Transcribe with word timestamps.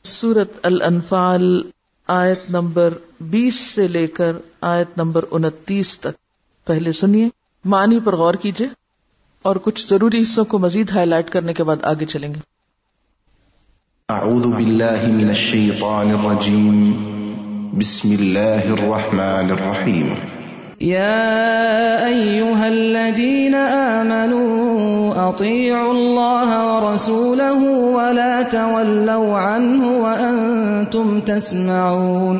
سورة 0.03 0.59
الانفال 0.63 1.61
آیت 2.07 2.39
نمبر 2.49 2.93
بیس 3.19 3.55
سے 3.55 3.87
لے 3.87 4.07
کر 4.07 4.37
آیت 4.61 4.97
نمبر 4.97 5.25
انتیس 5.31 5.99
تک. 5.99 6.13
پہلے 6.67 6.91
سنیے، 6.91 7.29
معنی 7.65 7.99
پر 8.03 8.15
غور 8.15 8.33
کیجیے۔ 8.33 8.67
اور 9.43 9.55
کچھ 9.55 9.87
ضروری 9.87 10.21
حصوں 10.21 10.45
کو 10.45 10.59
مزید 10.59 10.91
ہائی 10.91 11.05
لائٹ 11.05 11.29
کرنے 11.29 11.53
کے 11.53 11.63
بعد 11.63 11.75
آگے 11.83 12.05
چلیں 12.05 12.33
گے۔ 12.33 12.39
اعوذ 14.09 14.45
باللہ 14.45 15.07
من 15.07 15.27
الشیطان 15.27 16.11
الرجیم۔ 16.11 16.91
بسم 17.77 18.09
اللہ 18.19 18.71
الرحمن 18.71 19.51
الرحیم۔ 19.51 20.13
يا 20.81 21.99
أيها 22.05 22.65
الذين 22.65 23.55
آمنوا 23.55 25.29
أطيعوا 25.29 25.91
الله 25.91 26.65
ورسوله 26.65 27.69
ولا 27.91 28.41
تولوا 28.51 29.55
عنه 29.55 29.85
وأنتم 29.85 31.19
تسمعون۔ 31.25 32.39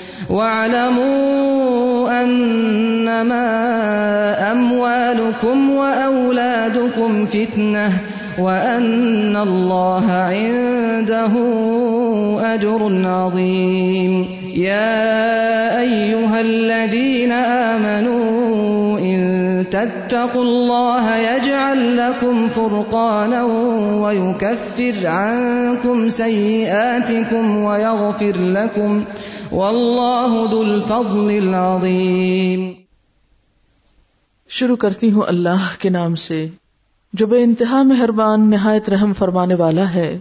واعلموا 0.29 2.21
أنما 2.23 3.41
أموالكم 4.51 5.71
وأولادكم 5.71 7.25
فتنة 7.25 7.91
وأن 8.39 9.37
الله 9.37 10.11
عنده 10.11 11.31
أجر 12.53 13.01
عظيم. 13.05 14.25
يا 14.55 15.79
أيها 15.79 16.41
الذين 16.41 17.31
آمنوا 17.31 18.40
تتقوا 19.63 20.43
الله 20.43 21.17
يجعل 21.17 21.97
لكم 21.97 22.47
فرقانا 22.53 23.43
ويكفر 24.01 25.07
عنكم 25.07 26.09
سيئاتكم 26.09 27.65
ويغفر 27.65 28.39
لكم 28.39 29.03
واللہ 29.51 30.51
ذو 30.51 30.59
الفضل 30.59 31.47
العظیم 31.47 32.71
شروع 34.49 34.75
کرتی 34.75 35.11
ہوں 35.11 35.21
اللہ 35.27 35.69
کے 35.79 35.89
نام 35.89 36.15
سے، 36.15 36.47
جو 37.13 37.27
بے 37.27 37.43
انتہا 37.43 37.81
مہربان 37.81 38.49
نہایت 38.49 38.89
رحم 38.89 39.13
فرمانے 39.13 39.55
والا 39.55 39.93
ہے۔ 39.93 40.19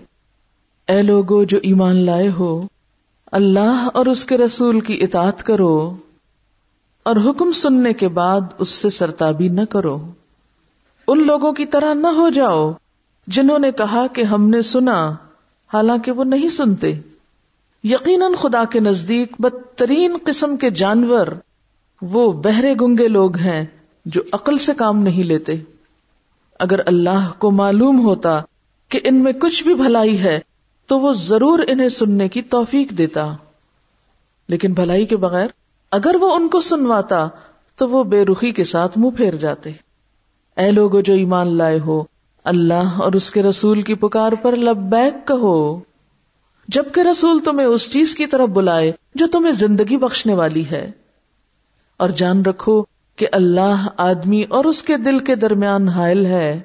اے 0.88 1.02
لوگو 1.02 1.44
جو 1.44 1.58
ایمان 1.62 1.96
لائے 1.96 2.28
ہو، 2.28 2.66
اللہ 3.32 3.88
اور 3.94 4.06
اس 4.06 4.24
کے 4.24 4.38
رسول 4.38 4.80
کی 4.80 4.98
اطاعت 5.00 5.42
کرو۔ 5.42 5.96
اور 7.02 7.16
حکم 7.16 7.52
سننے 7.52 7.92
کے 7.92 8.08
بعد 8.08 8.40
اس 8.58 8.68
سے 8.68 8.90
سرتابی 8.90 9.48
نہ 9.48 9.60
کرو۔ 9.70 10.06
ان 11.08 11.26
لوگوں 11.26 11.52
کی 11.52 11.66
طرح 11.66 11.94
نہ 11.94 12.06
ہو 12.06 12.30
جاؤ 12.30 12.72
جنہوں 13.26 13.58
نے 13.58 13.72
کہا 13.72 14.06
کہ 14.06 14.22
ہم 14.22 14.48
نے 14.48 14.62
سنا، 14.62 15.10
حالانکہ 15.72 16.12
وہ 16.12 16.24
نہیں 16.24 16.48
سنتے۔ 16.48 17.00
یقیناً 17.84 18.34
خدا 18.34 18.64
کے 18.64 18.80
نزدیک 18.80 19.32
بدترین 19.38 20.16
قسم 20.24 20.56
کے 20.56 20.70
جانور 20.70 21.26
وہ 22.02 22.32
بہرے 22.32 22.74
گنگے 22.80 23.08
لوگ 23.08 23.36
ہیں 23.36 23.64
جو 24.04 24.22
عقل 24.32 24.58
سے 24.58 24.72
کام 24.76 25.02
نہیں 25.02 25.22
لیتے۔ 25.22 25.52
اگر 26.58 26.80
اللہ 26.86 27.32
کو 27.38 27.50
معلوم 27.50 28.00
ہوتا 28.00 28.42
کہ 28.88 29.00
ان 29.04 29.24
میں 29.24 29.32
کچھ 29.32 29.64
بھی 29.64 29.74
بھلائی 29.74 30.18
ہے، 30.18 30.40
تو 30.86 30.98
وہ 30.98 31.12
ضرور 31.12 31.58
انہیں 31.68 31.88
سننے 31.88 32.28
کی 32.28 32.42
توفیق 32.42 32.90
دیتا۔ 32.90 33.36
لیکن 34.48 34.72
بھلائی 34.72 35.06
کے 35.06 35.16
بغیر 35.16 35.48
اگر 35.90 36.14
وہ 36.20 36.34
ان 36.34 36.48
کو 36.48 36.60
سنواتا 36.60 37.28
تو 37.76 37.88
وہ 37.88 38.04
بے 38.04 38.24
رخی 38.24 38.52
کے 38.52 38.64
ساتھ 38.64 38.98
منہ 38.98 39.10
پھیر 39.10 39.34
جاتے۔ 39.34 39.70
اے 40.56 40.70
لوگ 40.70 41.00
جو 41.00 41.14
ایمان 41.14 41.56
لائے 41.56 41.78
ہو، 41.78 42.04
اللہ 42.44 42.98
اور 42.98 43.12
اس 43.12 43.30
کے 43.30 43.42
رسول 43.42 43.82
کی 43.82 43.94
پکار 43.94 44.32
پر 44.42 44.56
لبیک 44.56 45.28
کہو۔ 45.28 45.80
جبکہ 46.68 47.00
رسول 47.00 47.38
تمہیں 47.38 47.66
اس 47.66 47.92
چیز 47.92 48.14
کی 48.16 48.26
طرف 48.26 48.48
بلائے 48.48 48.92
جو 49.14 49.26
تمہیں 49.26 49.52
زندگی 49.52 49.96
بخشنے 49.96 50.34
والی 50.34 50.64
ہے۔ 50.70 50.90
اور 51.96 52.08
جان 52.08 52.42
رکھو 52.42 52.82
کہ 53.16 53.26
اللہ 53.32 53.88
آدمی 53.96 54.44
اور 54.48 54.64
اس 54.64 54.82
کے 54.82 54.96
دل 54.96 55.18
کے 55.18 55.34
درمیان 55.34 55.88
حائل 55.88 56.26
ہے 56.26 56.60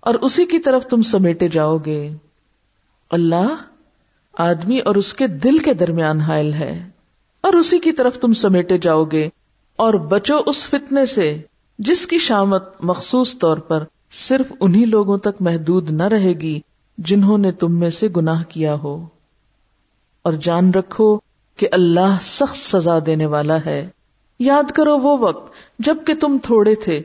اور 0.00 0.14
اسی 0.14 0.44
کی 0.44 0.58
طرف 0.58 0.86
تم 0.86 1.02
سمیٹے 1.02 1.48
جاؤ 1.48 1.78
گے۔ 1.78 2.16
اللہ 3.10 3.54
آدمی 4.38 4.78
اور 4.78 4.94
اس 4.94 5.14
کے 5.14 5.26
دل 5.26 5.58
کے 5.58 5.74
درمیان 5.74 6.20
حائل 6.20 6.52
ہے۔ 6.52 6.88
اور 7.50 7.58
اسی 7.58 7.78
کی 7.78 7.92
طرف 7.92 8.18
تم 8.18 8.32
سمیٹے 8.32 8.78
جاؤ 8.78 9.04
گے 9.04 9.28
اور 9.76 9.94
بچو 9.94 10.36
اس 10.46 10.68
فتنے 10.68 11.06
سے 11.06 11.42
جس 11.78 12.06
کی 12.06 12.18
شامت 12.18 12.62
مخصوص 12.80 13.38
طور 13.38 13.58
پر 13.58 13.84
صرف 14.12 14.52
انہی 14.60 14.84
لوگوں 14.84 15.18
تک 15.18 15.42
محدود 15.42 15.90
نہ 15.90 16.02
رہے 16.02 16.32
گی 16.32 16.60
جنہوں 16.98 17.38
نے 17.38 17.52
تم 17.52 17.78
میں 17.78 17.90
سے 17.90 18.08
گناہ 18.16 18.42
کیا 18.48 18.74
ہو۔ 18.74 19.06
اور 20.22 20.32
جان 20.32 20.70
رکھو 20.70 21.18
کہ 21.56 21.68
اللہ 21.72 22.16
سخت 22.22 22.56
سزا 22.56 22.98
دینے 23.06 23.26
والا 23.26 23.56
ہے۔ 23.66 23.88
یاد 24.38 24.70
کرو 24.70 24.98
وہ 24.98 25.18
وقت 25.18 25.52
جبکہ 25.78 26.14
تم 26.14 26.36
تھوڑے 26.42 26.74
تھے، 26.74 27.02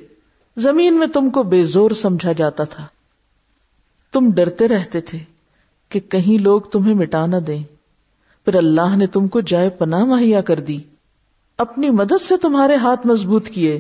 زمین 0.57 0.93
میں 0.93 1.07
تم 1.07 1.29
کو 1.29 1.43
بے 1.43 1.63
زور 1.63 1.91
سمجھا 1.91 2.31
جاتا 2.31 2.63
تھا۔ 2.63 2.85
تم 4.11 4.31
ڈرتے 4.31 4.67
رہتے 4.67 5.01
تھے 5.01 5.19
کہ 5.89 5.99
کہیں 5.99 6.41
لوگ 6.41 6.61
تمہیں 6.61 6.93
مٹا 6.93 7.25
نہ 7.25 7.37
دیں۔ 7.37 7.74
پھر 8.45 8.55
اللہ 8.55 8.95
نے 8.95 9.07
تم 9.07 9.27
کو 9.27 9.41
جائے 9.41 9.69
پناہ 9.69 10.03
مہیا 10.03 10.41
کر 10.41 10.59
دی۔ 10.59 10.79
اپنی 11.57 11.89
مدد 11.89 12.21
سے 12.21 12.37
تمہارے 12.37 12.75
ہاتھ 12.75 13.07
مضبوط 13.07 13.47
کیے 13.47 13.79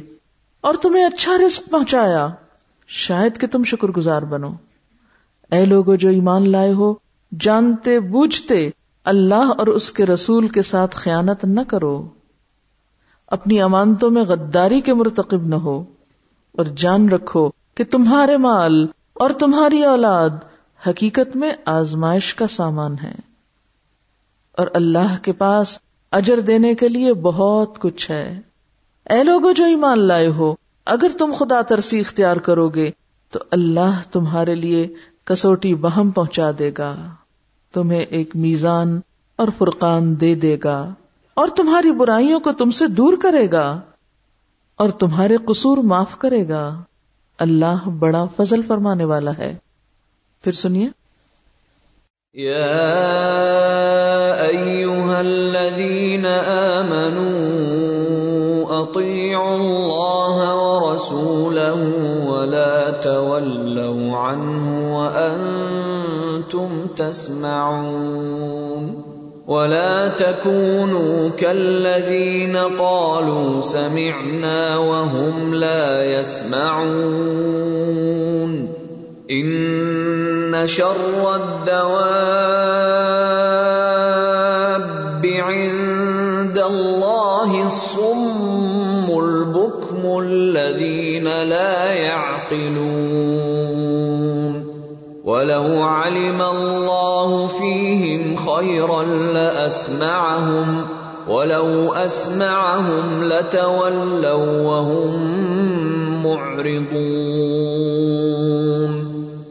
اور 0.61 0.73
تمہیں 0.81 1.03
اچھا 1.03 1.33
رزق 1.45 1.69
پہنچایا۔ 1.69 2.27
شاید 2.87 3.37
کہ 3.37 3.47
تم 3.47 3.63
شکر 3.63 3.87
گزار 3.87 4.21
بنو۔ 4.21 4.49
اے 5.51 5.65
لوگو، 5.65 5.95
جو 5.95 6.09
ایمان 6.09 6.49
لائے 6.49 6.73
ہو، 6.73 6.93
جانتے، 7.39 7.99
بوجھتے، 7.99 8.69
اللہ 9.05 9.53
اور 9.57 9.67
اس 9.67 9.91
کے 9.91 10.05
رسول 10.05 10.47
کے 10.47 10.61
ساتھ 10.61 10.95
خیانت 10.95 11.45
نہ 11.45 11.61
کرو۔ 11.67 12.07
اپنی 13.27 13.61
امانتوں 13.61 14.11
میں 14.11 14.23
غداری 14.23 14.81
کے 14.81 14.93
مرتکب 14.93 15.47
نہ 15.47 15.55
ہو۔ 15.55 15.83
اور 16.51 16.65
جان 16.65 17.09
رکھو 17.09 17.49
کہ 17.75 17.83
تمہارے 17.83 18.37
مال 18.37 18.87
اور 19.13 19.29
تمہاری 19.29 19.83
اولاد 19.83 20.29
حقیقت 20.87 21.35
میں 21.35 21.51
آزمائش 21.65 22.35
کا 22.35 22.47
سامان 22.47 22.95
ہے 23.03 23.34
اور 24.57 24.67
اللہ 24.73 25.17
کے 25.21 25.31
پاس 25.31 25.79
اجر 26.11 26.39
دینے 26.39 26.75
کے 26.75 26.87
لیے 26.87 27.13
بہت 27.13 27.79
کچھ 27.79 28.11
ہے۔ 28.11 28.39
اے 29.09 29.23
لوگوں 29.23 29.53
جو 29.53 29.65
ایمان 29.65 29.99
لائے 29.99 30.27
ہو، 30.27 30.55
اگر 30.85 31.07
تم 31.17 31.33
خدا 31.33 31.61
ترسی 31.61 31.99
اختیار 31.99 32.37
کرو 32.37 32.69
گے، 32.69 32.91
تو 33.31 33.39
اللہ 33.51 34.01
تمہارے 34.11 34.55
لیے 34.55 34.93
کسوٹی 35.23 35.75
بہم 35.75 36.11
پہنچا 36.11 36.51
دے 36.59 36.71
گا۔ 36.77 36.95
تمہیں 37.73 37.99
ایک 37.99 38.35
میزان 38.35 38.99
اور 39.35 39.47
فرقان 39.57 40.21
دے 40.21 40.35
دے 40.35 40.57
گا۔ 40.63 40.93
اور 41.33 41.47
تمہاری 41.47 41.91
برائیوں 41.91 42.39
کو 42.39 42.51
تم 42.51 42.71
سے 42.71 42.87
دور 42.87 43.13
کرے 43.21 43.51
گا۔ 43.51 43.81
اور 44.75 44.89
تمہارے 44.89 45.37
قصور 45.37 45.77
معاف 45.77 46.17
کرے 46.17 46.49
گا۔ 46.49 46.83
اللہ 47.39 47.89
بڑا 47.89 48.25
فضل 48.37 48.61
فرمانے 48.61 49.03
والا 49.03 49.31
ہے۔ 49.37 49.55
پھر 50.43 50.51
سنیے۔ 50.51 50.89
الذين 52.33 53.14
آمنوا 58.97 59.25
أطيعوا 59.35 59.55
الله 59.55 60.37
ورسوله 60.55 61.79
ولا 62.27 62.91
تولوا 62.91 64.17
عنه 64.17 64.97
وأنتم 64.97 66.87
تسمعون 66.95 68.35
ولا 69.47 70.07
تكونوا 70.07 71.29
كالذين 71.29 72.57
قالوا 72.57 73.59
سمعنا 73.59 74.77
وهم 74.77 75.53
لا 75.53 76.03
يسمعون 76.19 77.25
ان 79.31 80.67
شر 80.67 81.35
الدواب 81.35 82.45
عند 85.25 86.59
الله 86.59 87.63
الصم 87.65 88.14
لا 91.43 91.93
يعقلون. 91.93 93.45
ولو 95.25 95.81
علم 95.83 96.41
الله 96.41 97.47
فيهم 97.47 98.35
خيرا 98.35 99.03
لاسمعهم 99.03 100.87
ولو 101.27 101.93
اسمعهم 101.93 103.23
لتولوا 103.23 104.61
وهم 104.61 105.11
معرضون. 106.23 107.55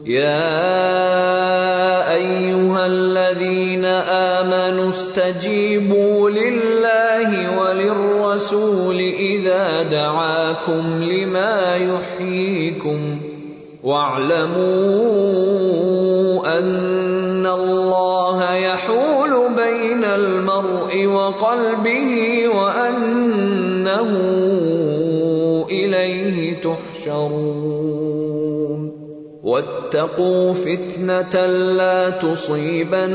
يا 0.07 1.05
ايها 2.15 2.87
الذين 2.87 3.85
امنوا 3.85 4.89
استجيبوا 4.89 6.31
لله 6.31 7.59
وللرسول 7.59 8.94
اذا 9.55 9.83
دعاكم 9.83 11.03
لما 11.03 11.77
يحييكم 11.77 13.21
واعلموا 13.85 14.59
ان 16.59 17.47
الله 17.47 18.55
يحول 18.55 19.55
بين 19.55 20.05
المرء 20.05 21.07
وقلبه 21.07 22.13
وانه 22.49 24.11
اليه 25.71 26.61
تحشرون 26.61 27.95
واتقوا 29.45 30.53
فتنه 30.53 31.47
لا 31.77 32.11
تصيبن 32.11 33.13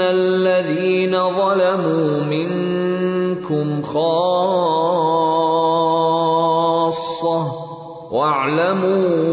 الذين 0.00 1.12
ظلموا 1.12 2.20
منكم 2.20 2.81
خاصه 3.82 5.12
واعلموا 8.12 9.32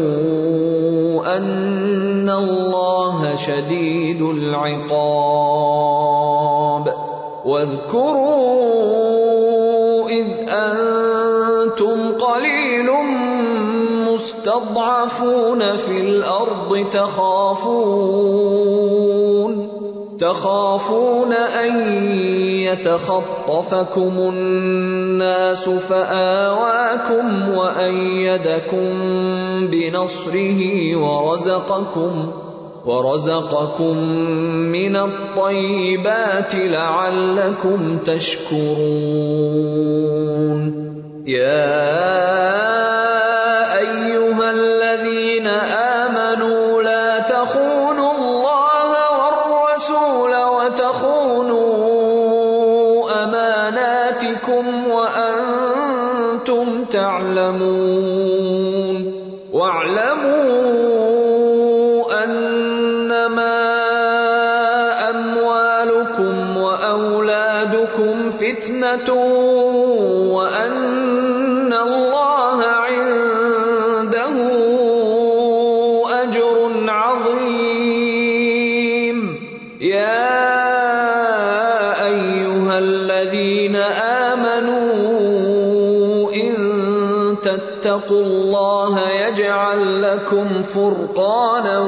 ان 1.36 2.30
الله 2.30 3.34
شديد 3.34 4.22
العقاب 4.22 5.30
واذكروا 7.44 8.70
اذ 10.08 10.26
انتم 10.48 12.12
قليل 12.12 12.90
مستضعفون 14.12 15.76
في 15.76 16.00
الارض 16.00 16.86
تخافون 16.92 18.79
تخافون 20.20 21.32
ان 21.32 21.92
يتخطفكم 22.68 24.18
الناس 24.18 25.68
فاواكم 25.68 27.48
وايدكم 27.48 28.88
بنصره 29.66 30.60
ورزقكم 30.96 32.32
ورزقكم 32.86 33.96
من 34.72 34.96
الطيبات 34.96 36.54
لعلكم 36.54 37.98
تشكرون 37.98 39.40
يا 41.26 43.09
وان 71.90 71.98
الله 71.98 72.62
عنده 72.64 74.36
اجر 76.22 76.56
عظيم. 76.88 77.96
يا 79.80 80.30
ايها 82.06 82.78
الذين 82.78 83.76
امنوا 84.36 85.10
ان 86.32 86.54
تتقوا 87.42 88.22
الله 88.22 89.10
يجعل 89.10 90.02
لكم 90.02 90.62
فرقانا 90.62 91.78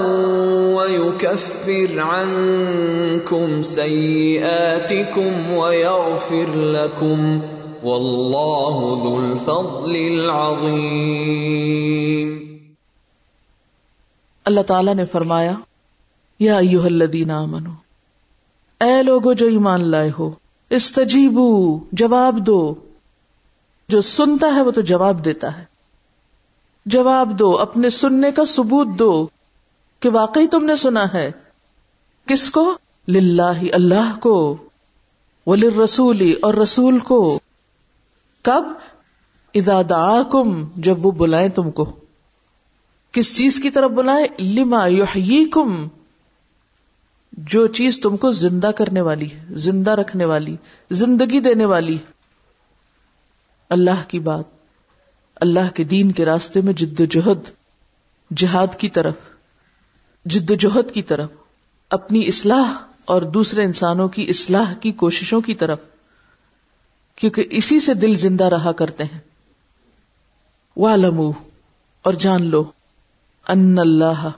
ويكفر 0.76 2.00
عنكم 2.00 3.62
سيئاتكم 3.62 5.32
ويغفر 5.52 6.54
لكم 6.54 7.42
والله 7.84 9.02
ذو 9.02 9.18
الفضل 9.18 10.20
العظيم۔ 10.20 12.38
اللہ 14.44 14.60
تعالیٰ 14.60 14.94
نے 14.94 15.06
فرمایا، 15.06 15.52
یا 16.38 16.58
ایوہ 16.58 16.84
الذین 16.84 17.30
آمنو 17.30 17.70
اے 18.80 19.02
لوگو 19.02 19.32
جو 19.32 19.46
ایمان 19.46 19.88
لائے 19.88 20.10
ہو، 20.18 20.30
استجیبو، 20.70 21.78
جواب 21.92 22.46
دو۔ 22.46 22.74
جو 23.88 24.00
سنتا 24.00 24.54
ہے 24.54 24.62
وہ 24.62 24.70
تو 24.70 24.80
جواب 24.80 25.24
دیتا 25.24 25.58
ہے۔ 25.58 25.64
جواب 26.86 27.38
دو، 27.38 27.58
اپنے 27.58 27.90
سننے 27.90 28.32
کا 28.32 28.44
ثبوت 28.44 28.86
دو 28.86 29.28
کہ 30.00 30.08
واقعی 30.08 30.46
تم 30.46 30.64
نے 30.64 30.76
سنا 30.76 31.04
ہے۔ 31.14 31.30
کس 32.26 32.50
کو؟ 32.50 32.74
للہ 33.08 33.72
اللہ 33.72 34.20
کو 34.20 34.56
ولر 35.46 35.78
رسولی 35.78 36.32
اور 36.32 36.54
رسول 36.54 36.98
کو۔ 36.98 37.38
کب؟ 38.42 38.64
اذا 39.54 39.82
دعاکم، 39.90 40.68
جب 40.76 41.06
وہ 41.06 41.10
بلائیں 41.10 41.48
تم 41.48 41.70
کو۔ 41.70 41.96
کس 43.12 43.36
چیز 43.36 43.60
کی 43.60 43.70
طرف 43.70 43.90
بلائے 43.90 44.42
لما 44.42 44.86
یحییکم، 44.86 45.88
جو 47.32 47.66
چیز 47.66 48.00
تم 48.00 48.16
کو 48.16 48.30
زندہ 48.30 48.66
کرنے 48.66 49.00
والی، 49.00 49.28
زندہ 49.50 49.90
رکھنے 49.90 50.24
والی، 50.24 50.56
زندگی 50.90 51.40
دینے 51.40 51.64
والی۔ 51.64 51.98
اللہ 53.70 54.08
کی 54.08 54.18
بات، 54.18 54.44
اللہ 55.36 55.74
کے 55.74 55.84
دین 55.84 56.12
کے 56.12 56.24
راستے 56.24 56.60
میں 56.60 56.72
جد 56.72 57.00
و 57.00 57.04
جہد، 57.04 57.50
جہاد 58.36 58.78
کی 58.78 58.88
طرف، 58.88 59.14
جد 60.24 60.50
و 60.50 60.54
جہد 60.54 60.90
کی 60.90 61.02
طرف، 61.02 61.30
اپنی 61.90 62.26
اصلاح 62.26 62.74
اور 63.04 63.22
دوسرے 63.22 63.64
انسانوں 63.64 64.08
کی 64.08 64.26
اصلاح 64.28 64.74
کی 64.74 64.92
کوششوں 64.92 65.40
کی 65.40 65.54
طرف۔ 65.54 65.80
کیونکہ 67.16 67.44
اسی 67.50 67.80
سے 67.80 67.94
دل 67.94 68.14
زندہ 68.14 68.44
رہا 68.44 68.72
کرتے 68.72 69.04
ہیں۔ 69.04 69.18
والمو 70.76 71.30
اور 72.02 72.12
جان 72.12 72.46
لو۔ 72.46 72.64
ان 73.48 73.78
اللہ 73.78 74.28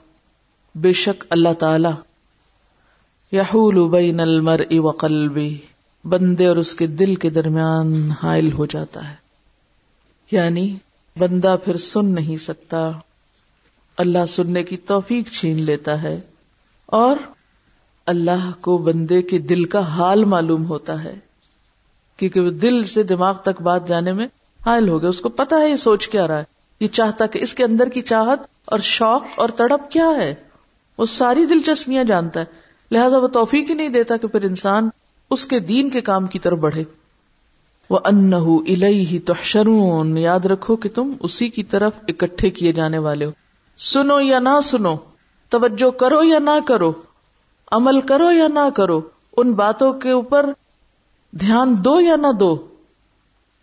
بے 0.75 0.91
شک 0.91 1.25
اللہ 1.29 1.53
تعالی۔ 1.59 1.89
یحول 3.31 3.89
بین 3.89 4.19
المرء 4.19 4.75
وقلبی 4.75 5.57
بندے 6.05 6.47
اور 6.47 6.57
اس 6.57 6.75
کے 6.75 6.87
دل 6.87 7.15
کے 7.15 7.29
درمیان 7.29 8.11
حائل 8.23 8.51
ہو 8.51 8.65
جاتا 8.65 9.09
ہے۔ 9.09 9.15
یعنی 10.31 10.77
بندہ 11.17 11.55
پھر 11.65 11.77
سن 11.77 12.05
نہیں 12.05 12.37
سکتا۔ 12.37 12.91
اللہ 13.97 14.25
سننے 14.27 14.63
کی 14.63 14.77
توفیق 14.77 15.31
چھین 15.31 15.61
لیتا 15.61 16.03
ہے۔ 16.03 16.19
اور 16.85 17.17
اللہ 18.05 18.51
کو 18.61 18.77
بندے 18.77 19.21
کے 19.21 19.37
دل 19.39 19.63
کا 19.63 19.79
حال 19.79 20.25
معلوم 20.25 20.65
ہوتا 20.65 21.03
ہے۔ 21.03 21.15
کیونکہ 22.17 22.39
وہ 22.39 22.49
دل 22.49 22.83
سے 22.83 23.03
دماغ 23.03 23.37
تک 23.37 23.61
بات 23.61 23.87
جانے 23.87 24.13
میں 24.13 24.27
حائل 24.65 24.89
ہو 24.89 25.01
گیا 25.01 25.09
اس 25.09 25.21
کو 25.21 25.29
پتا 25.29 25.57
ہے 25.57 25.69
یہ 25.69 25.75
سوچ 25.75 26.07
کیا 26.07 26.27
رہا 26.27 26.37
ہے۔ 26.37 26.43
یہ 26.79 26.87
چاہتا 26.87 27.25
کہ 27.25 27.39
اس 27.39 27.53
کے 27.53 27.63
اندر 27.63 27.89
کی 27.89 28.01
چاہت 28.01 28.39
اور 28.65 28.79
شوق 28.79 29.23
اور 29.35 29.49
تڑپ 29.49 29.91
کیا 29.91 30.09
ہے۔ 30.17 30.35
وہ 30.97 31.05
ساری 31.05 31.45
دلچسپیاں 31.45 32.03
جانتا 32.03 32.39
ہے۔ 32.39 32.45
لہذا 32.91 33.17
وہ 33.17 33.27
توفیق 33.27 33.69
ہی 33.69 33.75
نہیں 33.75 33.89
دیتا 33.89 34.17
کہ 34.17 34.27
پھر 34.27 34.43
انسان 34.43 34.89
اس 35.31 35.45
کے 35.45 35.59
دین 35.59 35.89
کے 35.89 36.01
کام 36.01 36.27
کی 36.27 36.39
طرف 36.39 36.57
بڑھے۔ 36.57 36.83
وہ 37.89 37.99
ان 38.05 38.33
ہی 38.83 39.19
تحشرون۔ 39.19 40.17
یاد 40.17 40.45
رکھو 40.45 40.75
کہ 40.75 40.89
تم 40.89 41.11
اسی 41.19 41.49
کی 41.49 41.63
طرف 41.63 41.93
اکٹھے 42.07 42.49
کیے 42.49 42.71
جانے 42.71 42.97
والے 42.97 43.25
ہو۔ 43.25 43.31
سنو 43.77 44.19
یا 44.19 44.39
نہ 44.39 44.59
سنو، 44.63 44.95
توجہ 45.49 45.89
کرو 45.89 46.23
یا 46.23 46.39
نہ 46.39 46.67
کرو، 46.67 46.93
عمل 47.71 48.01
کرو 48.01 48.31
یا 48.31 48.47
نہ 48.47 48.69
کرو، 48.75 49.01
ان 49.37 49.51
باتوں 49.53 49.93
کے 49.93 50.11
اوپر 50.11 50.49
دھیان 51.39 51.75
دو 51.85 52.01
یا 52.01 52.15
نہ 52.15 52.31
دو، 52.39 52.67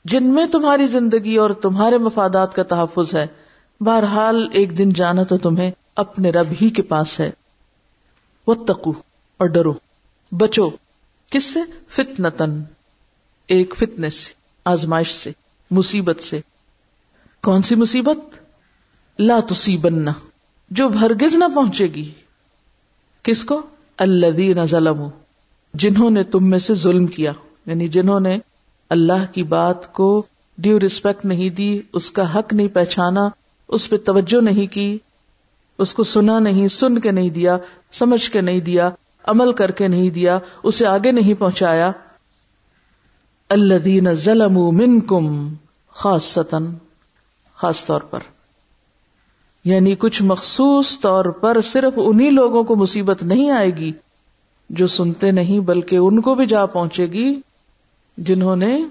جن 0.05 0.35
میں 0.35 0.47
تمہاری 0.47 0.87
زندگی 0.87 1.37
اور 1.37 1.51
تمہارے 1.51 1.99
مفادات 1.99 2.55
کا 2.55 2.63
تحفظ 2.63 3.15
ہے، 3.15 3.27
بہرحال 3.81 4.49
ایک 4.53 4.79
دن 4.79 4.89
جانا 4.89 5.23
تو 5.23 5.39
تمہیں 5.39 5.71
اپنے 5.97 6.31
رب 6.31 6.47
ہی 6.63 6.71
کے 6.71 6.83
پاس 6.83 7.21
ہے۔ 7.21 7.31
وہ 8.47 8.55
تکو 8.55 8.93
اور 9.37 9.47
ڈرو۔ 9.47 9.73
بچو، 10.33 10.71
کس 11.31 11.45
سے؟ 11.45 11.61
فتنتن 11.89 12.63
ایک 13.49 13.75
فتنس 13.79 14.15
سے، 14.15 14.33
آزمائش 14.65 15.13
سے، 15.13 15.33
مصیبت 15.71 16.21
سے۔ 16.21 16.41
کون 17.43 17.63
سی 17.63 17.75
مصیبت؟ 17.75 18.19
لا 19.19 19.41
تصیبن، 19.49 20.05
جو 20.71 20.89
بھرگز 20.89 21.35
نہ 21.35 21.45
پہنچے 21.55 21.87
گی۔ 21.87 22.13
کس 23.23 23.45
کو؟ 23.45 23.63
اللہ 23.99 24.65
ظلم 24.65 25.09
جنہوں 25.75 26.11
نے 26.11 26.25
تم 26.25 26.51
میں 26.51 26.59
سے 26.59 26.75
ظلم 26.75 27.07
کیا۔ 27.07 27.33
یعنی 27.67 27.89
جنہوں 27.89 28.21
نے 28.21 28.39
اللہ 28.91 29.33
کی 29.33 29.43
بات 29.43 29.93
کو 29.93 30.23
ڈیو 30.59 30.81
ریسپیکٹ 30.81 31.25
نہیں 31.25 31.51
دی، 31.51 31.81
اس 31.93 32.11
کا 32.11 32.35
حق 32.35 32.53
نہیں 32.53 32.69
پہچانا، 32.69 33.29
اس 33.69 33.91
پہ 33.91 33.97
توجہ 33.97 34.41
نہیں 34.41 34.67
کی، 34.67 34.99
اس 35.79 35.95
کو 35.95 36.05
سنا 36.05 36.39
نہیں، 36.39 36.69
سن 36.69 36.99
کے 36.99 37.11
نہیں 37.11 37.31
دیا، 37.31 37.57
سمجھ 37.93 38.31
کے 38.31 38.41
نہیں 38.41 38.61
دیا، 38.61 38.91
عمل 39.25 39.53
کر 39.53 39.71
کے 39.71 39.89
نہیں 39.89 40.11
دیا، 40.11 40.39
اسے 40.63 40.87
آگے 40.87 41.13
نہیں 41.13 41.35
پہنچایا۔ 41.35 41.91
اللہ 43.49 43.75
دین 43.75 44.15
ظلم 44.15 44.55
من 44.55 45.01
کم 45.01 45.55
خاص 45.91 46.25
ستن 46.25 46.65
خاص 47.57 47.85
طور 47.85 48.01
پر۔ 48.01 48.21
یعنی 49.65 49.95
کچھ 49.95 50.23
مخصوص 50.23 51.01
طور 51.01 51.25
پر 51.25 51.61
صرف 51.61 51.93
انہی 51.97 52.31
لوگوں 52.31 52.65
کو 52.65 52.77
مصیبت 52.77 53.23
نہیں 53.23 53.51
آئے 53.51 53.71
گی 53.71 53.93
جو 54.71 54.87
سنتے 54.87 55.31
نہیں، 55.31 55.61
بلکہ 55.61 55.97
ان 55.97 56.21
کو 56.21 56.35
بھی 56.35 56.47
جا 56.47 56.67
پہنچے 56.67 57.07
گی۔ 57.07 57.41
جنہوں 58.17 58.57
نے 58.57 58.85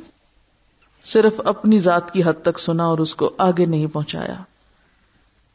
صرف 1.06 1.42
اپنی 1.46 1.80
ذات 1.80 2.12
کی 2.12 2.24
حد 2.24 2.42
تک 2.42 2.60
سنا 2.60 2.86
اور 2.86 2.98
اس 2.98 3.16
کو 3.16 3.32
آگے 3.38 3.66
نہیں 3.66 3.88
پہنچایا۔ 3.88 4.36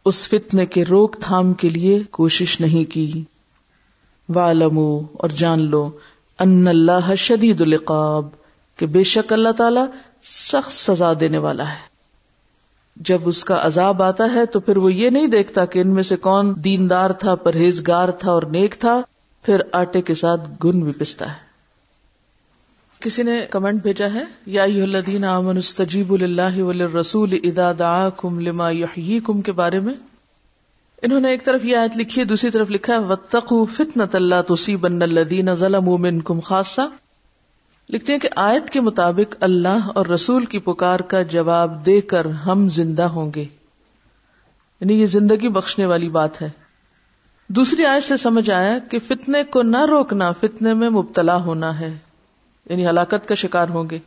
اس 0.04 0.28
فتنے 0.28 0.66
کے 0.66 0.84
روک 0.84 1.16
تھام 1.20 1.52
کے 1.52 1.68
لیے 1.68 2.02
کوشش 2.10 2.60
نہیں 2.60 2.90
کی۔ 2.90 3.24
والمو 4.34 4.98
اور 4.98 5.28
جان 5.28 5.70
لو 5.70 5.90
ان 6.38 6.68
اللہ 6.68 7.14
شدید 7.14 7.60
القاب 7.60 8.28
کہ 8.76 8.86
بے 8.86 9.02
شک 9.02 9.32
اللہ 9.32 9.48
تعالی 9.48 9.80
سخت 10.24 10.72
سزا 10.72 11.12
دینے 11.20 11.38
والا 11.38 11.68
ہے۔ 11.68 11.96
جب 12.96 13.18
اس 13.24 13.44
کا 13.44 13.58
عذاب 13.62 14.02
آتا 14.02 14.24
ہے 14.34 14.46
تو 14.46 14.60
پھر 14.60 14.76
وہ 14.76 14.92
یہ 14.92 15.10
نہیں 15.10 15.26
دیکھتا 15.26 15.64
کہ 15.64 15.78
ان 15.78 15.90
میں 15.90 16.02
سے 16.02 16.16
کون 16.16 16.54
دیندار 16.64 17.10
تھا، 17.10 17.34
پرہیزگار 17.34 18.08
تھا 18.08 18.30
اور 18.30 18.42
نیک 18.42 18.76
تھا، 18.78 19.02
پھر 19.42 19.60
آٹے 19.72 20.02
کے 20.02 20.14
ساتھ 20.14 20.66
گن 20.66 20.80
بھی 20.80 20.92
پستا 20.92 21.30
ہے۔ 21.30 21.45
کسی 23.00 23.22
نے 23.22 23.46
کمنٹ 23.50 23.82
بھیجا 23.82 24.06
ہے؟ 24.14 24.24
یا 24.46 24.62
الذین 24.62 25.24
آمنوا 25.24 25.52
استجیبوا 25.52 26.18
للہ 26.18 26.62
وللرسول 26.62 27.38
اذا 27.44 27.72
دعاکم 27.78 28.40
لما 28.40 28.70
یحییکم 28.70 29.40
کے 29.40 29.52
بارے 29.52 29.80
میں۔ 29.80 29.94
انہوں 31.02 31.20
نے 31.20 31.28
ایک 31.28 31.44
طرف 31.44 31.64
یہ 31.64 31.76
آیت 31.76 31.96
لکھی 31.96 32.20
ہے، 32.20 32.26
دوسری 32.26 32.50
طرف 32.50 32.70
لکھا 32.70 32.94
ہے، 32.94 32.98
وَاتَّقُوا 32.98 33.64
فِتْنَةَ 33.64 34.08
اللَّهَ 34.12 34.42
تُصِيبَنَّ 34.42 35.04
الَّذِينَ 35.04 35.50
ظَلَمُوا 35.54 35.96
مِنْكُمْ 35.96 36.42
خَاصَّةً۔ 36.42 36.86
لکھتے 37.90 38.12
ہیں 38.12 38.20
کہ 38.20 38.28
آیت 38.36 38.70
کے 38.70 38.80
مطابق 38.80 39.36
اللہ 39.40 39.88
اور 39.94 40.06
رسول 40.06 40.44
کی 40.44 40.58
پکار 40.58 41.00
کا 41.00 41.22
جواب 41.22 41.86
دے 41.86 42.00
کر 42.00 42.26
ہم 42.26 42.68
زندہ 42.68 43.02
ہوں 43.02 43.30
گے۔ 43.34 43.44
یعنی 44.80 45.00
یہ 45.00 45.06
زندگی 45.06 45.48
بخشنے 45.48 45.86
والی 45.86 46.08
بات 46.08 46.42
ہے۔ 46.42 46.50
دوسری 47.48 47.86
آیت 47.86 48.02
سے 48.02 48.16
سمجھ 48.16 48.50
آیا 48.50 48.78
کہ 48.78 48.98
فتنے 48.98 49.44
کو 49.44 49.62
نہ 49.62 49.86
روکنا، 49.86 50.32
فتنے 50.32 50.74
میں 50.74 50.90
مبتلا 50.90 51.36
ہونا 51.36 51.80
ہے۔ 51.80 51.98
یعنی 52.66 52.88
ہلاکت 52.88 53.28
کا 53.28 53.34
شکار 53.34 53.68
ہوں 53.68 53.90
گے۔ 53.90 53.98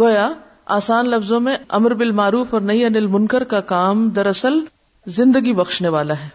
گویا، 0.00 0.32
آسان 0.66 1.08
لفظوں 1.08 1.40
میں 1.40 1.56
امر 1.68 1.94
بالمعروف 1.94 2.46
اور 2.50 2.60
نئی 2.60 2.84
انل 2.84 3.06
منکر 3.06 3.44
کا 3.44 3.60
کام 3.60 4.08
دراصل 4.08 4.60
زندگی 5.06 5.54
بخشنے 5.54 5.88
والا 5.88 6.14
ہے۔ 6.14 6.28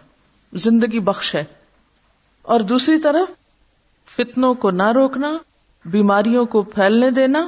زندگی 0.52 1.00
بخش 1.00 1.34
ہے۔ 1.34 1.44
اور 2.42 2.60
دوسری 2.60 2.98
طرف، 2.98 3.32
فتنوں 4.10 4.54
کو 4.54 4.70
نہ 4.70 4.92
روکنا، 4.92 5.38
بیماریوں 5.84 6.46
کو 6.46 6.62
پھیلنے 6.62 7.10
دینا، 7.10 7.46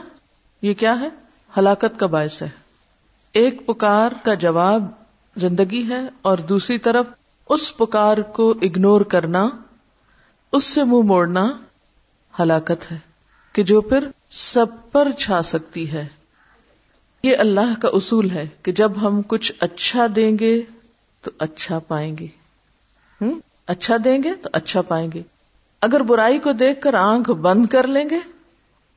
یہ 0.62 0.74
کیا 0.74 1.00
ہے؟ 1.00 1.08
ہلاکت 1.56 1.98
کا 1.98 2.06
باعث 2.06 2.42
ہے۔ 2.42 2.48
ایک 3.32 3.66
پکار 3.66 4.10
کا 4.22 4.34
جواب 4.34 4.84
زندگی 5.36 5.88
ہے 5.88 6.00
اور 6.22 6.38
دوسری 6.38 6.78
طرف، 6.78 7.06
اس 7.48 7.76
پکار 7.76 8.18
کو 8.18 8.54
اگنور 8.62 9.00
کرنا، 9.00 9.48
اس 10.52 10.64
سے 10.64 10.84
منہ 10.84 10.90
مو 10.90 11.02
موڑنا 11.02 11.52
ہلاکت 12.40 12.92
ہے۔ 12.92 13.07
کہ 13.58 13.64
جو 13.64 13.80
پھر 13.80 14.08
سب 14.30 14.66
پر 14.92 15.08
چھا 15.18 15.42
سکتی 15.42 15.92
ہے۔ 15.92 16.06
یہ 17.22 17.36
اللہ 17.36 17.80
کا 17.82 17.88
اصول 17.92 18.30
ہے 18.30 18.48
کہ 18.62 18.72
جب 18.72 18.92
ہم 19.02 19.22
کچھ 19.22 19.52
اچھا 19.60 20.06
دیں 20.16 20.38
گے 20.40 20.62
تو 21.22 21.30
اچھا 21.38 21.78
پائیں 21.78 22.16
گے۔ 22.18 22.26
ہوں 23.20 23.40
اچھا 23.66 23.96
دیں 24.04 24.22
گے 24.22 24.34
تو 24.34 24.48
اچھا 24.52 24.82
پائیں 24.82 25.10
گے۔ 25.14 25.22
اگر 25.80 26.00
برائی 26.00 26.38
کو 26.38 26.52
دیکھ 26.52 26.80
کر 26.80 26.94
آنکھ 26.94 27.30
بند 27.30 27.66
کر 27.66 27.86
لیں 27.86 28.10
گے 28.10 28.18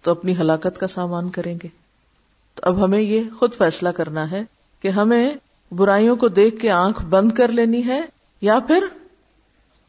تو 0.01 0.11
اپنی 0.11 0.37
ہلاکت 0.37 0.79
کا 0.79 0.87
سامان 0.87 1.29
کریں 1.29 1.57
گے۔ 1.63 1.67
تو 2.55 2.61
اب 2.61 2.83
ہمیں 2.83 3.01
یہ 3.01 3.23
خود 3.39 3.53
فیصلہ 3.53 3.89
کرنا 3.89 4.31
ہے 4.31 4.43
کہ 4.81 4.87
ہمیں 4.87 5.33
برائیوں 5.71 6.15
کو 6.15 6.27
دیکھ 6.27 6.59
کے 6.59 6.71
آنکھ 6.71 7.05
بند 7.05 7.31
کر 7.31 7.47
لینی 7.47 7.87
ہے 7.87 8.01
یا 8.41 8.59
پھر 8.59 8.85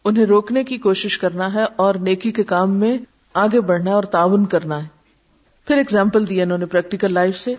انہیں 0.04 0.26
روکنے 0.26 0.64
کی 0.64 0.78
کوشش 0.78 1.18
کرنا 1.18 1.54
ہے 1.54 1.64
اور 1.76 1.94
نیکی 1.94 2.32
کے 2.32 2.42
کام 2.42 2.70
میں 2.70 2.98
آگے 3.34 3.60
بڑھنا 3.60 3.90
ہے 3.90 3.94
اور 3.94 4.04
تعاون 4.04 4.44
کرنا 4.44 4.82
ہے۔ 4.82 4.88
پھر 5.66 5.78
اگزامپل 5.78 6.28
دیا 6.28 6.44
انہوں 6.44 6.58
نے 6.58 6.66
پریکٹیکل 6.66 7.12
لائف 7.12 7.36
سے۔ 7.36 7.54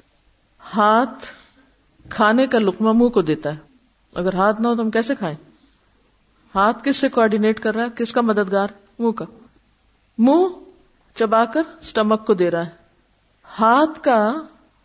ہاتھ 0.76 1.26
کھانے 2.10 2.48
کا 2.48 2.60
لکما 2.60 2.92
منہ 2.92 3.08
کو 3.08 3.22
دیتا 3.22 3.52
ہے۔ 3.52 3.56
اگر 4.16 4.34
ہاتھ 4.34 4.62
نہ 4.62 4.68
ہو 4.68 4.76
تو 4.76 4.82
ہم 4.82 4.92
کیسے 4.92 5.16
کھائیں؟ 5.16 5.36
ہاتھ 6.56 6.84
کس 6.84 6.98
سے 6.98 7.10
کوآڈینیٹ 7.10 7.60
کر 7.60 7.76
رہا 7.76 7.84
ہے؟ 7.84 7.90
کس 7.96 8.14
کا 8.14 8.22
مددگار؟ 8.22 8.68
منہ 9.00 9.12
کا۔ 9.12 9.26
منہ 10.18 10.48
چبا 11.16 11.46
کر 11.46 11.62
اسٹمک 11.82 12.28
کو 12.28 12.34
دے 12.34 12.52
رہا 12.52 12.66
ہے۔ 12.66 12.70
ہاتھ 13.60 14.04
کا 14.04 14.34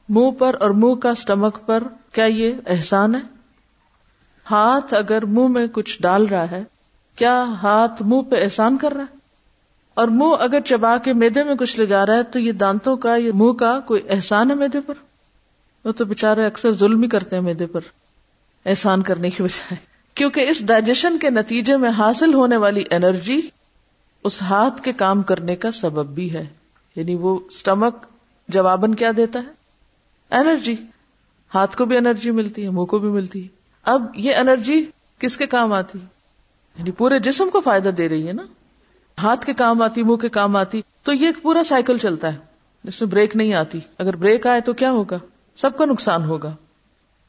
منہ 0.09 0.31
پر 0.31 0.57
اور 0.61 0.71
منہ 0.71 0.95
کا 0.95 1.11
اسٹمک 1.11 1.67
پر 1.67 1.83
کیا 2.13 2.25
یہ 2.25 2.53
احسان 2.67 3.15
ہے؟ 3.15 3.21
ہاتھ 4.51 4.95
اگر 4.95 5.25
منہ 5.25 5.49
میں 5.49 5.67
کچھ 5.67 6.03
ڈال 6.03 6.27
رہا 6.27 6.51
ہے، 6.51 6.65
کیا 7.17 7.45
ہاتھ 7.63 8.03
منہ 8.03 8.23
پہ 8.23 8.45
احسان 8.45 8.79
کر 8.79 8.93
رہا 8.93 9.05
ہے؟ 9.13 9.18
اور 9.99 10.09
منہ 10.09 10.35
اگر 10.39 10.61
چبا 10.61 10.97
کے 10.97 11.13
میدے 11.13 11.45
میں 11.45 11.55
کچھ 11.55 11.81
لے 11.81 11.87
جا 11.87 12.07
رہا 12.07 12.17
ہے 12.17 12.23
تو 12.23 12.39
یہ 12.39 12.53
دانتوں 12.53 12.97
کا، 12.97 13.17
یہ 13.17 13.31
منہ 13.35 13.53
کا 13.53 13.81
کوئی 13.81 14.03
احسان 14.09 14.51
ہے 14.51 14.57
میدے 14.57 14.81
پر؟ 14.81 14.95
وہ 15.85 15.93
تو 15.93 16.05
بےچارے 16.05 16.47
اکثر 16.47 16.73
ظلم 16.73 17.03
ہی 17.03 17.09
کرتے 17.09 17.37
ہیں 17.37 17.43
میدے 17.43 17.67
پر، 17.67 17.81
احسان 18.67 19.03
کرنے 19.03 19.31
کی 19.31 19.43
بجائے۔ 19.43 19.77
کیونکہ 20.15 20.41
اس 20.41 20.67
ڈائجیشن 20.67 21.19
کے 21.19 21.31
نتیجے 21.31 21.77
میں 21.77 21.89
حاصل 21.89 22.35
ہونے 22.35 22.57
والی 22.57 22.85
انرجی 22.91 23.41
اس 24.25 24.43
ہاتھ 24.43 24.83
کے 24.83 24.93
کام 24.93 25.23
کرنے 25.23 25.57
کا 25.57 25.71
سبب 25.71 26.07
بھی 26.07 26.33
ہے۔ 26.33 26.47
یعنی 26.97 27.15
وہ 27.15 27.39
اسٹمک 27.49 27.95
جوابن 28.49 28.95
کیا 28.95 29.11
دیتا 29.17 29.39
ہے؟ 29.39 29.49
انرجی 30.31 30.77
ہاتھ 31.55 31.77
کو 31.77 31.85
بھی 31.85 31.97
انرجی 31.97 32.31
ملتی 32.31 32.65
ہے، 32.65 32.71
منہ 32.71 32.85
کو 32.85 32.99
بھی 32.99 33.09
ملتی 33.09 33.43
ہے۔ 33.43 33.49
اب 33.83 34.07
یہ 34.15 34.35
انرجی 34.35 34.85
کس 35.19 35.37
کے 35.37 35.47
کام 35.47 35.73
آتی 35.73 36.01
ہے؟ 36.01 36.07
یعنی 36.79 36.91
پورے 36.91 37.19
جسم 37.19 37.51
کو 37.51 37.61
فائدہ 37.61 37.89
دے 37.89 38.09
رہی 38.09 38.29
ہے 38.29 38.33
نا؟ 38.33 38.43
ہاتھ 39.23 39.47
کے 39.47 39.55
کام 39.55 39.83
آتی، 39.83 40.03
منہ 40.03 40.17
کے 40.17 40.29
کام 40.29 40.57
آتی، 40.57 40.83
تو 41.03 41.13
یہ 41.13 41.27
ایک 41.27 41.43
پورا 41.43 41.63
سائیکل 41.63 41.97
چلتا 41.97 42.33
ہے۔ 42.33 42.39
جس 42.85 43.03
میں 43.03 43.11
بریک 43.11 43.37
نہیں 43.37 43.55
آتی۔ 43.55 43.79
اگر 43.99 44.17
بریک 44.17 44.47
آئے 44.47 44.61
تو 44.61 44.73
کیا 44.73 44.91
ہوگا؟ 44.91 45.19
سب 45.57 45.79
کا 45.79 45.85
نقصان 45.85 46.25
ہوگا۔ 46.25 46.57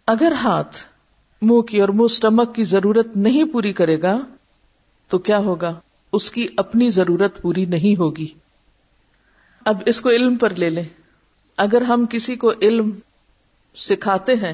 اگر 0.07 0.33
ہاتھ 0.43 0.77
منہ 1.41 1.61
کی 1.61 1.81
اور 1.81 1.89
منہ 1.89 2.03
اسٹمک 2.03 2.55
کی 2.55 2.63
ضرورت 2.63 3.17
نہیں 3.17 3.43
پوری 3.43 3.73
کرے 3.73 4.01
گا، 4.01 4.19
تو 5.09 5.17
کیا 5.17 5.37
ہوگا؟ 5.37 5.73
اس 6.13 6.31
کی 6.31 6.47
اپنی 6.57 6.89
ضرورت 6.89 7.41
پوری 7.41 7.65
نہیں 7.65 7.99
ہوگی۔ 7.99 8.27
اب 9.65 9.77
اس 9.85 10.01
کو 10.01 10.09
علم 10.09 10.35
پر 10.35 10.49
لے 10.49 10.69
لیں۔ 10.69 10.83
اگر 11.57 11.81
ہم 11.81 12.05
کسی 12.09 12.35
کو 12.35 12.53
علم 12.61 12.89
سکھاتے 13.75 14.33
ہیں، 14.33 14.53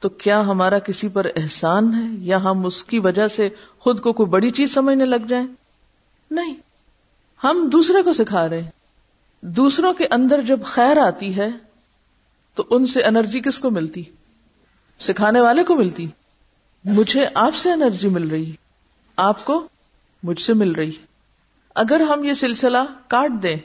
تو 0.00 0.08
کیا 0.08 0.40
ہمارا 0.40 0.78
کسی 0.78 1.08
پر 1.08 1.26
احسان 1.36 1.94
ہے؟ 1.94 2.16
یا 2.18 2.42
ہم 2.42 2.66
اس 2.66 2.84
کی 2.84 2.98
وجہ 2.98 3.28
سے 3.28 3.48
خود 3.78 4.00
کو 4.00 4.12
کوئی 4.12 4.28
بڑی 4.28 4.50
چیز 4.50 4.74
سمجھنے 4.74 5.04
لگ 5.04 5.26
جائیں؟ 5.28 5.46
نہیں، 6.30 6.54
ہم 7.44 7.68
دوسرے 7.72 8.02
کو 8.02 8.12
سکھا 8.12 8.48
رہے 8.48 8.62
ہیں۔ 8.62 8.70
دوسروں 9.40 9.92
کے 9.92 10.06
اندر 10.10 10.40
جب 10.40 10.60
خیر 10.64 10.96
آتی 10.96 11.36
ہے، 11.36 11.48
تو 12.54 12.64
ان 12.70 12.86
سے 12.86 13.02
انرجی 13.02 13.40
کس 13.40 13.58
کو 13.58 13.70
ملتی؟ 13.70 14.02
سکھانے 14.98 15.40
والے 15.40 15.64
کو 15.64 15.74
ملتی۔ 15.74 16.06
مجھے 16.84 17.26
آپ 17.34 17.54
سے 17.54 17.72
انرجی 17.72 18.08
مل 18.08 18.28
رہی، 18.28 18.52
آپ 19.16 19.44
کو 19.44 19.68
مجھ 20.22 20.40
سے 20.40 20.54
مل 20.54 20.72
رہی۔ 20.72 20.92
اگر 21.74 22.00
ہم 22.00 22.24
یہ 22.24 22.32
سلسلہ 22.32 22.78
کاٹ 23.08 23.30
دیں، 23.42 23.56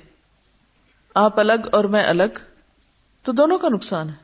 آپ 1.15 1.39
الگ 1.39 1.67
اور 1.71 1.83
میں 1.83 2.03
الگ، 2.03 2.39
تو 3.23 3.31
دونوں 3.31 3.57
کا 3.57 3.69
نقصان 3.69 4.09
ہے۔ 4.09 4.23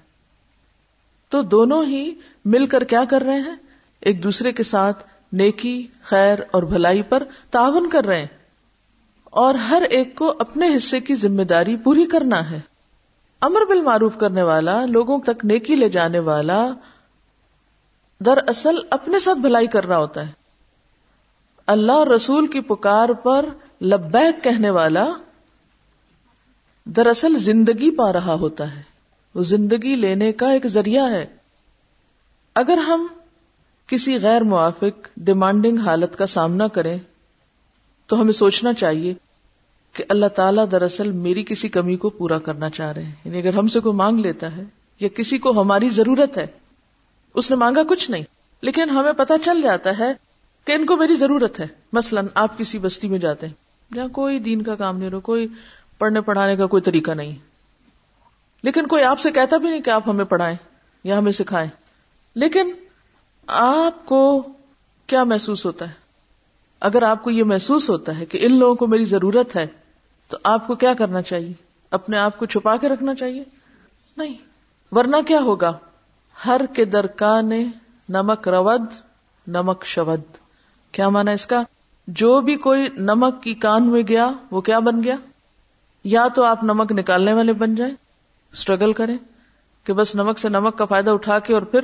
تو 1.30 1.42
دونوں 1.42 1.86
ہی 1.86 2.14
مل 2.46 2.66
کر 2.66 2.84
کیا 2.84 3.06
کر 3.10 3.22
رہے 3.22 3.40
ہیں؟ 3.40 3.56
ایک 4.00 4.24
دوسرے 4.24 4.52
کے 4.52 4.64
ساتھ 4.64 5.09
نیکی، 5.32 5.88
خیر 6.02 6.40
اور 6.52 6.64
بھلائی 6.64 7.02
پر 7.02 7.24
تعاون 7.50 7.90
کر 7.90 8.06
رہے 8.06 8.20
ہیں۔ 8.20 8.40
اور 9.24 9.54
ہر 9.54 9.82
ایک 9.90 10.16
کو 10.16 10.34
اپنے 10.40 10.76
حصے 10.76 11.00
کی 11.00 11.16
ذمہ 11.16 11.44
داری 11.44 11.76
پوری 11.76 12.06
کرنا 12.06 12.52
ہے۔ 12.52 12.60
امر 13.42 13.66
بالمعروف 13.66 14.18
کرنے 14.18 14.44
والا، 14.44 14.86
لوگوں 14.86 15.20
تک 15.20 15.46
نیکی 15.46 15.76
لے 15.76 15.90
جانے 15.90 16.20
والا 16.20 16.68
دراصل 18.20 18.76
اپنے 18.90 19.20
ساتھ 19.20 19.38
بھلائی 19.38 19.68
کر 19.68 19.88
رہا 19.88 19.98
ہوتا 19.98 20.28
ہے۔ 20.28 20.32
اللہ 21.68 21.92
اور 21.92 22.08
رسول 22.08 22.48
کی 22.48 22.62
پکار 22.62 23.10
پر 23.10 23.46
لبیک 23.82 24.44
کہنے 24.44 24.70
والا 24.70 25.08
دراصل 26.86 27.38
زندگی 27.38 27.96
پا 27.96 28.14
رہا 28.14 28.34
ہوتا 28.34 28.76
ہے۔ 28.76 28.82
وہ 29.36 29.44
زندگی 29.44 29.96
لینے 29.96 30.34
کا 30.34 30.52
ایک 30.52 30.68
ذریعہ 30.68 31.12
ہے۔ 31.12 31.26
اگر 32.56 32.78
ہم 32.78 33.08
کسی 33.90 34.22
غیر 34.22 34.42
موافق 34.42 35.08
ڈیمانڈنگ 35.18 35.78
حالت 35.78 36.18
کا 36.18 36.26
سامنا 36.26 36.68
کریں، 36.68 36.98
تو 38.06 38.22
ہمیں 38.22 38.32
سوچنا 38.32 38.74
چاہیے 38.74 39.14
کہ 39.94 40.04
اللہ 40.10 40.26
تعالیٰ 40.26 40.66
دراصل 40.72 41.12
میری 41.12 41.44
کسی 41.44 41.70
کمی 41.70 41.96
کو 41.96 42.10
پورا 42.10 42.40
کرنا 42.40 42.70
چاہ 42.70 42.92
رہے 42.92 43.04
ہیں۔ 43.04 43.12
یعنی 43.26 43.40
اگر 43.40 43.54
ہم 43.54 43.68
سے 43.68 43.80
کوئی 43.80 43.96
مانگ 43.96 44.20
لیتا 44.20 44.56
ہے 44.56 44.64
یا 45.00 45.08
کسی 45.08 45.38
کو 45.38 45.62
ہماری 45.62 45.90
ضرورت 45.90 46.38
ہے، 46.38 46.48
اس 47.34 47.50
نے 47.50 47.56
مانگا 47.56 47.84
کچھ 47.84 48.12
نہیں، 48.12 48.24
لیکن 48.62 48.90
ہمیں 48.90 49.14
پتا 49.18 49.38
چل 49.38 49.62
جاتا 49.62 50.00
ہے 50.00 50.14
کہ 50.66 50.72
ان 50.72 50.86
کو 50.86 50.98
میری 50.98 51.16
ضرورت 51.16 51.60
ہے۔ 51.60 51.68
مثلاً 51.94 52.28
آپ 52.34 52.58
کسی 52.58 52.78
بستی 52.78 53.08
میں 53.08 53.20
جاتے 53.20 53.48
ہیں، 53.48 53.54
جہاں 53.94 54.08
کوئی 54.08 54.40
دین 54.40 54.62
کا 54.62 54.76
کام 54.76 54.98
نہیں 54.98 55.10
رہا 55.10 55.20
کوئی 55.20 55.48
پڑھنے 55.98 56.22
پڑھانے 56.22 56.56
کا 56.56 56.66
کوئی 56.66 56.82
طریقہ 56.82 57.12
نہیں۔ 57.12 57.36
لیکن 58.64 58.88
کوئی 58.88 59.04
آپ 59.04 59.20
سے 59.20 59.32
کہتا 59.32 59.58
بھی 59.58 59.70
نہیں 59.70 59.82
کہ 59.82 59.90
آپ 59.90 60.10
ہمیں 60.10 60.26
پڑھائیں 60.26 60.56
یا 61.04 61.18
ہمیں 61.18 61.32
سکھائیں۔ 61.32 61.70
لیکن 62.36 62.74
آپ 63.52 64.06
کو 64.06 64.48
کیا 65.08 65.24
محسوس 65.24 65.66
ہوتا 65.66 65.88
ہے؟ 65.88 65.94
اگر 66.80 67.04
آپ 67.04 67.24
کو 67.24 67.30
یہ 67.30 67.44
محسوس 67.44 67.90
ہوتا 67.90 68.20
ہے 68.20 68.26
کہ 68.26 68.38
ان 68.42 68.60
لوگوں 68.60 68.76
کو 68.76 68.88
میری 68.88 69.06
ضرورت 69.06 69.56
ہے، 69.56 69.68
تو 70.28 70.38
آپ 70.44 70.68
کو 70.68 70.76
کیا 70.76 70.94
کرنا 70.94 71.22
چاہیے؟ 71.22 71.54
اپنے 71.92 72.18
آپ 72.18 72.40
کو 72.40 72.46
چھپا 72.46 72.78
کے 72.78 72.90
رکھنا 72.90 73.16
چاہیے؟ 73.16 73.44
نہیں۔ 74.18 74.34
ورنہ 74.92 75.16
کیا 75.28 75.40
ہوگا؟ 75.42 75.78
ہر 76.46 76.62
کے 76.76 76.86
درکان 76.86 77.50
نمک 78.10 78.48
رود، 78.48 78.86
نمک 79.48 79.86
شود۔ 79.86 80.22
کیا 80.92 81.10
مانا 81.10 81.32
اس 81.32 81.46
کا؟ 81.46 81.64
جو 82.08 82.42
بھی 82.42 82.56
کوئی 82.56 82.88
نمک 82.98 83.44
کی 83.44 83.54
کان 83.54 83.88
میں 83.88 84.02
گیا، 84.08 84.32
وہ 84.52 84.62
کیا 84.62 84.80
بن 84.80 85.04
گیا؟ 85.04 85.16
یا 86.04 86.28
تو 86.28 86.44
آپ 86.44 86.64
نمک 86.64 86.92
نکالنے 86.92 87.34
والے 87.34 87.54
بن 87.54 87.76
جائیں 87.76 87.94
اسٹرگل 88.54 88.94
کریں 88.94 89.18
کہ 89.84 89.94
بس 89.94 90.16
نمک 90.16 90.40
سے 90.40 90.50
نمک 90.50 90.78
کا 90.78 90.86
فائدہ 90.86 91.10
اٹھا 91.10 91.40
کے 91.40 91.54
اور 91.54 91.62
پھر 91.62 91.80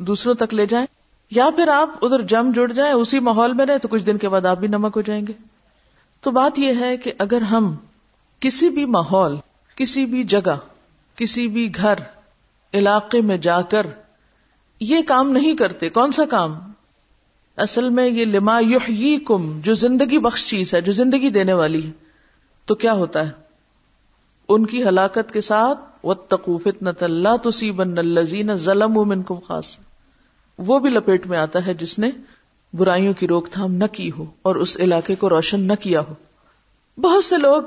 دوسروں 0.00 0.34
تک 0.34 0.54
لے 0.54 0.66
جائیں 0.66 0.86
یا 1.30 1.48
پھر 1.56 1.68
آپ 1.68 1.90
ادھر 2.02 2.20
جم 2.20 2.52
جڑ 2.54 2.72
جائیں 2.72 2.92
اسی 2.92 3.18
ماحول 3.18 3.52
میں 3.52 3.66
رہے 3.66 3.78
تو 3.78 3.88
کچھ 3.88 4.02
دن 4.02 4.18
کے 4.18 4.28
بعد 4.28 4.46
آپ 4.46 4.58
بھی 4.58 4.68
نمک 4.68 4.92
ہو 4.96 5.00
جائیں 5.00 5.26
گے۔ 5.26 5.32
تو 6.20 6.30
بات 6.30 6.58
یہ 6.58 6.72
ہے 6.80 6.96
کہ 6.96 7.12
اگر 7.18 7.42
ہم 7.42 7.76
کسی 8.40 8.68
بھی 8.68 8.84
ماحول، 8.84 9.36
کسی 9.74 10.04
بھی 10.04 10.24
جگہ، 10.24 10.56
کسی 11.16 11.46
بھی 11.46 11.74
گھر، 11.74 11.94
علاقے 12.74 13.20
میں 13.20 13.36
جا 13.36 13.62
کر 13.62 13.86
یہ 14.80 15.02
کام 15.06 15.30
نہیں 15.30 15.56
کرتے، 15.56 15.88
کون 15.88 16.12
سا 16.12 16.22
کام؟ 16.30 16.58
اصل 17.56 17.88
میں 17.88 18.08
یہ 18.08 18.24
لما 18.24 18.60
یحیی 18.60 19.18
کم 19.18 19.60
جو 19.60 19.74
زندگی 19.74 20.18
بخش 20.18 20.46
چیز 20.46 20.74
ہے، 20.74 20.80
جو 20.80 20.92
زندگی 20.92 21.30
دینے 21.30 21.52
والی 21.52 21.86
ہے۔ 21.86 21.90
تو 22.64 22.74
کیا 22.74 22.92
ہوتا 22.92 23.26
ہے؟ 23.26 23.30
ان 24.48 24.66
کی 24.66 24.84
ہلاکت 24.84 25.32
کے 25.32 25.40
ساتھ 25.40 25.80
و 26.04 26.14
تقوفت 26.14 27.02
اللہ 27.02 27.36
تصیبن 27.36 27.98
الزین 27.98 28.54
ظلم 28.54 29.08
منکم 29.08 29.34
خاص 29.34 29.76
وہ 30.66 30.78
بھی 30.78 30.90
لپیٹ 30.90 31.26
میں 31.26 31.38
آتا 31.38 31.66
ہے 31.66 31.74
جس 31.74 31.98
نے 31.98 32.10
برائیوں 32.72 33.12
کی 33.12 33.28
روک 33.28 33.48
تھام 33.50 33.72
نہ 33.72 33.84
کی 33.92 34.10
ہو 34.18 34.24
اور 34.42 34.56
اس 34.56 34.76
علاقے 34.80 35.14
کو 35.14 35.28
روشن 35.28 35.60
نہ 35.60 35.72
کیا 35.80 36.00
ہو۔ 36.00 36.14
بہت 37.00 37.24
سے 37.24 37.36
لوگ 37.36 37.62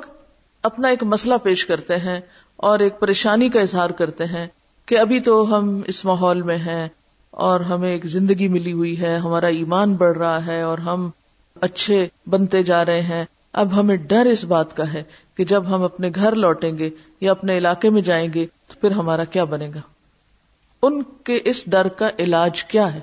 اپنا 0.64 0.88
ایک 0.88 1.04
مسئلہ 1.04 1.34
پیش 1.44 1.66
کرتے 1.66 1.98
ہیں 1.98 2.20
اور 2.58 2.80
ایک 2.80 3.00
پریشانی 3.00 3.50
کا 3.50 3.60
اظہار 3.60 3.90
کرتے 3.90 4.26
ہیں 4.26 4.48
کہ 4.86 5.00
ابھی 5.00 5.20
تو 5.20 5.58
ہم 5.58 5.82
اس 5.88 6.06
ماحول 6.06 6.42
میں 6.42 6.58
ہیں 6.58 6.88
اور 7.32 7.60
ہمیں 7.60 7.92
ایک 7.92 8.06
زندگی 8.06 8.48
ملی 8.48 8.74
ہوئی 8.74 9.02
ہے، 9.02 9.18
ہمارا 9.18 9.48
ایمان 9.48 9.96
بڑھ 9.96 10.18
رہا 10.18 10.46
ہے 10.46 10.62
اور 10.62 10.78
ہم 10.78 11.10
اچھے 11.62 12.08
بنتے 12.28 12.64
جا 12.64 12.86
رہے 12.86 13.02
ہیں۔ 13.02 13.26
اب 13.54 13.80
ہمیں 13.80 13.96
ڈر 13.96 14.26
اس 14.26 14.46
بات 14.46 14.78
کا 14.78 14.94
ہے 14.94 15.04
کہ 15.38 15.44
جب 15.44 15.76
ہم 15.76 15.84
اپنے 15.84 16.10
گھر 16.16 16.36
لوٹیں 16.36 16.78
گے 16.78 16.90
یا 17.22 17.32
اپنے 17.32 17.58
علاقے 17.58 17.90
میں 17.90 18.02
جائیں 18.02 18.28
گے 18.34 18.46
تو 18.68 18.74
پھر 18.82 18.92
ہمارا 18.92 19.24
کیا 19.24 19.44
بنے 19.44 19.72
گا؟ 19.76 19.93
ان 20.84 21.04
کے 21.04 21.40
اس 21.46 21.70
ڈر 21.70 21.88
کا 21.88 22.10
علاج 22.20 22.64
کیا 22.64 22.94
ہے؟ 22.94 23.00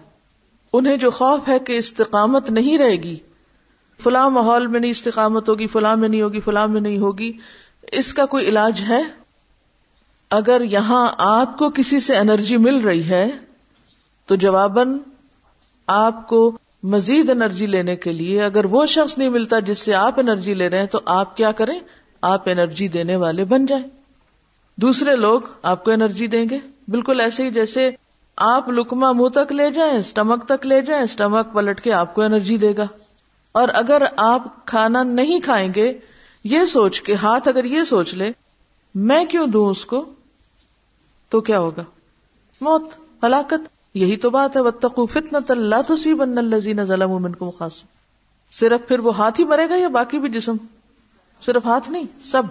انہیں 0.72 0.96
جو 0.96 1.10
خوف 1.10 1.48
ہے 1.48 1.58
کہ 1.58 1.72
استقامت 1.72 2.50
نہیں 2.50 2.78
رہے 2.78 2.96
گی، 2.96 3.16
فلاں 4.02 4.30
ماحول 4.30 4.66
میں 4.66 4.80
نہیں 4.80 4.90
استقامت 4.90 5.48
ہوگی، 5.48 5.66
فلاں 5.66 5.96
میں 5.96 6.08
نہیں 6.08 6.22
ہوگی، 6.22 6.40
فلاں 6.40 6.68
میں 6.68 6.80
نہیں 6.80 6.98
ہوگی، 6.98 7.32
اس 7.92 8.14
کا 8.14 8.26
کوئی 8.26 8.48
علاج 8.48 8.84
ہے؟ 8.88 9.02
اگر 10.30 10.60
یہاں 10.60 11.12
آپ 11.18 11.58
کو 11.58 11.70
کسی 11.70 12.00
سے 12.00 12.16
انرجی 12.16 12.56
مل 12.56 12.76
رہی 12.76 13.10
ہے، 13.10 13.30
تو 14.26 14.34
جواباً 14.34 14.98
آپ 15.86 16.28
کو 16.28 16.58
مزید 16.82 17.30
انرجی 17.30 17.66
لینے 17.66 17.96
کے 17.96 18.12
لیے 18.12 18.42
اگر 18.42 18.64
وہ 18.64 18.86
شخص 18.86 19.18
نہیں 19.18 19.28
ملتا 19.28 19.58
جس 19.58 19.78
سے 19.78 19.94
آپ 19.94 20.20
انرجی 20.20 20.54
لے 20.54 20.70
رہے 20.70 20.78
ہیں، 20.78 20.86
تو 20.86 21.00
آپ 21.04 21.36
کیا 21.36 21.52
کریں؟ 21.52 21.80
آپ 22.22 22.42
انرجی 22.46 22.88
دینے 22.88 23.16
والے 23.16 23.44
بن 23.44 23.66
جائیں۔ 23.66 23.84
دوسرے 24.76 25.16
لوگ 25.16 25.40
آپ 25.62 25.84
کو 25.84 25.90
انرجی 25.90 26.26
دیں 26.26 26.44
گے؟ 26.50 26.58
بالکل 26.90 27.20
ایسے 27.20 27.44
ہی 27.44 27.50
جیسے 27.50 27.90
آپ 28.36 28.68
لکما 28.68 29.12
منہ 29.12 29.28
تک 29.28 29.52
لے 29.52 29.70
جائیں 29.70 29.98
اسٹمک 29.98 30.48
تک 30.48 30.66
لے 30.66 30.82
جائیں 30.82 31.04
اسٹمک 31.04 31.52
پلٹ 31.52 31.80
کے 31.80 31.92
آپ 31.92 32.14
کو 32.14 32.22
انرجی 32.22 32.56
دے 32.56 32.76
گا۔ 32.76 32.86
اور 33.52 33.68
اگر 33.72 34.02
آپ 34.16 34.66
کھانا 34.66 35.02
نہیں 35.02 35.40
کھائیں 35.40 35.74
گے، 35.74 35.98
یہ 36.44 36.64
سوچ 36.64 37.02
کے، 37.02 37.14
ہاتھ 37.14 37.48
اگر 37.48 37.64
یہ 37.64 37.82
سوچ 37.82 38.14
لے، 38.14 38.32
میں 38.94 39.24
کیوں 39.24 39.46
دوں 39.46 39.68
اس 39.68 39.84
کو؟ 39.84 40.10
تو 41.28 41.40
کیا 41.40 41.58
ہوگا؟ 41.58 41.82
موت، 42.60 42.88
ہلاکت، 43.24 43.68
یہی 43.94 44.16
تو 44.16 44.30
بات 44.30 44.56
ہے۔ 44.56 44.62
بتقو 44.62 45.06
فتنا 45.06 45.38
اللہ 45.48 45.82
تو 45.86 45.96
سی 45.96 46.14
بن 46.14 46.38
الزین 46.38 46.84
ظلم 46.84 47.32
کو 47.32 47.50
خاص 47.50 47.82
صرف 48.52 48.88
پھر 48.88 48.98
وہ 48.98 49.16
ہاتھ 49.16 49.40
ہی 49.40 49.44
مرے 49.44 49.68
گا 49.68 49.74
یا 49.76 49.88
باقی 49.88 50.18
بھی 50.18 50.28
جسم؟ 50.28 50.56
صرف 51.42 51.66
ہاتھ 51.66 51.90
نہیں، 51.90 52.04
سب۔ 52.24 52.42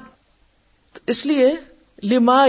اس 1.07 1.25
لیے 1.25 1.55
لما 2.03 2.47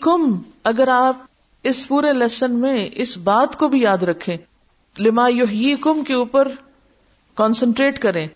کم 0.00 0.38
اگر 0.64 0.88
آپ 0.88 1.16
اس 1.62 1.88
پورے 1.88 2.12
لیسن 2.12 2.52
میں 2.52 2.88
اس 2.92 3.16
بات 3.18 3.56
کو 3.56 3.68
بھی 3.68 3.80
یاد 3.80 4.02
رکھیں، 4.02 4.36
لما 4.96 5.28
کم 5.80 6.04
کے 6.04 6.14
اوپر 6.14 6.48
کانسنٹریٹ 7.34 7.98
کریں، 7.98 8.26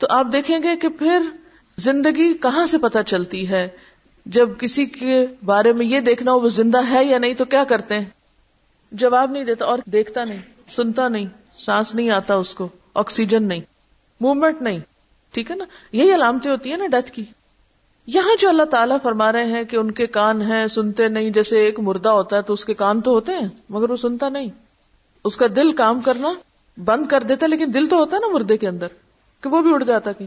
تو 0.00 0.06
آپ 0.10 0.26
دیکھیں 0.32 0.58
گے 0.62 0.76
کہ 0.76 0.88
پھر 0.88 1.22
زندگی 1.78 2.32
کہاں 2.34 2.66
سے 2.66 2.78
پتہ 2.78 2.98
چلتی 3.06 3.48
ہے؟ 3.48 3.68
جب 4.26 4.48
کسی 4.58 4.86
کے 4.86 5.26
بارے 5.44 5.72
میں 5.72 5.86
یہ 5.86 6.00
دیکھنا 6.00 6.32
ہو 6.32 6.40
وہ 6.40 6.48
زندہ 6.48 6.80
ہے 6.90 7.04
یا 7.04 7.18
نہیں، 7.18 7.34
تو 7.34 7.44
کیا 7.44 7.64
کرتے 7.64 7.98
ہیں؟ 7.98 8.04
جواب 8.92 9.30
نہیں 9.30 9.44
دیتا 9.44 9.64
اور 9.64 9.78
دیکھتا 9.86 10.24
نہیں، 10.24 10.38
سنتا 10.70 11.08
نہیں، 11.08 11.26
سانس 11.58 11.94
نہیں 11.94 12.10
آتا 12.10 12.34
اس 12.34 12.54
کو، 12.54 12.68
آکسیجن 12.94 13.48
نہیں، 13.48 13.60
موومنٹ 14.20 14.62
نہیں، 14.62 14.78
ٹھیک 15.34 15.50
ہے 15.50 15.56
نا؟ 15.56 15.64
یہی 15.92 16.14
علامتیں 16.14 16.50
ہوتی 16.50 16.70
ہیں 16.70 16.76
نا 16.76 16.86
ڈیتھ 16.86 17.12
کی۔ 17.12 17.24
یہاں 18.06 18.40
جو 18.40 18.48
اللہ 18.48 18.62
تعالیٰ 18.62 18.96
فرما 19.02 19.32
رہے 19.32 19.44
ہیں 19.44 19.64
کہ 19.64 19.76
ان 19.76 19.90
کے 19.90 20.06
کان 20.06 20.42
ہیں، 20.42 20.66
سنتے 20.66 21.08
نہیں، 21.08 21.30
جیسے 21.30 21.60
ایک 21.60 21.80
مردہ 21.80 22.08
ہوتا 22.08 22.36
ہے 22.36 22.42
تو 22.42 22.52
اس 22.52 22.64
کے 22.64 22.74
کان 22.74 23.00
تو 23.00 23.10
ہوتے 23.10 23.32
ہیں، 23.32 23.48
مگر 23.68 23.90
وہ 23.90 23.96
سنتا 23.96 24.28
نہیں۔ 24.28 24.48
اس 25.24 25.36
کا 25.36 25.46
دل 25.56 25.72
کام 25.72 26.00
کرنا 26.00 26.32
بند 26.84 27.06
کر 27.06 27.22
دیتا 27.22 27.46
لیکن 27.46 27.74
دل 27.74 27.86
تو 27.86 27.96
ہوتا 27.96 28.16
ہے 28.16 28.20
نا 28.20 28.32
مردے 28.32 28.56
کے 28.56 28.68
اندر، 28.68 28.86
کہ 29.40 29.48
وہ 29.48 29.62
بھی 29.62 29.74
اڑ 29.74 29.82
جاتا 29.82 30.12
کہ 30.12 30.26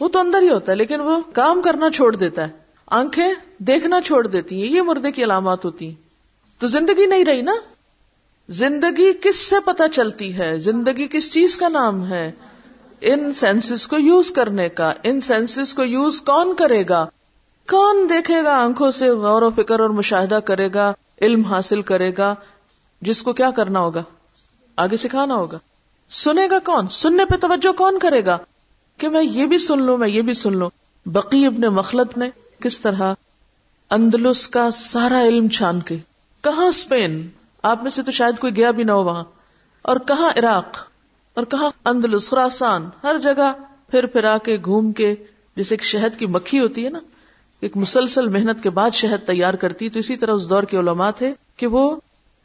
وہ 0.00 0.08
تو 0.08 0.18
اندر 0.18 0.42
ہی 0.42 0.48
ہوتا 0.48 0.72
ہے، 0.72 0.76
لیکن 0.76 1.00
وہ 1.00 1.20
کام 1.32 1.62
کرنا 1.62 1.90
چھوڑ 1.90 2.16
دیتا 2.16 2.46
ہے۔ 2.46 2.52
آنکھیں 2.86 3.34
دیکھنا 3.58 4.00
چھوڑ 4.00 4.26
دیتی 4.26 4.62
ہیں، 4.62 4.68
یہ 4.68 4.82
مردے 4.82 5.12
کی 5.12 5.24
علامات 5.24 5.64
ہوتی 5.64 5.86
ہیں۔ 5.86 5.94
تو 6.60 6.66
زندگی 6.66 7.06
نہیں 7.06 7.24
رہی 7.24 7.40
نا؟ 7.40 7.54
زندگی 8.48 9.12
کس 9.12 9.36
سے 9.36 9.56
پتا 9.64 9.88
چلتی 9.88 10.38
ہے؟ 10.38 10.58
زندگی 10.58 11.08
کس 11.08 11.32
چیز 11.32 11.56
کا 11.56 11.68
نام 11.68 12.06
ہے؟ 12.06 12.32
ان 13.00 13.32
سینسز 13.32 13.86
کو 13.86 13.98
یوز 13.98 14.30
کرنے 14.30 14.68
کا، 14.68 14.92
ان 15.02 15.20
سینسز 15.20 15.74
کو 15.74 15.84
یوز 15.84 16.20
کون 16.20 16.54
کرے 16.54 16.84
گا؟ 16.88 17.06
کون 17.68 18.08
دیکھے 18.08 18.44
گا 18.44 18.62
آنکھوں 18.62 18.90
سے 18.90 19.10
غور 19.10 19.42
و 19.42 19.50
فکر 19.50 19.80
اور 19.80 19.90
مشاہدہ 19.90 20.38
کرے 20.44 20.68
گا، 20.74 20.92
علم 21.20 21.42
حاصل 21.42 21.82
کرے 21.82 22.12
گا؟ 22.18 22.34
جس 23.00 23.22
کو 23.22 23.32
کیا 23.32 23.50
کرنا 23.50 23.80
ہوگا؟ 23.80 24.02
آگے 24.76 24.96
سکھانا 24.96 25.34
ہوگا۔ 25.34 25.58
سنے 26.10 26.48
گا 26.50 26.58
کون؟ 26.58 26.88
سننے 26.88 27.24
پہ 27.24 27.36
توجہ 27.36 27.72
کون 27.72 27.98
کرے 27.98 28.24
گا؟ 28.26 28.38
کہ 28.98 29.08
میں 29.08 29.22
یہ 29.22 29.46
بھی 29.46 29.58
سن 29.58 29.82
لوں، 29.82 29.98
میں 29.98 30.08
یہ 30.08 30.22
بھی 30.22 30.34
سن 30.34 30.56
لوں۔ 30.56 30.70
بقی 31.06 31.46
ابن 31.46 31.60
مخلط 31.60 32.18
نے 32.18 32.30
کس 32.60 32.80
طرح 32.80 33.14
اندلس 33.90 34.48
کا 34.48 34.70
سارا 34.70 35.22
علم 35.22 35.48
چھان 35.48 35.80
کے، 35.80 35.96
کہاں 36.40 36.66
اسپین؟ 36.66 37.28
آپ 37.62 37.82
میں 37.82 37.90
سے 37.90 38.02
تو 38.02 38.10
شاید 38.10 38.38
کوئی 38.38 38.56
گیا 38.56 38.70
بھی 38.70 38.84
نہ 38.84 38.92
ہو 38.92 39.04
وہاں۔ 39.04 39.24
اور 39.82 39.96
کہاں 39.96 40.38
عراق؟ 40.38 40.93
اور 41.34 41.44
کہاں 41.44 41.70
اندلس، 41.84 42.30
خراسان، 42.30 42.88
ہر 43.02 43.18
جگہ 43.18 43.52
پھر 43.90 44.06
پھر 44.06 44.24
آ 44.24 44.38
کے 44.38 44.58
گھوم 44.64 44.92
کے 44.92 45.14
جیسے 45.56 45.74
ایک 45.74 45.82
شہد 45.82 46.18
کی 46.18 46.26
مکھی 46.26 46.60
ہوتی 46.60 46.84
ہے 46.84 46.90
نا، 46.90 46.98
ایک 47.60 47.76
مسلسل 47.76 48.28
محنت 48.28 48.62
کے 48.62 48.70
بعد 48.70 48.90
شہد 48.90 49.26
تیار 49.26 49.54
کرتی۔ 49.54 49.88
تو 49.88 49.98
اسی 49.98 50.16
طرح 50.16 50.32
اس 50.32 50.50
دور 50.50 50.62
کے 50.62 50.78
علماء 50.78 51.10
تھے 51.10 51.32
کہ 51.56 51.66
وہ 51.66 51.96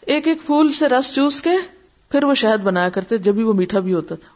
ایک 0.01 0.27
ایک 0.27 0.37
پھول 0.45 0.71
سے 0.71 0.87
رس 0.87 1.15
چوس 1.15 1.41
کے 1.41 1.49
پھر 2.11 2.23
وہ 2.23 2.33
شہد 2.33 2.63
بنایا 2.63 2.89
کرتے 2.89 3.17
جب 3.17 3.33
بھی 3.33 3.43
وہ 3.43 3.53
میٹھا 3.53 3.79
بھی 3.79 3.93
ہوتا 3.93 4.15
تھا۔ 4.15 4.29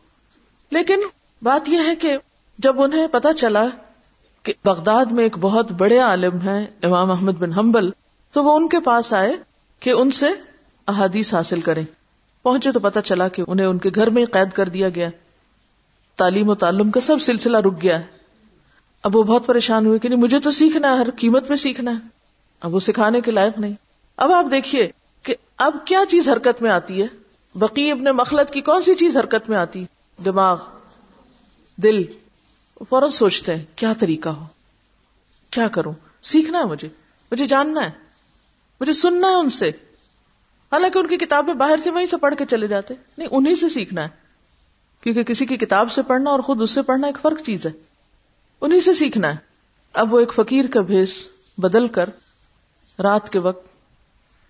لیکن 0.72 1.00
بات 1.42 1.70
یہ 1.70 1.78
ہے 1.86 1.96
کہ 1.96 2.18
جب 2.58 2.82
انہیں 2.82 3.08
پتا 3.08 3.34
چلا 3.34 3.66
کہ 4.44 4.54
بغداد 4.66 5.06
میں 5.06 5.24
ایک 5.24 5.38
بہت 5.42 5.72
بڑے 5.72 6.00
عالم 6.00 6.38
ہیں 6.38 6.68
امام 6.84 7.12
احمد 7.12 7.32
بن 7.32 7.54
حنبل، 7.54 7.90
تو 8.32 8.44
وہ 8.44 8.56
ان 8.56 8.68
کے 8.68 8.80
پاس 8.80 9.14
آئے 9.14 9.34
کہ 9.80 9.90
ان 9.90 10.12
سے 10.12 10.28
احادیث 10.88 11.34
حاصل 11.34 11.62
کریں۔ 11.62 11.86
پہنچے 12.44 12.72
تو 12.72 12.80
پتا 12.80 13.02
چلا 13.02 13.28
کہ 13.28 13.44
انہیں 13.48 13.66
ان 13.66 13.78
کے 13.78 13.90
گھر 13.96 14.10
میں 14.10 14.26
قید 14.26 14.52
کر 14.52 14.70
دیا 14.70 14.90
گیا۔ 14.90 15.10
تعلیم 16.16 16.50
و 16.50 16.56
تعلم 16.56 16.92
کا 16.92 17.02
سب 17.02 17.22
سلسلہ 17.22 17.58
رک 17.58 17.84
گیا۔ 17.84 18.02
اب 19.04 19.16
وہ 19.16 19.24
بہت 19.24 19.46
پریشان 19.46 19.86
ہوئے 19.86 20.00
کہ 20.00 20.10
نہیں، 20.10 20.20
مجھے 20.20 20.40
تو 20.40 20.52
سیکھنا 20.52 20.92
ہے، 20.92 20.98
ہر 20.98 21.08
قیمت 21.18 21.50
میں 21.50 21.58
سیکھنا 21.58 21.92
ہے۔ 21.92 22.08
اب 22.62 22.76
وہ 22.76 22.80
سکھانے 22.80 23.22
کے 23.22 23.32
لائق 23.32 23.60
نہیں۔ 23.60 23.74
اب 24.18 24.32
آپ 24.32 24.46
دیکھیے 24.52 24.92
کہ 25.24 25.36
اب 25.58 25.76
کیا 25.86 26.00
چیز 26.10 26.30
حرکت 26.30 26.62
میں 26.62 26.72
آتی 26.72 27.02
ہے؟ 27.02 27.08
بقی 27.56 27.92
ابن 27.92 28.04
مخلت 28.04 28.54
کی 28.54 28.62
کون 28.62 28.82
سی 28.82 28.96
چیز 28.96 29.18
حرکت 29.18 29.50
میں 29.50 29.58
آتی؟ 29.58 29.86
دماغ، 30.26 30.62
دل۔ 31.78 32.04
فوراً 32.90 33.10
سوچتے 33.10 33.56
ہیں، 33.56 33.64
کیا 33.76 33.94
طریقہ 33.94 34.30
ہو؟ 34.30 34.46
کیا 35.50 35.68
کروں؟ 35.68 35.94
سیکھنا 36.22 36.60
ہے 36.60 36.64
مجھے۔ 36.64 36.90
مجھے 37.32 37.46
جاننا 37.46 37.86
ہے۔ 37.86 37.92
مجھے 38.82 38.94
سننا 38.94 39.28
ہے 39.28 39.36
ان 39.36 39.50
سے۔ 39.50 39.72
حالانکہ 40.74 41.00
ان 41.00 41.08
کی 41.08 41.18
کتابیں 41.18 41.54
باہر 41.54 41.80
سے 41.84 41.90
وہیں 41.90 42.06
سے 42.06 42.18
پڑھ 42.18 42.36
کے 42.36 42.46
چلے 42.46 42.68
جاتے 42.68 42.94
نہیں، 43.18 43.28
انہیں 43.32 43.56
سے 43.56 43.70
سیکھنا 43.70 44.04
ہے۔ 44.04 44.08
کیونکہ 45.02 45.24
کسی 45.24 45.46
کی 45.46 45.58
کتاب 45.58 45.92
سے 45.92 46.02
پڑھنا 46.02 46.30
اور 46.30 46.40
خود 46.40 46.62
اس 46.62 46.72
سے 46.72 46.82
پڑھنا 46.82 47.08
ایک 47.08 47.18
فرق 47.22 47.42
چیز 47.46 47.66
ہے۔ 47.66 47.72
انہیں 48.62 48.80
سے 48.80 48.94
سیکھنا 48.94 49.28
ہے۔ 49.28 49.36
اب 49.94 50.14
وہ 50.14 50.20
ایک 50.20 50.34
فقیر 50.34 50.66
کا 50.68 50.82
بھیس 50.82 51.28
بدل 51.58 51.88
کر 51.88 52.10
رات 53.00 53.30
کے 53.30 53.40
وقت 53.40 53.68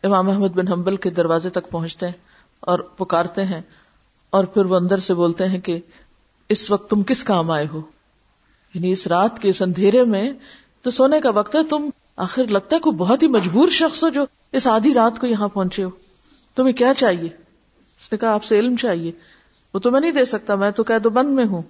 امام 0.03 0.29
احمد 0.29 0.47
بن 0.47 0.67
حنبل 0.67 0.95
کے 0.95 1.09
دروازے 1.09 1.49
تک 1.49 1.69
پہنچتے 1.69 2.05
ہیں 2.05 2.13
اور 2.59 2.79
پکارتے 2.79 3.45
ہیں 3.45 3.61
اور 4.29 4.43
پھر 4.43 4.65
وہ 4.65 4.75
اندر 4.75 4.97
سے 4.97 5.13
بولتے 5.13 5.47
ہیں 5.47 5.59
کہ 5.59 5.79
اس 6.49 6.71
وقت 6.71 6.89
تم 6.89 7.03
کس 7.03 7.23
کام 7.23 7.51
آئے 7.51 7.67
ہو؟ 7.73 7.81
یعنی 8.73 8.91
اس 8.91 9.07
رات 9.07 9.39
کے 9.39 9.49
اس 9.49 9.61
اندھیرے 9.61 10.03
میں 10.03 10.33
تو 10.81 10.91
سونے 10.91 11.21
کا 11.21 11.29
وقت 11.29 11.55
ہے۔ 11.55 11.63
تم 11.63 11.89
آخر 12.15 12.47
لگتا 12.47 12.75
ہے 12.75 12.81
کوئی 12.81 12.95
بہت 12.95 13.23
ہی 13.23 13.27
مجبور 13.27 13.67
شخص 13.69 14.03
ہو 14.03 14.09
جو 14.09 14.25
اس 14.51 14.67
آدھی 14.67 14.93
رات 14.93 15.19
کو 15.19 15.27
یہاں 15.27 15.47
پہنچے 15.47 15.83
ہو۔ 15.83 15.89
تمہیں 16.55 16.73
کیا 16.73 16.93
چاہیے؟ 16.93 17.29
اس 17.99 18.11
نے 18.11 18.17
کہا، 18.17 18.33
آپ 18.33 18.43
سے 18.43 18.59
علم 18.59 18.75
چاہیے۔ 18.75 19.11
وہ 19.73 19.79
تو 19.79 19.91
میں 19.91 20.01
نہیں 20.01 20.11
دے 20.11 20.25
سکتا، 20.25 20.55
میں 20.55 20.71
تو 20.71 20.83
قید 20.87 21.05
بند 21.05 21.29
میں 21.29 21.45
ہوں۔ 21.45 21.61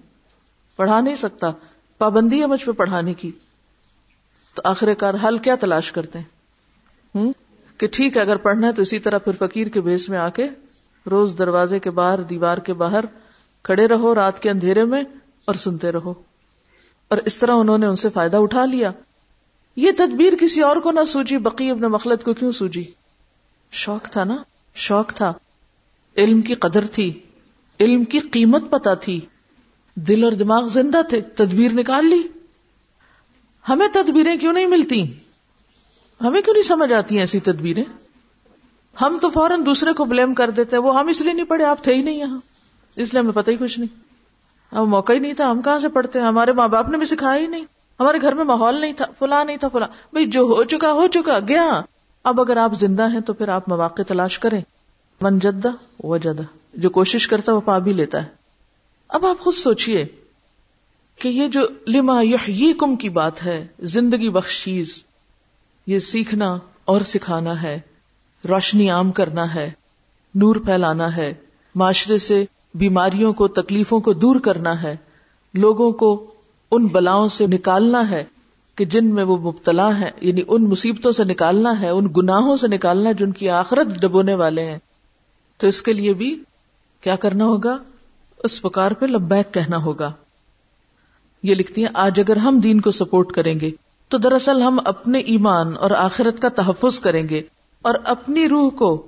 پڑھا 0.76 1.02
نہیں 1.02 1.16
سکتا۔ 1.16 1.52
پابندی 1.98 2.42
ہے 2.42 2.46
مجھ 2.46 2.66
پہ 2.66 2.72
پڑھانے 2.72 3.14
کی۔ 3.14 3.32
تو 4.56 4.62
آخر 4.66 4.94
کار 4.94 5.14
حل 5.24 5.38
کیا 5.38 5.56
تلاش 5.56 5.92
کرتے 5.92 6.20
ہیں؟ 6.20 6.26
ہوں؟ 7.16 7.34
کہ 7.78 7.88
ٹھیک 7.88 8.18
ہے، 8.18 8.22
اگر 8.22 8.36
پڑھنا 8.36 8.68
ہے 8.68 8.72
تو 8.72 8.82
اسی 8.82 9.00
طرح 9.00 9.18
پھر 9.18 9.32
فقیر 9.32 9.68
کے 9.68 9.82
بیس 9.82 10.10
میں 10.10 10.18
آ 10.18 10.30
کے 10.30 10.48
روز 11.12 11.38
دروازے 11.38 11.80
کے 11.80 11.92
باہر، 11.92 12.22
دیوار 12.22 12.58
کے 12.58 12.74
باہر 12.74 13.06
کھڑے 13.64 13.88
رہو، 13.88 14.16
رات 14.16 14.42
کے 14.42 14.50
اندھیرے 14.50 14.84
میں 14.84 15.04
اور 15.46 15.56
سنتے 15.56 15.92
رہو۔ 15.92 16.14
اور 17.08 17.18
اس 17.18 17.38
طرح 17.38 17.52
انہوں 17.52 17.78
نے 17.78 17.86
ان 17.86 17.96
سے 17.96 18.10
فائدہ 18.10 18.38
اٹھا 18.38 18.66
لیا۔ 18.66 18.92
یہ 19.76 19.92
تدبیر 19.98 20.34
کسی 20.40 20.62
اور 20.62 20.76
کو 20.76 20.92
نہ 20.92 21.04
سوجی، 21.04 21.38
بقی 21.38 21.70
ابن 21.70 21.82
مخلت 21.82 22.24
کو 22.24 22.34
کیوں 22.34 22.52
سوجی؟ 22.52 22.84
شوق 23.72 24.04
تھا 24.04 24.24
نا؟ 24.24 24.38
شوق 24.76 25.14
تھا۔ 25.14 25.34
علم 26.18 26.42
کی 26.42 26.56
قدر 26.56 26.86
تھی۔ 26.86 27.20
علم 27.80 28.04
کی 28.04 28.20
قیمت 28.20 28.64
پتا 28.70 28.94
تھی۔ 28.94 29.20
دل 29.96 30.24
اور 30.24 30.32
دماغ 30.32 30.68
زندہ 30.68 31.02
تھے۔ 31.10 31.22
تدبیر 31.22 31.74
نکال 31.74 32.06
لی۔ 32.06 32.28
ہمیں 33.70 33.88
تدبیریں 33.94 34.38
کیوں 34.38 34.54
نہیں 34.54 34.66
ملتی؟ 34.66 35.14
ہمیں 36.22 36.42
کیوں 36.42 36.54
نہیں 36.54 36.64
سمجھ 36.64 36.94
آتی 36.94 37.16
ہیں 37.16 37.22
ایسی 37.22 37.40
تدبیریں؟ 37.40 37.84
ہم 39.02 39.18
تو 39.22 39.30
فوراً 39.30 39.66
دوسرے 39.66 39.94
کو 39.94 40.06
بلیم 40.06 40.34
کر 40.34 40.50
دیتے 40.50 40.76
ہیں۔ 40.76 40.84
وہ 40.84 41.00
ہم 41.00 41.08
اس 41.08 41.22
لیے 41.22 41.34
نہیں 41.34 41.46
پڑھے، 41.46 41.66
آپ 41.66 41.84
تھے 41.84 41.94
ہی 41.94 42.02
نہیں 42.02 42.20
یہاں۔ 42.20 42.38
اس 42.96 43.14
لیے 43.14 43.22
ہمیں 43.22 43.34
پتہ 43.34 43.52
ہی 43.52 43.56
کچھ 43.60 43.80
نہیں۔ 43.80 44.00
اب 44.76 44.88
موقع 44.88 45.14
ہی 45.14 45.20
نہیں 45.20 45.34
تھا۔ 45.34 45.52
ہم 45.52 45.62
کہاں 45.62 45.80
سے 45.80 45.90
پڑھتے 45.90 46.20
ہیں؟ 46.20 46.26
ہمارے 46.26 46.52
ماں 46.52 46.68
باپ 46.68 46.90
نے 46.90 46.98
بھی 46.98 47.06
سکھایا 47.06 47.42
ہی 47.42 47.48
نہیں۔ 47.48 47.66
ہمارے 48.00 48.22
گھر 48.22 48.34
میں 48.34 48.44
ماحول 48.44 48.76
نہیں 48.76 48.94
تھا۔ 48.94 49.06
فلاں 49.20 49.46
نہیں 49.46 49.58
تھا، 49.58 49.68
فلاں۔ 49.68 49.88
بھائی، 50.12 50.26
جو 50.26 50.42
ہو 50.42 50.64
چکا 50.64 50.92
ہو 50.92 51.08
چکا، 51.08 51.40
گیا۔ 51.48 51.82
اب 52.24 52.42
اگر 52.42 52.58
آپ 52.58 52.74
زندہ 52.74 53.12
ہیں 53.14 53.20
تو 53.20 53.34
پھر 53.34 53.48
آپ 53.48 53.70
مواقع 53.70 54.02
تلاش 54.02 54.40
کریں۔ 54.40 54.62
من 55.22 55.40
جدہ 55.40 55.72
و 56.00 56.18
جدہ 56.18 56.44
جو 56.74 56.90
کوشش 56.90 57.28
کرتا 57.28 57.54
وہ 57.54 57.62
پا 57.62 57.78
بھی 57.78 57.94
لیتا 57.94 58.24
ہے۔ 58.24 58.28
اب 59.10 59.26
آپ 59.26 59.40
خود 59.40 59.54
سوچئے 59.54 60.06
کہ 61.20 61.28
یہ 61.28 61.48
جو 61.48 61.62
لما 61.88 62.22
یہ 62.48 62.74
کم 62.74 62.96
کی 62.96 63.10
بات 63.10 63.46
ہے، 63.46 63.68
زندگی 63.80 64.30
بخش 64.30 64.64
چیز، 64.64 65.04
یہ 65.88 66.00
سیکھنا 66.00 66.58
اور 66.86 67.02
سکھانا 67.02 67.62
ہے، 67.62 67.80
روشنی 68.50 68.90
عام 68.90 69.12
کرنا 69.12 69.56
ہے، 69.56 69.72
نور 70.36 70.56
پھیلانا 70.56 71.16
ہے، 71.16 71.34
معاشرے 71.76 72.18
سے 72.18 72.46
بیماریوں 72.74 73.34
کو، 73.34 73.48
تکلیفوں 73.48 74.00
کو 74.00 74.14
دور 74.14 74.36
کرنا 74.40 74.84
ہے، 74.84 74.96
لوگوں 75.54 75.92
کو 75.92 76.34
ان 76.72 76.88
بلاؤں 76.88 77.28
سے 77.28 77.48
نکالنا 77.48 78.10
ہے۔ 78.10 78.24
کہ 78.76 78.86
جن 78.86 79.14
میں 79.14 79.24
وہ 79.24 79.38
مبتلا 79.38 80.00
ہے 80.00 80.12
یعنی 80.22 80.42
ان 80.48 80.70
مصیبتوں 80.70 81.12
سے 81.12 81.24
نکالنا 81.24 81.82
ہے، 81.82 81.90
ان 81.90 82.08
گناہوں 82.18 82.58
سے 82.58 82.68
نکالنا 82.68 83.12
جن 83.12 83.32
کی 83.32 83.50
آخرت 83.50 84.02
ڈبونے 84.02 84.34
والے 84.34 84.66
ہیں۔ 84.66 84.80
تو 85.58 85.68
اس 85.68 85.82
کے 85.82 85.94
لیے 85.94 86.14
بھی 86.14 86.44
کیا 87.02 87.16
کرنا 87.16 87.46
ہوگا؟ 87.46 87.78
اس 88.44 88.62
پکار 88.62 88.92
پہ 88.92 89.06
لبیک 89.06 89.54
کہنا 89.54 89.78
ہوگا۔ 89.78 90.12
یہ 91.44 91.56
لکھتی 91.56 91.82
ہیں، 91.82 91.90
آج 91.94 92.20
اگر 92.20 92.36
ہم 92.36 92.60
دین 92.60 92.82
کو 92.82 92.92
سپورٹ 92.92 93.32
کریں 93.32 93.60
گے، 93.60 93.72
تو 94.08 94.18
دراصل 94.18 94.62
ہم 94.62 94.80
اپنے 94.86 95.20
ایمان 95.20 95.78
اور 95.78 95.92
آخرت 95.92 96.42
کا 96.42 96.50
تحفظ 96.50 97.00
کریں 97.00 97.30
گے 97.30 97.42
اور 97.82 97.96
اپنی 98.06 98.50
روح 98.50 98.70
کو 98.70 99.08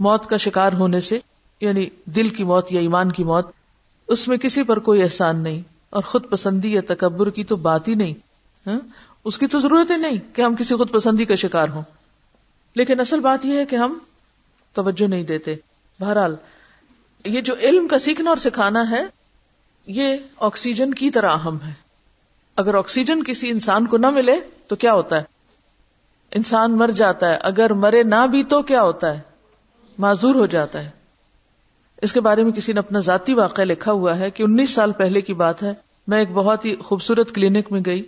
موت 0.00 0.26
کا 0.26 0.36
شکار 0.36 0.72
ہونے 0.72 1.00
سے 1.00 1.18
یعنی 1.60 1.86
دل 2.04 2.28
کی 2.28 2.44
موت 2.44 2.72
یا 2.72 2.80
ایمان 2.80 3.12
کی 3.12 3.24
موت، 3.24 3.46
اس 4.08 4.28
میں 4.28 4.36
کسی 4.36 4.62
پر 4.62 4.78
کوئی 4.78 5.02
احسان 5.02 5.36
نہیں 5.36 5.62
اور 5.90 6.02
خود 6.02 6.30
پسندی 6.30 6.72
یا 6.72 6.80
تکبر 6.88 7.30
کی 7.30 7.44
تو 7.44 7.56
بات 7.56 7.88
ہی 7.88 7.94
نہیں۔ 7.94 8.14
ہاں؟ 8.68 8.78
اس 9.24 9.38
کی 9.38 9.46
تو 9.46 9.58
ضرورت 9.58 9.90
ہی 9.90 9.96
نہیں 9.96 10.36
کہ 10.36 10.42
ہم 10.42 10.54
کسی 10.54 10.76
خود 10.76 10.90
پسندی 10.90 11.24
کا 11.24 11.34
شکار 11.34 11.68
ہوں۔ 11.68 11.82
لیکن 12.74 13.00
اصل 13.00 13.20
بات 13.20 13.44
یہ 13.44 13.58
ہے 13.58 13.64
کہ 13.64 13.76
ہم 13.76 13.98
توجہ 14.74 15.08
نہیں 15.08 15.22
دیتے۔ 15.22 15.54
بہرحال، 16.00 16.36
یہ 17.24 17.40
جو 17.40 17.54
علم 17.60 17.88
کا 17.88 17.98
سیکھنا 17.98 18.30
اور 18.30 18.36
سکھانا 18.36 18.90
ہے، 18.90 19.04
یہ 19.86 20.16
آکسیجن 20.36 20.94
کی 20.94 21.10
طرح 21.10 21.30
اہم 21.30 21.58
ہے۔ 21.66 21.72
اگر 22.56 22.74
آکسیجن 22.74 23.22
کسی 23.22 23.50
انسان 23.50 23.86
کو 23.86 23.96
نہ 23.96 24.10
ملے، 24.10 24.36
تو 24.66 24.76
کیا 24.76 24.94
ہوتا 24.94 25.16
ہے؟ 25.16 25.24
انسان 26.30 26.76
مر 26.76 26.88
جاتا 26.88 27.30
ہے۔ 27.30 27.38
اگر 27.42 27.72
مرے 27.72 28.02
نہ 28.02 28.26
بھی، 28.30 28.44
تو 28.44 28.62
کیا 28.62 28.82
ہوتا 28.82 29.14
ہے؟ 29.14 29.20
معذور 29.98 30.34
ہو 30.34 30.46
جاتا 30.46 30.84
ہے۔ 30.84 30.90
اس 32.02 32.12
کے 32.12 32.20
بارے 32.20 32.42
میں 32.42 32.52
کسی 32.52 32.72
نے 32.72 32.78
اپنا 32.78 33.00
ذاتی 33.00 33.34
واقعہ 33.34 33.64
لکھا 33.64 33.92
ہوا 33.92 34.18
ہے 34.18 34.30
کہ 34.30 34.42
انیس 34.42 34.70
سال 34.70 34.92
پہلے 34.92 35.20
کی 35.20 35.34
بات 35.34 35.62
ہے۔ 35.62 35.74
میں 36.06 36.18
ایک 36.18 36.30
بہت 36.30 36.64
ہی 36.64 36.76
خوبصورت 36.76 37.34
کلینک 37.34 37.72
میں 37.72 37.80
گئی۔ 37.86 38.02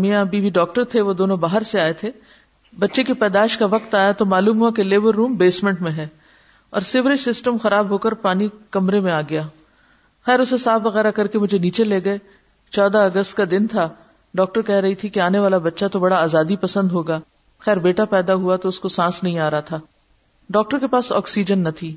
میاں 0.00 0.24
بیوی 0.24 0.50
ڈاکٹر 0.50 0.84
تھے، 0.84 1.00
وہ 1.00 1.12
دونوں 1.12 1.36
باہر 1.36 1.62
سے 1.62 1.80
آئے 1.80 1.92
تھے۔ 1.92 2.10
بچے 2.78 3.04
کی 3.04 3.12
پیدائش 3.12 3.58
کا 3.58 3.66
وقت 3.66 3.94
آیا 3.94 4.12
تو 4.12 4.26
معلوم 4.26 4.60
ہوا 4.60 4.70
کہ 4.70 4.82
لیبر 4.82 5.14
روم 5.14 5.34
بیسمنٹ 5.34 5.80
میں 5.80 5.92
ہے 5.92 6.06
اور 6.70 6.80
سیوریج 6.80 7.18
سسٹم 7.18 7.56
خراب 7.56 7.90
ہو 7.90 7.98
کر 7.98 8.12
پانی 8.12 8.48
کمرے 8.70 9.00
میں 9.00 9.12
آ 9.12 9.20
گیا۔ 9.20 9.42
خیر، 10.26 10.40
اسے 10.40 10.58
صاف 10.58 10.80
وغیرہ 10.84 11.10
کر 11.10 11.26
کے 11.26 11.38
مجھے 11.38 11.58
نیچے 11.58 11.84
لے 11.84 12.04
گئے۔ 12.04 12.18
چودہ 12.70 12.98
اگست 12.98 13.36
کا 13.36 13.44
دن 13.50 13.66
تھا۔ 13.66 13.88
ڈاکٹر 14.34 14.62
کہہ 14.62 14.74
رہی 14.74 14.94
تھی 14.94 15.08
کہ 15.08 15.20
آنے 15.20 15.38
والا 15.38 15.58
بچہ 15.58 15.84
تو 15.92 15.98
بڑا 15.98 16.22
آزادی 16.22 16.56
پسند 16.56 16.90
ہوگا۔ 16.90 17.20
خیر، 17.58 17.76
بیٹا 17.76 18.04
پیدا 18.04 18.34
ہوا 18.34 18.56
تو 18.56 18.68
اس 18.68 18.80
کو 18.80 18.88
سانس 18.88 19.22
نہیں 19.22 19.38
آ 19.38 19.50
رہا 19.50 19.60
تھا۔ 19.60 19.78
ڈاکٹر 20.50 20.78
کے 20.78 20.86
پاس 20.86 21.12
آکسیجن 21.12 21.58
نہ 21.58 21.68
تھی۔ 21.68 21.96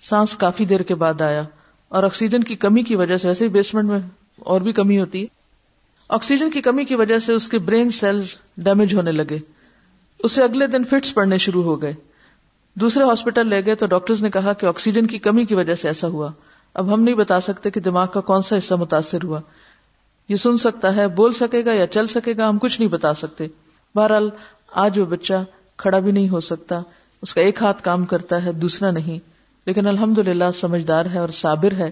سانس 0.00 0.36
کافی 0.36 0.64
دیر 0.64 0.80
کے 0.80 0.94
بعد 0.94 1.20
آیا 1.20 1.42
اور 1.88 2.02
آکسیجن 2.02 2.44
کی 2.44 2.56
کمی 2.56 2.82
کی 2.82 2.96
وجہ 2.96 3.16
سے 3.16 3.28
ویسے 3.28 3.48
بیسمنٹ 3.48 3.88
میں 3.88 3.98
اور 4.36 4.60
بھی 4.60 4.72
کمی 4.72 5.00
ہوتی۔ 5.00 5.22
ہے 5.22 5.41
آکسیجن 6.08 6.50
کی 6.50 6.60
کمی 6.60 6.84
کی 6.84 6.94
وجہ 6.94 7.18
سے 7.18 7.32
اس 7.32 7.48
کے 7.48 7.58
برین 7.58 7.90
سیلز 7.90 8.26
ڈیمیج 8.56 8.94
ہونے 8.94 9.12
لگے۔ 9.12 9.38
اسے 10.18 10.42
اگلے 10.42 10.66
دن 10.66 10.84
فٹس 10.84 11.14
پڑنے 11.14 11.38
شروع 11.38 11.62
ہو 11.62 11.82
گئے۔ 11.82 11.92
دوسرے 12.74 13.04
ہاسپٹل 13.04 13.46
لے 13.46 13.64
گئے 13.64 13.74
تو 13.74 13.86
ڈاکٹرز 13.86 14.22
نے 14.22 14.30
کہا 14.30 14.52
کہ 14.52 14.66
آکسیجن 14.66 15.06
کی 15.06 15.18
کمی 15.18 15.44
کی 15.44 15.54
وجہ 15.54 15.74
سے 15.74 15.88
ایسا 15.88 16.08
ہوا۔ 16.08 16.30
اب 16.74 16.94
ہم 16.94 17.02
نہیں 17.02 17.14
بتا 17.14 17.40
سکتے 17.40 17.70
کہ 17.70 17.80
دماغ 17.80 18.06
کا 18.06 18.20
کون 18.20 18.42
سا 18.42 18.58
حصہ 18.58 18.74
متاثر 18.74 19.22
ہوا۔ 19.24 19.40
یہ 20.28 20.36
سن 20.36 20.56
سکتا 20.56 20.96
ہے، 20.96 21.08
بول 21.08 21.32
سکے 21.32 21.64
گا 21.64 21.72
یا 21.72 21.86
چل 21.86 22.06
سکے 22.06 22.32
گا، 22.36 22.48
ہم 22.48 22.58
کچھ 22.58 22.80
نہیں 22.80 22.90
بتا 22.90 23.14
سکتے۔ 23.14 23.46
بہرحال، 23.94 24.30
آج 24.72 24.98
وہ 24.98 25.04
بچہ 25.04 25.44
کھڑا 25.76 25.98
بھی 25.98 26.12
نہیں 26.12 26.28
ہو 26.28 26.40
سکتا۔ 26.40 26.82
اس 27.22 27.34
کا 27.34 27.40
ایک 27.40 27.62
ہاتھ 27.62 27.82
کام 27.82 28.06
کرتا 28.06 28.44
ہے، 28.44 28.52
دوسرا 28.52 28.90
نہیں۔ 28.90 29.18
لیکن 29.66 29.86
الحمد 29.86 30.18
للہ 30.18 30.44
سمجھدار 30.54 31.06
ہے 31.06 31.18
اور 31.18 31.28
صابر 31.28 31.72
ہے۔ 31.72 31.90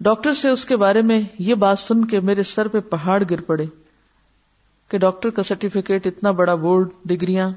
ڈاکٹر 0.00 0.32
سے 0.32 0.48
اس 0.48 0.64
کے 0.64 0.76
بارے 0.76 1.02
میں 1.02 1.22
یہ 1.38 1.54
بات 1.54 1.78
سن 1.78 2.04
کے 2.04 2.20
میرے 2.20 2.42
سر 2.42 2.68
پہ 2.68 2.80
پہاڑ 2.80 3.24
گر 3.30 3.40
پڑے 3.40 3.64
کہ 4.88 4.98
ڈاکٹر 4.98 5.30
کا 5.30 5.42
سرٹیفکیٹ 5.42 6.06
اتنا 6.06 6.30
بڑا 6.30 6.54
بورڈ 6.54 6.88
ڈگریاں 7.04 7.50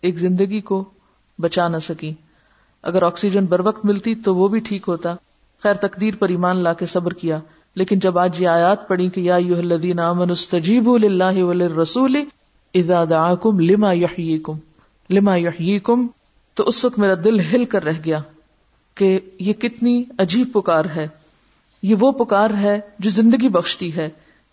ایک 0.00 0.18
زندگی 0.18 0.60
کو 0.60 0.84
بچا 1.38 1.68
نہ 1.68 1.76
سکی۔ 1.76 2.12
اگر 2.82 3.02
آکسیجن 3.02 3.46
بر 3.46 3.60
وقت 3.64 3.84
ملتی 3.84 4.14
تو 4.14 4.36
وہ 4.36 4.48
بھی 4.48 4.60
ٹھیک 4.60 4.82
ہوتا۔ 4.88 5.14
خیر 5.62 5.74
تقدیر 5.74 6.14
پر 6.18 6.28
ایمان 6.28 6.56
لا 6.56 6.72
کے 6.72 6.86
صبر 6.86 7.12
کیا۔ 7.12 7.38
لیکن 7.74 7.98
جب 7.98 8.18
آج 8.18 8.42
یہ 8.42 8.48
آیات 8.48 8.88
پڑی 8.88 9.08
کہ 9.08 9.20
یا 9.20 9.36
الذین 9.36 10.00
آمنوا 10.00 10.32
استجیبوا 10.32 10.98
للہ 10.98 11.42
وللرسول 11.42 12.16
اذا 12.74 13.04
دعاکم 13.10 13.60
لما 13.60 13.92
یحییکم 13.92 14.58
لما 15.10 15.36
یحییکم، 15.36 16.06
تو 16.54 16.64
اس 16.64 16.84
وقت 16.84 16.98
میرا 16.98 17.14
دل 17.24 17.40
ہل 17.40 17.64
کر 17.64 17.84
رہ 17.84 17.98
گیا 18.04 18.18
کہ 18.94 19.20
یہ 19.38 19.52
کتنی 19.52 20.04
عجیب 20.18 20.52
پکار 20.52 20.84
ہے۔ 20.84 21.08
یہ 21.82 21.94
وہ 22.00 22.12
پکار 22.12 22.50
ہے 22.50 22.80
جو 22.98 23.10
زندگی 23.10 23.48
بخشتی 23.48 23.96
ہے۔ 23.96 24.08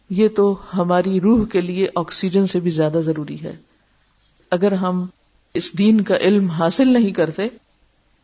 یہ 0.09 0.27
تو 0.27 0.55
ہماری 0.77 1.21
روح 1.21 1.45
کے 1.45 1.61
لیے 1.61 1.87
آکسیجن 1.95 2.45
سے 2.45 2.59
بھی 2.59 2.71
زیادہ 2.71 2.97
ضروری 2.97 3.41
ہے۔ 3.41 3.55
اگر 4.51 4.71
ہم 4.71 5.05
اس 5.53 5.77
دین 5.77 6.01
کا 6.01 6.17
علم 6.17 6.47
حاصل 6.47 6.87
نہیں 6.87 7.11
کرتے 7.11 7.47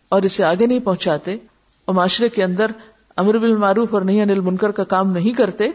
اور 0.09 0.21
اسے 0.21 0.43
آگے 0.43 0.65
نہیں 0.65 0.79
پہنچاتے 0.79 1.37
اور 1.85 1.95
معاشرے 1.95 2.29
کے 2.29 2.43
اندر 2.43 2.71
امر 3.15 3.37
بالمعروف 3.37 3.93
اور 3.93 4.01
نہیں 4.01 4.21
انل 4.21 4.39
منکر 4.39 4.71
کا 4.71 4.83
کام 4.83 5.11
نہیں 5.11 5.33
کرتے، 5.33 5.67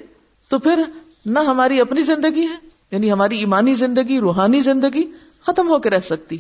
تو 0.49 0.59
پھر 0.59 0.83
نہ 1.27 1.39
ہماری 1.39 1.81
اپنی 1.81 2.03
زندگی 2.03 2.43
ہے 2.43 2.67
یعنی 2.91 3.13
ہماری 3.13 3.39
ایمانی 3.39 3.75
زندگی، 3.75 4.21
روحانی 4.21 4.61
زندگی 4.61 5.03
ختم 5.43 5.69
ہو 5.69 5.79
کے 5.79 5.91
رہ 5.91 6.01
سکتی۔ 6.01 6.39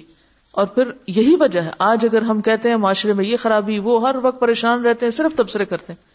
اور 0.53 0.67
پھر 0.67 0.85
یہی 1.07 1.37
وجہ 1.41 1.61
ہے، 1.61 1.71
آج 1.79 2.07
اگر 2.11 2.23
ہم 2.23 2.41
کہتے 2.41 2.69
ہیں 2.69 2.77
معاشرے 2.77 3.13
میں 3.13 3.25
یہ 3.25 3.37
خرابی، 3.37 3.79
وہ 3.79 4.09
ہر 4.09 4.17
وقت 4.23 4.41
پریشان 4.41 4.83
رہتے 4.83 5.07
ہیں، 5.07 5.11
صرف 5.11 5.37
تبصرے 5.37 5.65
کرتے 5.65 5.93
ہیں۔ 5.93 6.10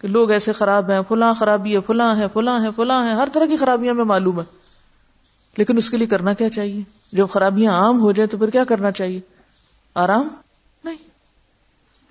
کہ 0.00 0.08
لوگ 0.08 0.30
ایسے 0.30 0.52
خراب 0.52 0.90
ہیں، 0.90 1.00
فلاں 1.08 1.34
خرابی 1.34 1.74
ہے، 1.74 1.80
فلاں 1.86 2.16
ہے 2.16 2.26
فلاں 2.32 2.62
ہے 2.62 2.68
فلاں 2.76 3.08
ہے 3.08 3.12
ہر 3.12 3.28
طرح 3.32 3.46
کی 3.46 3.56
خرابیاں 3.56 3.94
میں 3.94 4.04
معلوم 4.04 4.40
ہے 4.40 4.60
لیکن 5.56 5.76
اس 5.76 5.90
کے 5.90 5.96
لیے 5.96 6.06
کرنا 6.06 6.32
کیا 6.32 6.50
چاہیے؟ 6.50 6.82
جب 7.12 7.28
خرابیاں 7.28 7.72
عام 7.72 8.00
ہو 8.00 8.12
جائیں 8.12 8.30
تو 8.30 8.38
پھر 8.38 8.50
کیا 8.50 8.64
کرنا 8.64 8.90
چاہیے؟ 8.90 9.20
آرام؟ 9.94 10.28
نہیں۔ 10.84 10.96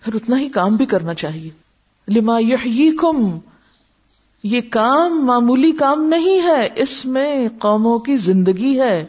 پھر 0.02 0.16
اتنا 0.16 0.40
ہی 0.40 0.50
کام 0.50 0.76
بھی 0.76 0.86
کرنا 0.86 1.14
چاہیے۔ 1.14 1.50
لما 2.16 2.40
یحییکم، 2.40 3.40
یہ 4.44 4.62
کام 4.70 5.26
معمولی 5.26 5.72
کام 5.72 6.04
نہیں 6.04 6.42
ہے۔ 6.42 6.70
اس 6.76 7.06
میں 7.06 7.50
قوموں 7.60 8.00
کی 8.00 8.18
زندگی 8.18 8.80
ہے، 8.80 9.06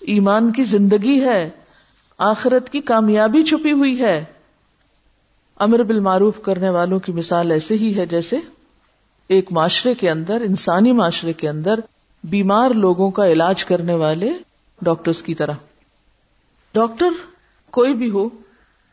ایمان 0.00 0.52
کی 0.52 0.64
زندگی 0.64 1.20
ہے، 1.20 1.50
آخرت 2.18 2.70
کی 2.70 2.80
کامیابی 2.80 3.42
چھپی 3.42 3.72
ہوئی 3.72 4.00
ہے۔ 4.00 4.24
امر 5.56 5.82
بالمعروف 5.82 6.42
کرنے 6.42 6.70
والوں 6.70 6.98
کی 6.98 7.12
مثال 7.12 7.50
ایسے 7.50 7.74
ہی 7.74 7.96
ہے 7.96 8.06
جیسے 8.06 8.36
ایک 9.28 9.52
معاشرے 9.52 9.94
کے 9.94 10.10
اندر، 10.10 10.40
انسانی 10.40 10.92
معاشرے 10.92 11.32
کے 11.32 11.48
اندر 11.48 11.80
بیمار 12.24 12.70
لوگوں 12.70 13.10
کا 13.10 13.26
علاج 13.26 13.64
کرنے 13.64 13.94
والے 13.94 14.32
ڈاکٹرز 14.82 15.22
کی 15.22 15.34
طرح۔ 15.34 15.52
ڈاکٹر 16.74 17.08
کوئی 17.70 17.94
بھی 17.94 18.10
ہو، 18.10 18.28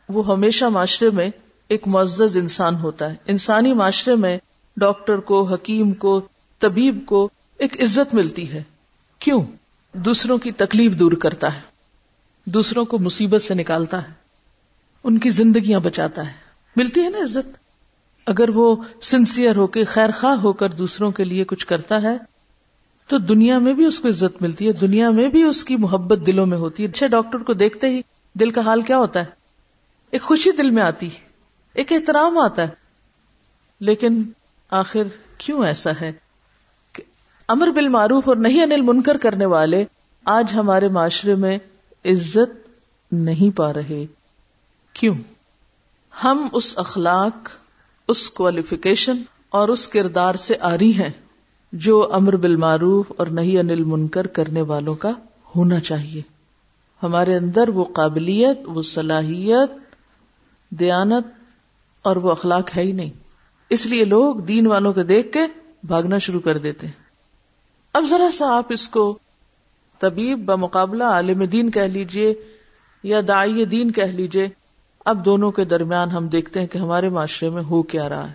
وہ 0.10 0.28
ہمیشہ 0.28 0.66
معاشرے 0.66 1.10
میں 1.10 1.30
ایک 1.68 1.88
معزز 1.88 2.38
انسان 2.38 2.76
ہوتا 2.76 3.10
ہے۔ 3.12 3.16
انسانی 3.28 3.74
معاشرے 3.74 4.16
میں 4.16 4.38
ڈاکٹر 4.78 5.18
کو، 5.18 5.44
حکیم 5.44 5.94
کو، 5.94 6.22
طبیب 6.60 7.06
کو 7.06 7.30
ایک 7.58 7.82
عزت 7.82 8.14
ملتی 8.14 8.52
ہے۔ 8.52 8.64
کیوں؟ 9.20 9.44
دوسروں 9.94 10.38
کی 10.38 10.52
تکلیف 10.52 10.92
دور 10.94 11.12
کرتا 11.12 11.56
ہے۔ 11.56 11.62
دوسروں 12.46 12.86
کو 12.86 13.00
مصیبت 13.00 13.42
سے 13.42 13.54
نکالتا 13.54 14.08
ہے۔ 14.08 14.14
ان 15.04 15.18
کی 15.18 15.30
زندگیاں 15.30 15.80
بچاتا 15.80 16.28
ہے۔ 16.28 16.49
ملتی 16.80 17.04
ہے 17.04 17.10
نا 17.10 17.18
عزت۔ 17.18 17.58
اگر 18.26 18.50
وہ 18.50 18.76
سنسیئر 19.02 19.56
ہو 19.56 19.68
کے 19.68 19.84
خیر 19.84 20.10
خواہ 20.12 20.36
ہو 20.36 20.54
کر 20.54 20.70
دوسروں 20.70 21.12
کے 21.12 21.24
لیے 21.24 21.44
کچھ 21.44 21.68
کرتا 21.68 22.02
ہے، 22.02 22.18
تو 23.08 23.18
دنیا 23.18 23.60
میں 23.60 23.74
بھی 23.74 23.86
اس 23.86 24.00
کو 24.00 24.08
عزت 24.08 24.42
ملتی 24.42 24.68
ہے، 24.68 24.72
دنیا 24.72 25.10
میں 25.10 25.30
بھی 25.30 25.44
اس 25.44 25.64
کی 25.64 25.76
محبت 25.76 26.28
دلوں 26.28 26.46
میں 26.46 26.58
ہوتی 26.58 26.84
ہے۔ 26.84 26.88
اچھے 26.88 27.08
ڈاکٹر 27.08 27.38
کو 27.38 27.54
دیکھتے 27.54 27.90
ہی 27.90 28.02
دل 28.34 28.50
کا 28.50 28.62
حال 28.62 28.82
کیا 28.82 28.98
ہوتا 28.98 29.20
ہے؟ 29.20 29.26
ایک 30.12 30.22
خوشی 30.22 30.52
دل 30.52 30.70
میں 30.70 30.84
آتی، 30.84 31.10
ایک 31.74 31.92
احترام 31.92 32.38
آتا 32.38 32.62
ہے۔ 32.62 32.68
لیکن 33.80 34.24
آخر 34.72 35.04
کیوں 35.38 35.66
ایسا 35.66 35.90
ہے 36.02 36.12
کہ 36.94 37.04
امر 37.48 37.68
بالمعروف 37.68 38.28
اور 38.28 38.36
نہیں 38.36 38.64
انل 38.64 38.82
منکر 38.82 39.18
کرنے 39.18 39.46
والے 39.46 39.86
آج 40.26 40.46
ہمارے 40.54 40.88
معاشرے 40.88 41.36
میں 41.36 41.58
عزت 42.06 42.68
نہیں 43.12 43.58
پا 43.58 43.74
رہے؟ 43.74 44.06
کیوں؟ 44.94 45.16
ہم 46.24 46.48
اس 46.54 46.78
اخلاق، 46.78 47.50
اس 48.08 48.30
کوالیفیکیشن 48.30 49.22
اور 49.50 49.70
اس 49.70 49.88
کردار 49.88 50.36
سے 50.36 50.56
آری 50.62 50.94
ہیں 50.94 51.10
جو 51.74 52.14
امر 52.14 52.36
بالمعروف 52.36 53.12
اور 53.18 53.28
نہیں 53.28 53.58
انل 53.58 53.84
منکر 53.84 54.28
کرنے 54.28 54.62
والوں 54.62 54.96
کا 54.96 55.12
ہونا 55.56 55.80
چاہیے۔ 55.80 56.22
ہمارے 57.04 57.36
اندر 57.36 57.70
وہ 57.70 57.84
قابلیت، 57.84 58.60
وہ 58.66 58.82
صلاحیت، 58.82 59.72
دیانت 60.70 61.28
اور 62.02 62.16
وہ 62.16 62.32
اخلاق 62.32 62.78
ہے 62.78 62.82
ہی 62.82 62.92
نہیں۔ 62.92 63.10
اس 63.70 63.86
لیے 63.86 64.06
لوگ 64.06 64.36
دین 64.36 64.68
والوں 64.68 64.94
کو 64.94 65.04
دیکھ 65.04 65.32
کے 65.32 65.40
بھاگنا 65.84 66.18
شروع 66.18 66.40
کر 66.40 66.58
دیتے 66.58 66.88
ہیں۔ 66.88 66.94
اب 67.94 68.06
ذرا 68.10 68.32
سا 68.34 68.58
آپ 68.58 68.66
اس 68.70 68.90
کو 68.90 69.20
طبیب 70.00 70.46
بمقابلہ 70.46 71.04
عالم 71.04 71.44
دین 71.44 71.72
کہہ 71.72 71.82
لیجیے 71.82 72.34
یا 73.04 73.22
دائی 73.28 73.66
دین 73.66 73.92
کہہ 73.92 74.04
لیجیے۔ 74.04 74.59
اب 75.10 75.26
دونوں 75.26 75.52
کے 75.52 75.66
درمیان 75.66 76.12
ہم 76.12 76.28
دیکھتے 76.28 76.60
ہیں 76.60 76.68
کہ 76.68 76.78
ہمارے 76.78 77.10
معاشرے 77.10 77.50
میں 77.50 77.64
ہو 77.64 77.84
کیا 77.84 78.10
رہا 78.10 78.30
ہے۔ 78.30 78.34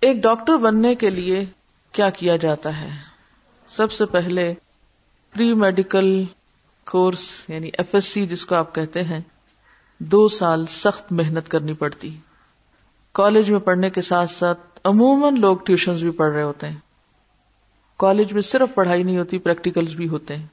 ایک 0.00 0.22
ڈاکٹر 0.22 0.56
بننے 0.56 0.94
کے 0.94 1.10
لیے 1.10 1.44
کیا 1.92 2.10
کیا 2.10 2.36
جاتا 2.36 2.80
ہے؟ 2.80 2.88
سب 3.68 3.92
سے 3.92 4.06
پہلے 4.06 4.54
پری 5.32 5.54
میڈیکل 5.54 6.24
کورس 6.86 7.44
یعنی 7.48 7.70
ایف 7.78 7.94
ایس 7.94 8.04
سی 8.04 8.26
جس 8.26 8.46
کو 8.46 8.54
آپ 8.54 8.74
کہتے 8.74 9.04
ہیں، 9.04 9.20
دو 9.98 10.28
سال 10.28 10.66
سخت 10.66 11.12
محنت 11.12 11.48
کرنی 11.48 11.72
پڑتی۔ 11.72 12.16
کالج 13.12 13.50
میں 13.50 13.60
پڑھنے 13.60 13.90
کے 13.90 14.00
ساتھ 14.00 14.30
ساتھ 14.30 14.60
عموماً 14.84 15.40
لوگ 15.40 15.56
ٹیوشن 15.56 15.94
بھی 15.94 16.10
پڑھ 16.10 16.32
رہے 16.32 16.42
ہوتے 16.42 16.68
ہیں۔ 16.68 16.78
کالج 17.96 18.32
میں 18.32 18.42
صرف 18.42 18.74
پڑھائی 18.74 19.02
نہیں 19.02 19.18
ہوتی 19.18 19.38
پریکٹیکل 19.38 19.86
بھی 19.86 20.08
ہوتے 20.08 20.36
ہیں۔ 20.36 20.46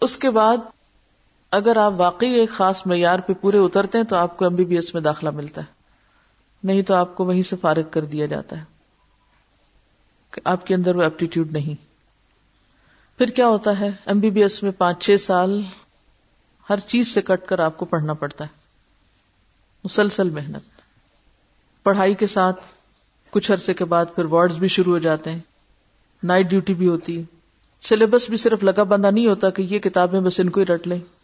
اس 0.00 0.18
کے 0.18 0.30
بعد 0.30 0.56
اگر 1.52 1.76
آپ 1.76 1.92
واقعی 1.96 2.28
ایک 2.28 2.50
خاص 2.50 2.86
معیار 2.86 3.18
پہ 3.18 3.32
پورے 3.32 3.58
اترتے 3.58 3.98
ہیں 3.98 4.04
تو 4.04 4.16
آپ 4.16 4.36
کو 4.36 4.44
ایم 4.44 4.54
بی 4.54 4.64
بی 4.64 4.74
ایس 4.74 4.94
میں 4.94 5.02
داخلہ 5.02 5.30
ملتا 5.30 5.60
ہے۔ 5.60 5.72
نہیں 6.64 6.82
تو 6.82 6.94
آپ 6.94 7.16
کو 7.16 7.24
وہیں 7.24 7.42
سے 7.42 7.56
فارغ 7.56 7.82
کر 7.90 8.04
دیا 8.04 8.26
جاتا 8.26 8.58
ہے۔ 8.58 8.64
کہ 10.30 10.40
آپ 10.44 10.66
کے 10.66 10.74
اندر 10.74 10.94
وہ 10.94 11.02
ایپٹیٹیوڈ 11.02 11.52
نہیں۔ 11.52 11.74
پھر 13.18 13.26
کیا 13.26 13.46
ہوتا 13.46 13.80
ہے؟ 13.80 13.90
ایم 14.06 14.18
بی 14.18 14.30
بی 14.30 14.42
ایس 14.42 14.62
میں 14.62 14.72
پانچ 14.78 15.04
چھ 15.04 15.16
سال 15.20 15.62
ہر 16.70 16.78
چیز 16.78 17.08
سے 17.08 17.22
کٹ 17.22 17.46
کر 17.46 17.58
آپ 17.58 17.76
کو 17.76 17.84
پڑھنا 17.84 18.12
پڑتا 18.12 18.44
ہے۔ 18.44 18.48
مسلسل 19.84 20.30
محنت۔ 20.30 20.82
پڑھائی 21.82 22.14
کے 22.14 22.26
ساتھ 22.26 22.64
کچھ 23.30 23.52
عرصے 23.52 23.74
کے 23.74 23.84
بعد 23.84 24.04
پھر 24.14 24.24
وارڈز 24.24 24.58
بھی 24.58 24.68
شروع 24.68 24.92
ہو 24.92 24.98
جاتے 24.98 25.30
ہیں۔ 25.30 25.38
نائٹ 26.22 26.46
ڈیوٹی 26.46 26.74
بھی 26.74 26.88
ہوتی 26.88 27.18
ہے۔ 27.18 27.24
سلیبس 27.80 28.28
بھی 28.28 28.36
صرف 28.36 28.64
لگا 28.64 28.82
بندہ 28.82 29.10
نہیں 29.10 29.26
ہوتا 29.26 29.50
کہ 29.50 29.62
یہ 29.62 29.78
کتابیں 29.78 30.20
بس 30.20 30.40
ان 30.40 30.50
کو 30.50 30.60
ہی 30.60 30.66
رٹ 30.66 30.88
لیں۔ 30.88 31.21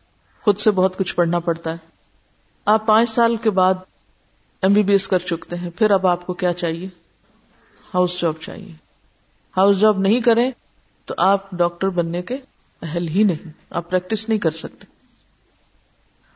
خود 0.48 0.58
سے 0.58 0.70
بہت 0.70 0.98
کچھ 0.98 1.14
پڑھنا 1.14 1.38
پڑتا 1.38 1.72
ہے۔ 1.72 1.76
آپ 2.64 2.87
پانچ 2.87 3.08
سال 3.08 3.37
کے 3.37 3.50
بعد 3.50 3.74
ایم 4.62 4.72
بی 4.72 4.82
بی 4.82 4.92
ایس 4.92 5.08
کر 5.08 5.18
چکتے 5.18 5.56
ہیں، 5.56 5.70
پھر 5.76 5.90
اب 5.90 6.06
آپ 6.06 6.26
کو 6.26 6.32
کیا 6.32 6.52
چاہیے؟ 6.52 6.88
ہاؤس 7.94 8.20
جاب 8.20 8.32
چاہیے۔ 8.40 8.72
ہاؤس 9.56 9.80
جاب 9.80 9.98
نہیں 9.98 10.20
کریں 10.20 10.50
تو 11.04 11.14
آپ 11.18 11.50
ڈاکٹر 11.52 11.88
بننے 11.88 12.22
کے 12.22 12.37
اہل 12.82 13.08
ہی 13.08 13.22
نہیں، 13.22 13.48
آپ 13.70 13.90
پریکٹس 13.90 14.28
نہیں 14.28 14.38
کر 14.38 14.50
سکتے۔ 14.50 14.87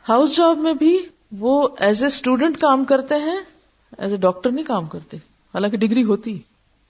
ہاؤس 0.08 0.36
جاب 0.36 0.58
میں 0.58 0.74
بھی 0.74 1.06
وہ 1.38 1.68
ایز 1.78 2.02
اے 2.02 2.06
اسٹوڈینٹ 2.06 2.56
کام 2.60 2.84
کرتے 2.84 3.14
ہیں، 3.14 3.40
ایز 3.98 4.12
اے 4.12 4.16
ڈاکٹر 4.16 4.50
نہیں 4.50 4.64
کام 4.64 4.86
کرتے۔ 4.86 5.16
حالانکہ 5.16 5.76
ڈگری 5.76 6.04
ہوتی، 6.04 6.38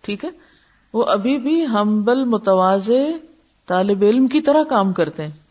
ٹھیک 0.01 0.25
ہے؟ 0.25 0.31
وہ 0.93 1.05
ابھی 1.05 1.39
بھی 1.39 1.67
ہمبل 1.67 2.25
متواز 2.25 2.91
طالب 3.67 4.03
علم 4.03 4.27
کی 4.27 4.41
طرح 4.41 4.65
کام 4.65 4.93
کرتے 4.93 5.23
ہیں۔ 5.23 5.42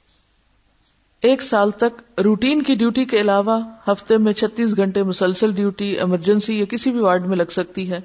ایک 1.22 1.42
سال 1.42 1.72
تک 1.72 2.20
روٹین 2.20 2.62
کی 2.62 2.76
ڈیوٹی 2.76 3.06
کے 3.06 3.22
علاوہ 3.22 3.60
ہفتے 3.88 4.18
میں 4.18 4.34
چھتیس 4.34 4.78
گھنٹے 4.78 5.04
مسلسل 5.04 5.52
ڈیوٹی، 5.52 5.86
ایمرجنسی 5.86 6.60
یا 6.60 6.66
کسی 6.66 6.92
بھی 6.92 7.00
وارڈ 7.00 7.28
میں 7.28 7.38
لگ 7.38 7.52
سکتی 7.52 7.92
ہے۔ 7.92 8.00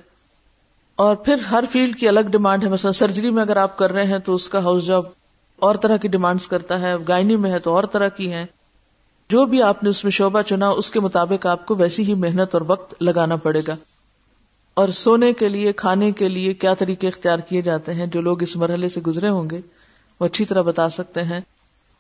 اور 0.97 1.17
پھر 1.17 1.35
ہر 1.51 1.65
فیلڈ 1.73 1.97
کی 1.97 2.09
الگ 2.09 2.21
ڈیمانڈ 2.21 2.65
ہے۔ 2.65 2.69
مثلا 2.69 2.93
سرجری 2.93 3.31
میں 3.31 3.43
اگر 3.43 3.57
آپ 3.57 3.77
کر 3.79 3.93
رہے 3.93 4.05
ہیں 4.05 4.19
تو 4.19 4.35
اس 4.35 4.49
کا 4.49 4.59
ہاؤس 4.59 4.87
جاب 4.87 5.03
اور 5.57 5.75
طرح 5.75 5.97
کی 5.97 6.09
ڈیمانڈس 6.09 6.49
کرتا 6.49 6.81
ہے۔ 6.81 6.95
گائنی 7.09 7.37
میں 7.37 7.51
ہے 7.51 7.59
تو 7.59 7.71
اور 7.71 7.85
طرح 7.85 8.09
کی 8.09 8.33
ہے 8.33 8.47
جو 9.31 9.45
بھی 9.45 9.63
آپ 9.63 9.83
نے 9.85 9.91
اس 9.91 10.05
میں 10.05 10.11
شعبہ 10.11 10.43
چنا، 10.43 10.69
اس 10.69 10.91
کے 10.91 11.01
مطابق 11.01 11.47
آپ 11.47 11.67
کو 11.67 11.75
ویسی 11.75 12.03
ہی 12.03 12.15
محنت 12.15 12.55
اور 12.55 12.63
وقت 12.67 13.03
لگانا 13.03 13.37
پڑے 13.37 13.63
گا۔ 13.67 13.77
اور 14.75 14.89
سونے 14.89 15.33
کے 15.33 15.49
لیے، 15.49 15.73
کھانے 15.73 16.13
کے 16.13 16.29
لیے 16.29 16.55
کیا 16.55 16.75
طریقے 16.75 17.09
اختیار 17.09 17.39
کیے 17.39 17.63
جاتے 17.63 17.95
ہیں؟ 17.95 18.07
جو 18.07 18.21
لوگ 18.21 18.43
اس 18.43 18.57
مرحلے 18.57 18.89
سے 18.89 19.01
گزرے 19.01 19.29
ہوں 19.29 19.51
گے، 19.51 19.61
وہ 20.21 20.27
اچھی 20.27 20.45
طرح 20.45 20.63
بتا 20.63 20.89
سکتے 20.89 21.23
ہیں۔ 21.23 21.41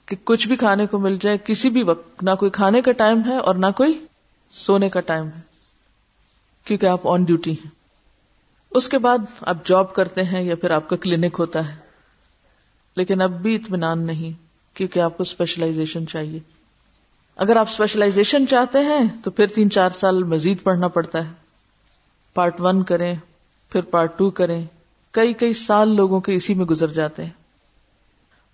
کہ 0.06 0.16
کچھ 0.24 0.48
بھی 0.48 0.56
کھانے 0.56 0.86
کو 0.86 0.98
مل 0.98 1.16
جائے، 1.20 1.38
کسی 1.44 1.70
بھی 1.70 1.82
وقت، 1.82 2.22
نہ 2.22 2.30
کوئی 2.38 2.50
کھانے 2.50 2.82
کا 2.82 2.92
ٹائم 2.92 3.20
ہے 3.26 3.36
اور 3.36 3.54
نہ 3.54 3.66
کوئی 3.76 4.06
سونے 4.50 4.88
کا 4.88 5.00
ٹائم 5.00 5.26
ہے، 5.26 5.40
کیونکہ 6.64 6.86
آپ 6.86 7.00
آن 7.04 7.24
ڈیوٹی 7.24 7.52
ہیں۔ 7.52 7.70
اس 8.70 8.88
کے 8.88 8.98
بعد 8.98 9.18
آپ 9.40 9.66
جاب 9.66 9.94
کرتے 9.94 10.22
ہیں 10.22 10.42
یا 10.42 10.56
پھر 10.56 10.70
آپ 10.70 10.88
کا 10.88 10.96
کلینک 10.96 11.36
ہوتا 11.38 11.68
ہے۔ 11.68 11.76
لیکن 12.96 13.20
اب 13.20 13.30
بھی 13.30 13.54
اطمینان 13.54 14.06
نہیں، 14.06 14.46
کیونکہ 14.76 15.00
آپ 15.00 15.16
کو 15.16 15.22
اسپیشلائزیشن 15.22 16.06
چاہیے۔ 16.06 16.40
اگر 17.36 17.56
آپ 17.56 17.66
اسپیشلائزیشن 17.70 18.46
چاہتے 18.46 18.78
ہیں، 18.78 19.08
تو 19.24 19.30
پھر 19.30 19.46
تین 19.46 19.70
چار 19.70 19.90
سال 19.90 20.24
مزید 20.24 20.62
پڑھنا 20.62 20.88
پڑتا 20.88 21.26
ہے۔ 21.26 21.32
پارٹ 22.34 22.60
ون 22.60 22.82
کریں، 22.82 23.14
پھر 23.70 23.80
پارٹ 23.80 24.18
ٹو 24.18 24.30
کریں۔ 24.30 24.66
کئی 25.10 25.32
کئی 25.32 25.52
سال 25.52 25.96
لوگوں 25.96 26.20
کے 26.20 26.34
اسی 26.34 26.54
میں 26.54 26.66
گزر 26.66 26.88
جاتے 26.88 27.24
ہیں۔ 27.24 27.45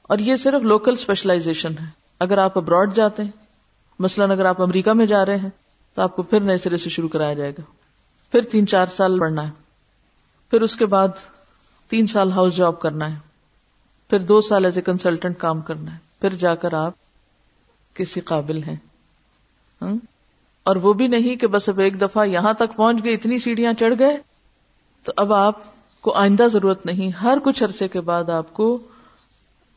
اور 0.03 0.19
یہ 0.19 0.37
صرف 0.37 0.62
لوکل 0.62 0.93
اسپیشلائزیشن 0.93 1.79
ہے۔ 1.79 1.85
اگر 2.21 2.38
آپ 2.38 2.59
ابراڈ 2.59 2.95
جاتے 2.95 3.23
ہیں، 3.23 3.31
مثلاً 3.99 4.31
اگر 4.31 4.45
آپ 4.45 4.62
امریکہ 4.62 4.93
میں 4.93 5.07
جا 5.07 5.27
رہے 5.27 5.37
ہیں، 5.37 5.51
تو 5.95 6.03
آپ 6.03 6.17
کو 6.17 6.23
پھر 6.23 6.41
نئے 6.41 6.59
سرے 6.59 6.77
سے 6.77 6.91
شروع 6.91 7.09
کرایا 7.09 7.35
جائے 7.35 7.51
گا۔ 7.51 7.62
پھر 8.33 8.43
تین 8.43 8.67
چار 8.67 8.87
سال 8.87 9.19
پڑھنا 9.19 9.47
ہے۔ 9.47 9.51
پھر 10.51 10.61
اس 10.61 10.77
کے 10.77 10.87
بعد 10.87 11.09
تین 11.88 12.07
سال 12.07 12.33
ہاؤس 12.33 12.57
جاب 12.57 12.81
کرنا 12.81 13.11
ہے۔ 13.11 13.19
پھر 14.11 14.19
دو 14.19 14.41
سال 14.41 14.65
ایز 14.65 14.77
اے 14.77 14.83
کنسلٹنٹ 14.83 15.38
کام 15.38 15.61
کرنا 15.61 15.93
ہے۔ 15.93 15.99
پھر 16.21 16.35
جا 16.35 16.55
کر 16.55 16.73
آپ 16.73 16.93
کسی 17.95 18.21
قابل 18.21 18.62
ہیں۔ 18.62 18.77
اور 20.65 20.77
وہ 20.77 20.93
بھی 20.93 21.07
نہیں 21.07 21.37
کہ 21.37 21.47
بس 21.47 21.69
اب 21.69 21.79
ایک 21.79 22.01
دفعہ 22.01 22.27
یہاں 22.27 22.53
تک 22.53 22.77
پہنچ 22.77 23.05
گئے، 23.05 23.15
اتنی 23.15 23.38
سیڑھیاں 23.38 23.73
چڑھ 23.73 23.95
گئے۔ 23.99 24.17
تو 25.05 25.12
اب 25.17 25.33
آپ 25.33 25.55
کو 26.01 26.12
آئندہ 26.12 26.47
ضرورت 26.53 26.87
نہیں، 26.87 27.11
ہر 27.11 27.38
کچھ 27.45 27.65
عرصے 27.65 27.88
کے 27.88 28.01
بعد 28.01 28.29
آپ 28.29 28.55
کو 28.55 28.79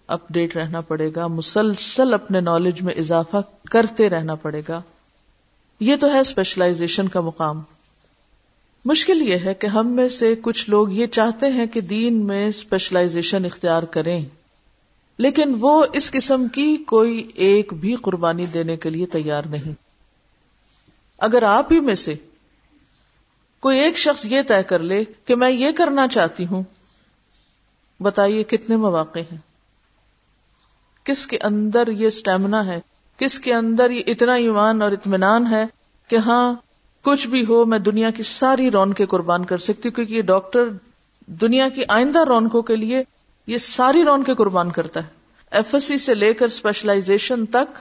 اپ 0.07 0.21
ڈیٹ 0.29 0.57
رہنا 0.57 0.81
پڑے 0.81 1.11
گا، 1.15 1.27
مسلسل 1.27 2.13
اپنے 2.13 2.39
نالج 2.39 2.81
میں 2.81 2.93
اضافہ 2.93 3.37
کرتے 3.71 4.09
رہنا 4.09 4.35
پڑے 4.35 4.61
گا۔ 4.67 4.81
یہ 5.79 5.95
تو 5.95 6.13
ہے 6.13 6.19
اسپیشلائزیشن 6.19 7.07
کا 7.07 7.21
مقام۔ 7.21 7.61
مشکل 8.85 9.21
یہ 9.21 9.37
ہے 9.45 9.53
کہ 9.53 9.67
ہم 9.67 9.87
میں 9.87 10.07
سے 10.07 10.35
کچھ 10.41 10.69
لوگ 10.69 10.91
یہ 10.91 11.05
چاہتے 11.05 11.47
ہیں 11.47 11.65
کہ 11.65 11.81
دین 11.81 12.25
میں 12.25 12.47
اسپیشلائزیشن 12.47 13.45
اختیار 13.45 13.83
کریں۔ 13.83 14.25
لیکن 15.17 15.55
وہ 15.59 15.85
اس 15.93 16.11
قسم 16.11 16.47
کی 16.47 16.77
کوئی 16.77 17.31
ایک 17.35 17.73
بھی 17.73 17.95
قربانی 17.95 18.45
دینے 18.45 18.77
کے 18.77 18.89
لیے 18.89 19.05
تیار 19.05 19.43
نہیں۔ 19.43 19.71
اگر 21.17 21.43
آپ 21.43 21.71
ہی 21.71 21.79
میں 21.79 21.95
سے 21.95 22.13
کوئی 23.59 23.79
ایک 23.79 23.97
شخص 23.97 24.25
یہ 24.25 24.41
طے 24.47 24.63
کر 24.63 24.79
لے 24.79 25.03
کہ 25.25 25.35
میں 25.35 25.51
یہ 25.51 25.71
کرنا 25.71 26.07
چاہتی 26.07 26.45
ہوں، 26.45 26.63
بتائیے 27.99 28.43
کتنے 28.43 28.75
مواقع 28.75 29.19
ہیں؟ 29.19 29.54
کس 31.05 31.25
کے 31.27 31.37
اندر 31.43 31.87
یہ 31.87 32.07
اسٹیمنا 32.07 32.65
ہے؟ 32.65 32.79
کس 33.19 33.39
کے 33.39 33.53
اندر 33.53 33.91
یہ 33.91 34.03
اتنا 34.07 34.33
ایمان 34.33 34.81
اور 34.81 34.91
اطمینان 34.91 35.47
ہے 35.47 35.65
کہ 36.09 36.15
ہاں 36.15 36.53
کچھ 37.05 37.27
بھی 37.27 37.45
ہو 37.45 37.65
میں 37.65 37.79
دنیا 37.79 38.09
کی 38.09 38.23
ساری 38.23 38.71
رونقیں 38.71 39.05
قربان 39.05 39.45
کر 39.45 39.57
سکتی 39.57 39.89
ہوں، 39.89 39.95
کیونکہ 39.95 40.13
یہ 40.13 40.21
ڈاکٹر 40.21 40.69
دنیا 41.41 41.69
کی 41.69 41.83
آئندہ 41.87 42.23
رونقوں 42.23 42.61
کے 42.61 42.75
لیے 42.75 43.03
یہ 43.47 43.57
ساری 43.57 44.03
رونقیں 44.03 44.33
قربان 44.33 44.71
کرتا 44.71 45.03
ہے۔ 45.03 45.07
ایف 45.51 45.73
ایس 45.75 45.83
سی 45.83 45.97
سے 45.97 46.13
لے 46.13 46.33
کر 46.33 46.45
اسپیشلائزیشن 46.45 47.45
تک 47.45 47.77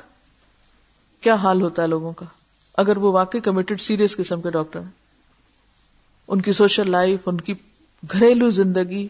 کیا 1.22 1.34
حال 1.34 1.62
ہوتا 1.62 1.82
ہے 1.82 1.86
لوگوں 1.86 2.12
کا؟ 2.12 2.26
اگر 2.78 2.96
وہ 2.96 3.12
واقعی 3.12 3.40
کمیٹڈ 3.40 3.80
سیریس 3.80 4.16
قسم 4.16 4.40
کے 4.40 4.50
ڈاکٹر 4.50 4.80
ہیں، 4.80 4.90
ان 6.28 6.40
کی 6.40 6.52
سوشل 6.52 6.90
لائف 6.90 7.28
ان 7.28 7.40
کی 7.40 7.54
گھریلو 8.02 8.50
زندگی، 8.50 9.06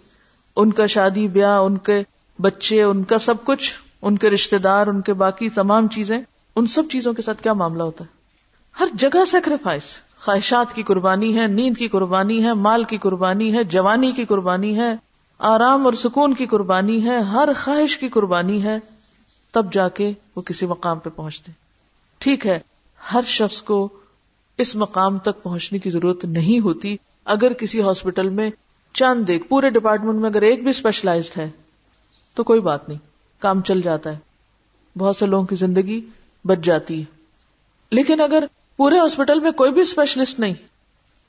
ان 0.57 0.73
کا 0.73 0.87
شادی 0.87 1.29
بیاہ، 1.29 1.59
ان 1.59 1.79
کے 1.79 2.03
بچے، 2.39 2.83
ان 2.83 3.03
کا 3.05 3.19
سب 3.19 3.45
کچھ 3.45 3.73
ان 4.05 4.19
کے 4.19 4.31
رشتے 4.31 4.59
دار، 4.59 4.87
ان 4.87 5.01
کے 5.01 5.13
باقی 5.13 5.49
تمام 5.49 5.89
چیزیں، 5.89 6.19
ان 6.57 6.67
سب 6.67 6.83
چیزوں 6.91 7.13
کے 7.13 7.23
ساتھ 7.23 7.43
کیا 7.43 7.53
معاملہ 7.53 7.83
ہوتا 7.83 8.05
ہے؟ 8.05 8.09
ہر 8.81 8.87
جگہ 8.95 9.25
سیکریفائس 9.25 9.83
خواہشات 10.19 10.75
کی 10.75 10.83
قربانی 10.83 11.39
ہے، 11.39 11.47
نیند 11.47 11.77
کی 11.77 11.89
قربانی 11.89 12.45
ہے، 12.45 12.53
مال 12.53 12.85
کی 12.85 12.99
قربانی 12.99 13.55
ہے، 13.55 13.65
جوانی 13.65 14.13
کی 14.13 14.25
قربانی 14.25 14.79
ہے، 14.79 14.95
آرام 15.39 15.85
اور 15.85 15.93
سکون 15.93 16.35
کی 16.35 16.47
قربانی 16.47 17.05
ہے، 17.05 17.19
ہر 17.19 17.49
خواہش 17.65 17.99
کی 17.99 18.09
قربانی 18.09 18.65
ہے، 18.65 18.79
تب 19.51 19.73
جا 19.73 19.89
کے 19.89 20.13
وہ 20.37 20.43
کسی 20.43 20.67
مقام 20.67 20.99
پہ 20.99 21.11
پہنچتے 21.11 21.53
ٹھیک 22.19 22.47
ہے، 22.47 22.59
ہر 23.13 23.21
شخص 23.27 23.63
کو 23.63 23.89
اس 24.59 24.77
مقام 24.77 25.19
تک 25.19 25.43
پہنچنے 25.43 25.79
کی 25.79 25.91
ضرورت 25.91 26.25
نہیں 26.25 26.61
ہوتی۔ 26.61 26.97
اگر 27.25 27.53
کسی 27.53 27.83
ہاسپٹل 27.83 28.29
میں 28.29 28.51
چند 28.93 29.31
ایک 29.31 29.49
پورے 29.49 29.71
ڈپارٹمنٹ 29.71 30.19
میں 30.21 30.31
اگر 30.31 30.43
ایک 30.43 30.61
بھی 30.61 30.71
اسپیشلائزڈ 30.71 31.39
ہے، 31.39 31.51
تو 32.35 32.45
کوئی 32.45 32.61
بات 32.61 32.89
نہیں۔ 32.89 32.99
کام 33.45 33.63
چل 33.63 33.81
جاتا 33.81 34.13
ہے۔ 34.13 34.19
بہت 34.99 35.17
سے 35.17 35.27
لوگوں 35.27 35.47
کی 35.47 35.57
زندگی 35.57 36.07
بچ 36.45 36.59
جاتی 36.59 37.01
ہے۔ 37.01 37.05
لیکن 37.91 38.21
اگر 38.21 38.45
پورے 38.77 38.99
ہاسپٹل 38.99 39.41
میں 39.41 39.51
کوئی 39.51 39.73
بھی 39.73 39.81
اسپیشلسٹ 39.81 40.41
نہیں، 40.41 40.55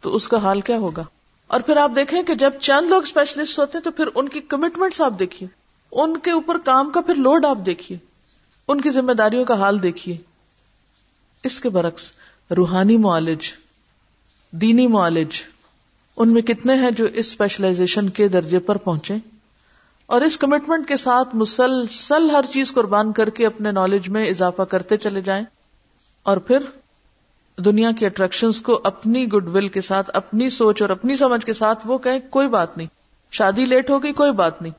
تو 0.02 0.16
اس 0.16 0.28
کا 0.28 0.38
حال 0.38 0.62
کیا 0.62 0.78
ہوگا؟ 0.78 1.04
اور 1.48 1.62
پھر 1.62 1.78
آپ 1.78 1.92
دیکھیں 1.96 2.24
کہ 2.24 2.36
جب 2.36 2.52
چند 2.60 2.90
لوگ 2.90 3.02
اسپیشلسٹ 3.02 3.60
ہوتے 3.60 3.78
ہیں، 3.78 3.84
تو 3.84 3.92
پھر 3.92 4.08
ان 4.16 4.30
کی 4.30 4.42
کمٹمنٹس 4.42 5.02
آپ 5.02 5.14
دیکھیے۔ 5.20 5.50
ان 5.92 6.18
کے 6.18 6.32
اوپر 6.32 6.58
کام 6.58 6.90
کا 6.90 7.02
پھر 7.02 7.16
لوڈ 7.16 7.46
آپ 7.46 7.58
دیکھیے۔ 7.66 7.98
ان 8.68 8.82
کی 8.82 8.90
ذمہ 8.90 9.12
داریوں 9.12 9.46
کا 9.46 9.54
حال 9.54 9.84
دیکھیے۔ 9.84 10.18
اس 11.44 11.60
کے 11.60 11.70
برعکس، 11.70 12.12
روحانی 12.56 12.98
معالج، 12.98 13.54
دینی 14.52 14.88
معالج، 14.88 15.44
ان 16.18 16.34
میں 16.34 16.42
کتنے 16.42 16.76
ہیں 16.76 16.92
جو 16.92 17.06
اس 17.06 17.28
اسپیشلائزیشن 17.28 18.10
کے 18.10 18.28
درجے 18.28 18.60
پر 18.60 18.76
پہنچے؟ 18.76 19.14
اور 20.08 20.22
اس 20.22 20.38
کمٹمنٹ 20.38 20.88
کے 20.88 20.98
ساتھ 20.98 21.36
مسلسل 21.36 22.30
ہر 22.30 22.46
چیز 22.50 22.74
قربان 22.74 23.12
کر 23.12 23.30
کے 23.30 23.46
اپنے 23.46 23.72
نالج 23.72 24.10
میں 24.10 24.26
اضافہ 24.26 24.62
کرتے 24.62 24.98
چلے 24.98 25.22
جائیں۔ 25.22 25.44
اور 26.24 26.38
پھر 26.38 26.58
دنیا 27.58 27.92
کی 27.92 28.06
اٹریکشن 28.06 28.52
کو 28.52 28.82
اپنی 28.84 29.28
گڈ 29.28 29.56
ول 29.56 29.68
کے 29.68 29.82
ساتھ، 29.82 30.12
اپنی 30.14 30.50
سوچ 30.50 30.82
اور 30.82 30.90
اپنی 30.90 31.16
سمجھ 31.16 31.46
کے 31.46 31.54
ساتھ 31.54 31.88
وہ 31.88 31.98
کہیں، 31.98 32.20
کوئی 32.30 32.48
بات 32.48 32.78
نہیں۔ 32.78 32.88
شادی 33.32 33.66
لیٹ 33.66 33.90
ہو 33.90 34.04
گئی، 34.04 34.14
کوئی 34.14 34.32
بات 34.32 34.62
نہیں۔ 34.62 34.74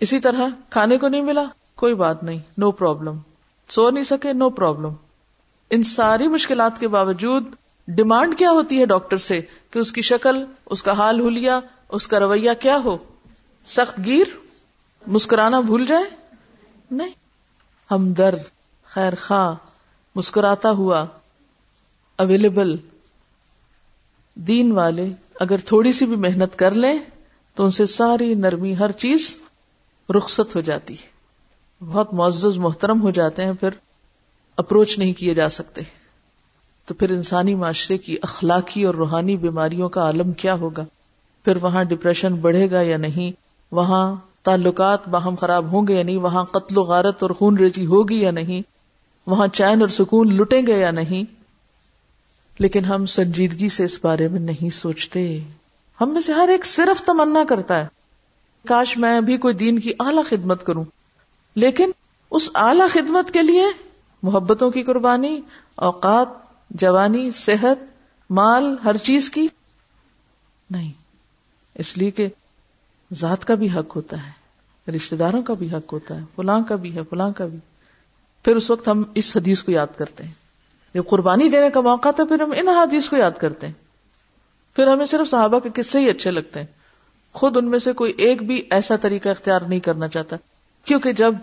اسی 0.00 0.20
طرح 0.20 0.48
کھانے 0.70 0.98
کو 0.98 1.08
نہیں 1.08 1.22
ملا، 1.22 1.44
کوئی 1.76 1.94
بات 1.94 2.22
نہیں۔ 2.22 2.38
نو 2.58 2.70
پرابلم 2.70 3.18
سو 3.68 3.90
نہیں 3.90 4.04
سکے 4.04 4.32
نو 4.32 4.50
پرابلم 4.50 4.92
ان 5.70 5.82
ساری 5.82 6.28
مشکلات 6.28 6.80
کے 6.80 6.88
باوجود 6.88 7.46
ڈیمانڈ 7.88 8.38
کیا 8.38 8.50
ہوتی 8.50 8.80
ہے 8.80 8.86
ڈاکٹر 8.86 9.16
سے؟ 9.16 9.40
کہ 9.70 9.78
اس 9.78 9.92
کی 9.92 10.02
شکل، 10.02 10.44
اس 10.66 10.82
کا 10.82 10.92
حال 10.92 11.20
ہولیا 11.20 11.60
اس 11.88 12.08
کا 12.08 12.20
رویہ 12.20 12.50
کیا 12.60 12.78
ہو؟ 12.84 12.96
سخت 13.66 14.00
گیر، 14.04 14.26
مسکرانا 15.06 15.60
بھول 15.60 15.86
جائے؟ 15.86 16.04
نہیں۔ 16.90 17.12
ہم 17.90 18.12
درد 18.12 18.38
خیر 18.84 19.12
خواہ، 19.20 19.54
مسکراتا 20.14 20.70
ہوا 20.70 21.06
اویلیبل 22.18 22.76
دین 24.34 24.72
والے 24.72 25.08
اگر 25.40 25.56
تھوڑی 25.56 25.92
سی 25.92 26.06
بھی 26.06 26.16
محنت 26.16 26.56
کر 26.56 26.70
لیں، 26.70 26.98
تو 27.54 27.64
ان 27.64 27.70
سے 27.70 27.86
ساری 27.86 28.34
نرمی 28.34 28.76
ہر 28.78 28.92
چیز 28.92 29.38
رخصت 30.16 30.56
ہو 30.56 30.60
جاتی 30.60 30.94
ہے۔ 30.94 31.06
بہت 31.84 32.14
معزز، 32.14 32.58
محترم 32.58 33.02
ہو 33.02 33.10
جاتے 33.10 33.44
ہیں، 33.44 33.52
پھر 33.52 33.68
اپروچ 34.56 34.98
نہیں 34.98 35.12
کیے 35.12 35.34
جا 35.34 35.48
سکتے۔ 35.48 35.80
تو 36.84 36.94
پھر 36.94 37.10
انسانی 37.10 37.54
معاشرے 37.54 37.98
کی 37.98 38.16
اخلاقی 38.22 38.84
اور 38.84 38.94
روحانی 38.94 39.36
بیماریوں 39.36 39.88
کا 39.88 40.00
عالم 40.00 40.32
کیا 40.32 40.54
ہوگا؟ 40.54 40.84
پھر 41.44 41.56
وہاں 41.56 41.84
ڈپریشن 41.84 42.34
بڑھے 42.34 42.70
گا 42.70 42.80
یا 42.80 42.96
نہیں؟ 42.96 43.45
وہاں 43.72 44.16
تعلقات 44.42 45.08
باہم 45.08 45.34
خراب 45.34 45.72
ہوں 45.72 45.86
گے 45.88 45.94
یا 45.94 46.02
نہیں، 46.02 46.16
وہاں 46.16 46.44
قتل 46.44 46.78
و 46.78 46.82
غارت 46.82 47.22
اور 47.22 47.30
خون 47.30 47.56
ریزی 47.56 47.86
ہوگی 47.86 48.20
یا 48.20 48.30
نہیں، 48.30 48.62
وہاں 49.26 49.46
چین 49.46 49.80
اور 49.80 49.88
سکون 49.88 50.32
لٹیں 50.32 50.62
گے 50.66 50.80
یا 50.80 50.90
نہیں؟ 50.90 51.36
لیکن 52.58 52.84
ہم 52.84 53.06
سنجیدگی 53.06 53.68
سے 53.68 53.84
اس 53.84 53.98
بارے 54.02 54.28
میں 54.28 54.40
نہیں 54.40 54.70
سوچتے۔ 54.70 55.40
ہم 56.00 56.12
میں 56.12 56.20
سے 56.20 56.32
ہر 56.32 56.48
ایک 56.48 56.66
صرف 56.66 57.02
تمنا 57.02 57.44
کرتا 57.48 57.78
ہے۔ 57.78 57.86
کاش 58.68 58.98
میں 58.98 59.20
بھی 59.20 59.36
کوئی 59.36 59.54
دین 59.54 59.78
کی 59.78 59.92
اعلی 60.00 60.22
خدمت 60.28 60.66
کروں۔ 60.66 60.84
لیکن 61.54 61.90
اس 62.30 62.50
اعلی 62.54 62.88
خدمت 62.88 63.30
کے 63.30 63.42
لیے 63.42 63.64
محبتوں 64.22 64.70
کی 64.70 64.82
قربانی، 64.82 65.40
اوقات، 65.76 66.28
جوانی، 66.70 67.30
صحت، 67.30 67.84
مال، 68.30 68.76
ہر 68.84 68.96
چیز 68.96 69.30
کی 69.30 69.48
نہیں۔ 70.70 70.92
اس 71.74 71.98
لیے 71.98 72.10
کہ 72.10 72.28
ذات 73.14 73.44
کا 73.44 73.54
بھی 73.54 73.70
حق 73.70 73.96
ہوتا 73.96 74.16
ہے 74.16 74.46
رشتے 74.90 75.16
داروں 75.16 75.42
کا 75.42 75.52
بھی 75.52 75.72
حق 75.72 75.92
ہوتا 75.92 76.14
ہے، 76.14 76.20
فلاں 76.36 76.60
کا 76.68 76.76
بھی 76.76 76.96
ہے، 76.96 77.00
فلاں 77.10 77.30
کا 77.36 77.46
بھی۔ 77.46 77.58
پھر 78.44 78.56
اس 78.56 78.70
وقت 78.70 78.88
ہم 78.88 79.02
اس 79.14 79.36
حدیث 79.36 79.62
کو 79.62 79.72
یاد 79.72 79.86
کرتے 79.96 80.24
ہیں۔ 80.24 80.32
جب 80.94 81.02
قربانی 81.06 81.48
دینے 81.48 81.70
کا 81.70 81.80
موقع 81.80 82.08
تھا، 82.10 82.24
پھر 82.24 82.40
ہم 82.40 82.52
ان 82.56 82.68
حدیث 82.68 83.08
کو 83.08 83.16
یاد 83.16 83.30
کرتے 83.40 83.66
ہیں۔ 83.66 83.74
پھر 84.76 84.86
ہمیں 84.86 85.06
صرف 85.06 85.28
صحابہ 85.28 85.58
کے 85.58 85.68
قصے 85.74 85.98
ہی 85.98 86.10
اچھے 86.10 86.30
لگتے 86.30 86.60
ہیں۔ 86.60 86.66
خود 87.32 87.56
ان 87.56 87.70
میں 87.70 87.78
سے 87.78 87.92
کوئی 87.92 88.12
ایک 88.18 88.42
بھی 88.42 88.62
ایسا 88.70 88.96
طریقہ 88.96 89.28
اختیار 89.28 89.60
نہیں 89.60 89.80
کرنا 89.80 90.08
چاہتا، 90.08 90.36
کیونکہ 90.84 91.12
جب 91.12 91.34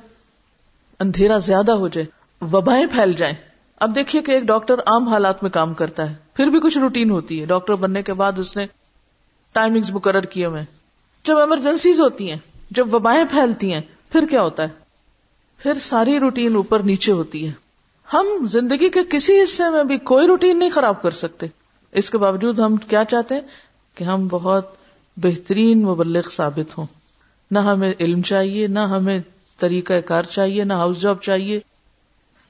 اندھیرا 1.00 1.38
زیادہ 1.38 1.72
ہو 1.72 1.88
جائے، 1.88 2.08
وبائیں 2.52 2.86
پھیل 2.86 3.14
جائیں۔ 3.14 3.36
اب 3.78 3.96
دیکھیے 3.96 4.22
کہ 4.22 4.32
ایک 4.32 4.44
ڈاکٹر 4.44 4.76
عام 4.86 5.08
حالات 5.08 5.44
میں 5.44 5.52
کام 5.52 5.74
کرتا 5.74 6.10
ہے، 6.10 6.16
پھر 6.34 6.48
بھی 6.48 6.60
کچھ 6.60 6.78
روٹین 6.78 7.10
ہوتی 7.10 7.42
ہے۔ 7.42 7.46
ڈاکٹر 7.46 7.76
بننے 7.76 8.04
کے 8.04 8.14
بعد 8.14 8.40
اس 8.40 8.58
نے 8.58 8.66
ٹائمنگ 9.54 9.84
مقرر 9.90 10.22
کیے 10.22 10.46
ہوئے 10.46 10.83
جب 11.24 11.38
ایمرجنسیز 11.38 12.02
ہوتی 12.02 12.30
ہیں، 12.30 12.38
جب 12.72 12.96
وبائیں 12.96 13.24
پھیلتی 13.32 13.74
ہیں، 13.74 13.82
پھر 14.12 14.26
کیا 14.26 14.42
ہوتا 14.42 14.64
ہے؟ 14.64 14.68
پھر 15.58 15.74
ساری 15.74 16.20
روٹین 16.20 16.56
اوپر 16.56 16.80
نیچے 16.80 17.12
ہوتی 17.12 17.48
ہے۔ 17.48 17.52
ہم 18.14 18.46
زندگی 18.46 18.90
کے 18.90 19.00
کسی 19.10 19.42
حصے 19.42 19.70
میں 19.70 19.84
بھی 19.84 19.98
کوئی 19.98 20.28
روٹین 20.28 20.60
نہیں 20.60 20.70
خراب 20.70 21.02
کر 21.02 21.12
سکتے۔ 21.12 21.46
اس 21.92 22.10
کے 22.10 22.18
باوجود 22.18 22.60
ہم 22.60 22.76
کیا 22.76 23.06
چاہتے 23.06 23.36
ہیں؟ 23.36 23.42
کہ 23.96 24.04
ہم 24.04 24.28
بہت 24.28 24.72
بہترین 25.18 25.84
مبلغ 25.84 26.30
ثابت 26.32 26.78
ہوں۔ 26.78 26.86
نہ 27.52 27.60
ہمیں 27.60 27.94
علم 28.00 28.22
چاہیے، 28.22 28.68
نہ 28.68 28.80
ہمیں 28.80 29.20
طریقہ 29.60 30.02
کار 30.02 30.24
چاہیے، 30.24 30.64
نہ 30.64 30.74
ہاؤس 30.74 31.02
جاب 31.02 31.22
چاہیے، 31.22 31.60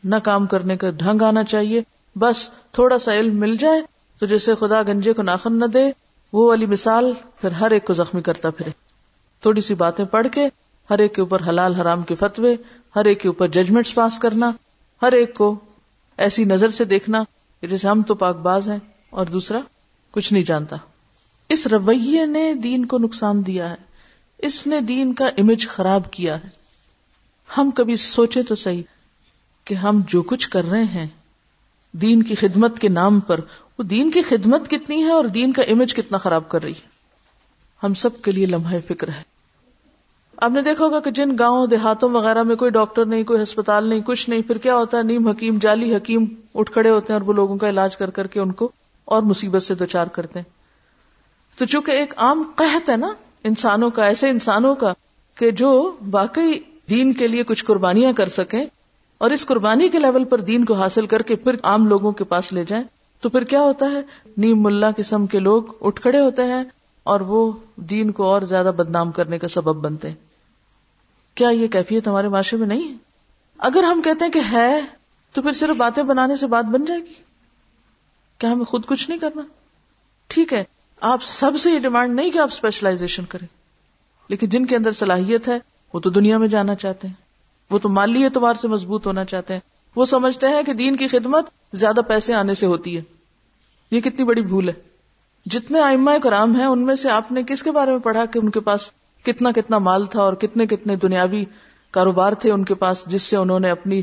نہ 0.03 0.15
کام 0.15 0.47
کرنے 0.47 0.78
کا 0.78 0.89
ڈھنگ 0.89 1.21
آنا 1.21 1.43
چاہیے۔ 1.43 1.82
بس 2.15 2.49
تھوڑا 2.71 2.97
سا 2.97 3.13
علم 3.13 3.39
مل 3.39 3.55
جائے 3.55 3.82
تو 4.19 4.26
جیسے 4.26 4.55
خدا 4.55 4.82
گنجے 4.82 5.13
کو 5.13 5.21
ناخن 5.21 5.59
نہ 5.59 5.65
دے 5.65 6.03
وہ 6.34 6.47
والی 6.47 6.65
مثال 6.65 7.13
پھر 7.38 7.51
ہر 7.51 7.71
ایک 7.71 7.86
کو 7.86 7.93
زخمی 7.93 8.21
کرتا 8.21 8.49
پھرے۔ 8.49 8.69
تھوڑی 9.41 9.61
سی 9.61 9.73
باتیں 9.73 10.05
پڑھ 10.05 10.27
کے 10.31 10.47
ہر 10.89 10.99
ایک 10.99 11.15
کے 11.15 11.21
اوپر 11.21 11.41
حلال 11.47 11.75
حرام 11.75 12.01
کے 12.01 12.15
فتوے، 12.15 12.55
ہر 12.95 13.05
ایک 13.05 13.21
کے 13.21 13.27
اوپر 13.27 13.47
ججمنٹ 13.47 13.93
پاس 13.93 14.19
کرنا، 14.19 14.51
ہر 15.01 15.11
ایک 15.11 15.34
کو 15.34 15.59
ایسی 16.17 16.45
نظر 16.45 16.69
سے 16.69 16.86
دیکھنا 16.86 17.23
جیسے 17.61 17.88
ہم 17.88 18.01
تو 18.01 18.15
پاک 18.15 18.36
باز 18.36 18.69
ہیں 18.69 18.79
اور 19.09 19.25
دوسرا 19.25 19.59
کچھ 20.11 20.34
نہیں 20.34 20.43
جانتا۔ 20.43 20.75
اس 21.49 21.67
رویے 21.67 22.25
نے 22.25 22.53
دین 22.53 22.86
کو 22.86 22.97
نقصان 22.97 23.45
دیا 23.45 23.69
ہے۔ 23.69 23.75
اس 24.38 24.67
نے 24.67 24.81
دین 24.81 25.13
کا 25.13 25.25
امیج 25.25 25.67
خراب 25.67 26.11
کیا 26.11 26.38
ہے۔ 26.38 26.49
ہم 27.57 27.71
کبھی 27.71 27.95
سوچے 27.95 28.43
تو 28.43 28.55
صحیح 28.55 28.84
کہ 29.65 29.73
ہم 29.73 30.01
جو 30.07 30.21
کچھ 30.21 30.49
کر 30.49 30.65
رہے 30.65 30.84
ہیں، 30.84 31.07
دین 31.91 32.23
کی 32.23 32.36
خدمت 32.36 32.79
کے 32.79 32.89
نام 32.89 33.19
پر 33.19 33.39
وہ 33.80 33.84
دین 33.84 34.11
کی 34.11 34.21
خدمت 34.21 34.69
کتنی 34.69 35.03
ہے 35.03 35.11
اور 35.11 35.26
دین 35.26 35.53
کا 35.53 35.61
امیج 35.61 35.95
کتنا 35.95 36.17
خراب 36.17 36.49
کر 36.49 36.63
رہی 36.63 36.71
ہے۔ 36.71 36.88
ہم 37.84 37.93
سب 37.93 38.21
کے 38.21 38.32
لیے 38.32 38.45
لمحہ 38.45 38.78
فکر 38.88 39.07
ہے۔ 39.07 39.34
آپ 40.38 40.51
نے 40.51 40.61
دیکھا 40.61 40.86
ہوگا 40.86 40.99
کہ 40.99 41.11
جن 41.11 41.30
گاؤں 41.39 41.67
دیہاتوں 41.67 42.09
وغیرہ 42.09 42.43
میں 42.43 42.55
کوئی 42.55 42.71
ڈاکٹر 42.71 43.05
نہیں، 43.05 43.24
کوئی 43.24 43.43
ہسپتال 43.43 43.88
نہیں، 43.88 43.99
کچھ 44.05 44.30
نہیں، 44.30 44.41
پھر 44.41 44.57
کیا 44.57 44.76
ہوتا 44.76 44.97
ہے؟ 44.97 45.03
نیم 45.03 45.28
حکیم، 45.28 45.57
جعلی 45.57 45.95
حکیم 45.95 46.26
اٹھ 46.55 46.71
کھڑے 46.71 46.89
ہوتے 46.89 47.13
ہیں 47.13 47.19
اور 47.19 47.28
وہ 47.28 47.34
لوگوں 47.34 47.57
کا 47.57 47.69
علاج 47.69 47.97
کر 47.97 48.09
کر 48.09 48.28
کے 48.28 48.39
ان 48.39 48.51
کو 48.51 48.71
اور 49.05 49.21
مصیبت 49.21 49.63
سے 49.63 49.76
دوچار 49.76 50.07
کرتے 50.07 50.39
ہیں۔ 50.39 50.51
تو 51.59 51.65
چونکہ 51.65 51.91
ایک 51.91 52.13
عام 52.17 52.43
قحط 52.55 52.89
ہے 52.89 52.97
نا 52.97 53.13
انسانوں 53.43 53.89
کا، 53.89 54.05
ایسے 54.05 54.30
انسانوں 54.30 54.76
کا 54.76 54.93
کہ 55.36 55.51
جو 55.51 55.95
واقعی 56.11 56.53
دین 56.89 57.13
کے 57.13 57.28
لیے 57.28 57.43
کچھ 57.43 57.65
قربانیاں 57.65 58.13
کر 58.13 58.30
سکیں 58.30 58.65
اور 59.17 59.32
اس 59.32 59.45
قربانی 59.45 59.89
کے 59.89 59.99
لیول 59.99 60.24
پر 60.24 60.38
دین 60.38 60.65
کو 60.65 60.74
حاصل 60.74 61.07
کر 61.07 61.21
کے 61.21 61.36
پھر 61.36 61.55
عام 61.63 61.88
لوگوں 61.88 62.11
کے 62.11 62.24
پاس 62.24 62.53
لے 62.53 62.65
جائیں 62.67 62.84
تو 63.24 63.30
پھر 63.30 63.43
کیا 63.43 63.61
ہوتا 63.61 63.86
ہے؟ 63.86 64.01
نیم 64.38 64.63
ملا 64.63 64.91
قسم 64.97 65.26
کے 65.26 65.39
لوگ 65.39 65.63
اٹھ 65.82 66.01
کھڑے 66.01 66.19
ہوتے 66.19 66.43
ہیں 66.43 66.63
اور 67.03 67.19
وہ 67.19 67.51
دین 67.76 68.11
کو 68.11 68.24
اور 68.24 68.41
زیادہ 68.41 68.71
بدنام 68.78 69.11
کرنے 69.11 69.38
کا 69.38 69.47
سبب 69.47 69.76
بنتے 69.76 70.07
ہیں۔ 70.07 70.15
کیا 71.36 71.49
یہ 71.49 71.67
کیفیت 71.67 72.07
ہمارے 72.07 72.28
معاشرے 72.28 72.59
میں 72.59 72.67
نہیں 72.67 72.91
ہے؟ 72.91 72.97
اگر 73.57 73.84
ہم 73.84 74.01
کہتے 74.01 74.26
ہیں 74.26 74.32
کہ 74.32 74.41
ہے، 74.51 74.82
تو 75.34 75.41
پھر 75.41 75.51
صرف 75.51 75.76
باتیں 75.76 76.03
بنانے 76.03 76.36
سے 76.36 76.47
بات 76.47 76.65
بن 76.65 76.86
جائے 76.86 76.99
گی۔ 76.99 77.13
کیا 78.38 78.51
ہمیں 78.51 78.65
خود 78.65 78.86
کچھ 78.86 79.09
نہیں 79.09 79.19
کرنا؟ 79.19 79.41
ٹھیک 80.28 80.53
ہے، 80.53 80.63
آپ 81.01 81.24
سب 81.24 81.51
سے 81.59 81.71
یہ 81.71 81.80
ڈیمانڈ 81.80 82.15
نہیں 82.15 82.32
کہ 82.32 82.39
آپ 82.39 82.49
اسپیشلائزیشن 82.51 83.26
کریں۔ 83.26 83.47
لیکن 84.28 84.49
جن 84.49 84.65
کے 84.65 84.76
اندر 84.76 84.91
صلاحیت 84.91 85.47
ہے، 85.47 85.59
وہ 85.93 85.99
تو 85.99 86.09
دنیا 86.09 86.38
میں 86.38 86.47
جانا 86.47 86.76
چاہتے 86.76 87.07
ہیں۔ 87.07 87.15
وہ 87.69 87.80
تو 87.80 87.89
مالی 87.89 88.24
اعتبار 88.24 88.53
سے 88.53 88.67
مضبوط 88.67 89.07
ہونا 89.07 89.26
چاہتے 89.26 89.53
ہیں۔ 89.53 89.61
وہ 89.95 90.05
سمجھتے 90.05 90.47
ہیں 90.47 90.63
کہ 90.63 90.74
دین 90.74 90.95
کی 90.95 91.07
خدمت 91.07 91.45
زیادہ 91.74 92.01
پیسے 92.07 92.34
آنے 92.34 92.53
سے 92.53 92.65
ہوتی 92.65 92.97
ہے۔ 92.97 93.01
یہ 93.91 93.99
کتنی 93.99 94.26
بڑی 94.26 94.41
بھول 94.41 94.69
ہے۔ 94.69 94.74
جتنے 95.45 95.80
آئمہ 95.80 96.11
کرام 96.24 96.55
ہیں، 96.55 96.65
ان 96.65 96.86
میں 96.86 96.95
سے 96.95 97.09
آپ 97.09 97.32
نے 97.32 97.43
کس 97.43 97.63
کے 97.63 97.71
بارے 97.71 97.91
میں 97.91 97.99
پڑھا 97.99 98.26
کہ 98.26 98.39
ان 98.39 98.49
کے 98.49 98.59
پاس 98.59 98.91
کتنا 99.24 99.51
کتنا 99.51 99.78
مال 99.78 100.05
تھا 100.05 100.21
اور 100.21 100.34
کتنے 100.34 100.65
کتنے 100.65 100.95
دنیاوی 100.95 101.45
کاروبار 101.91 102.34
تھے 102.34 102.51
ان 102.51 102.65
کے 102.65 102.74
پاس، 102.74 103.05
جس 103.05 103.24
سے 103.24 103.38
انہوں 103.38 103.59
نے 103.59 103.69
اپنی 103.69 104.01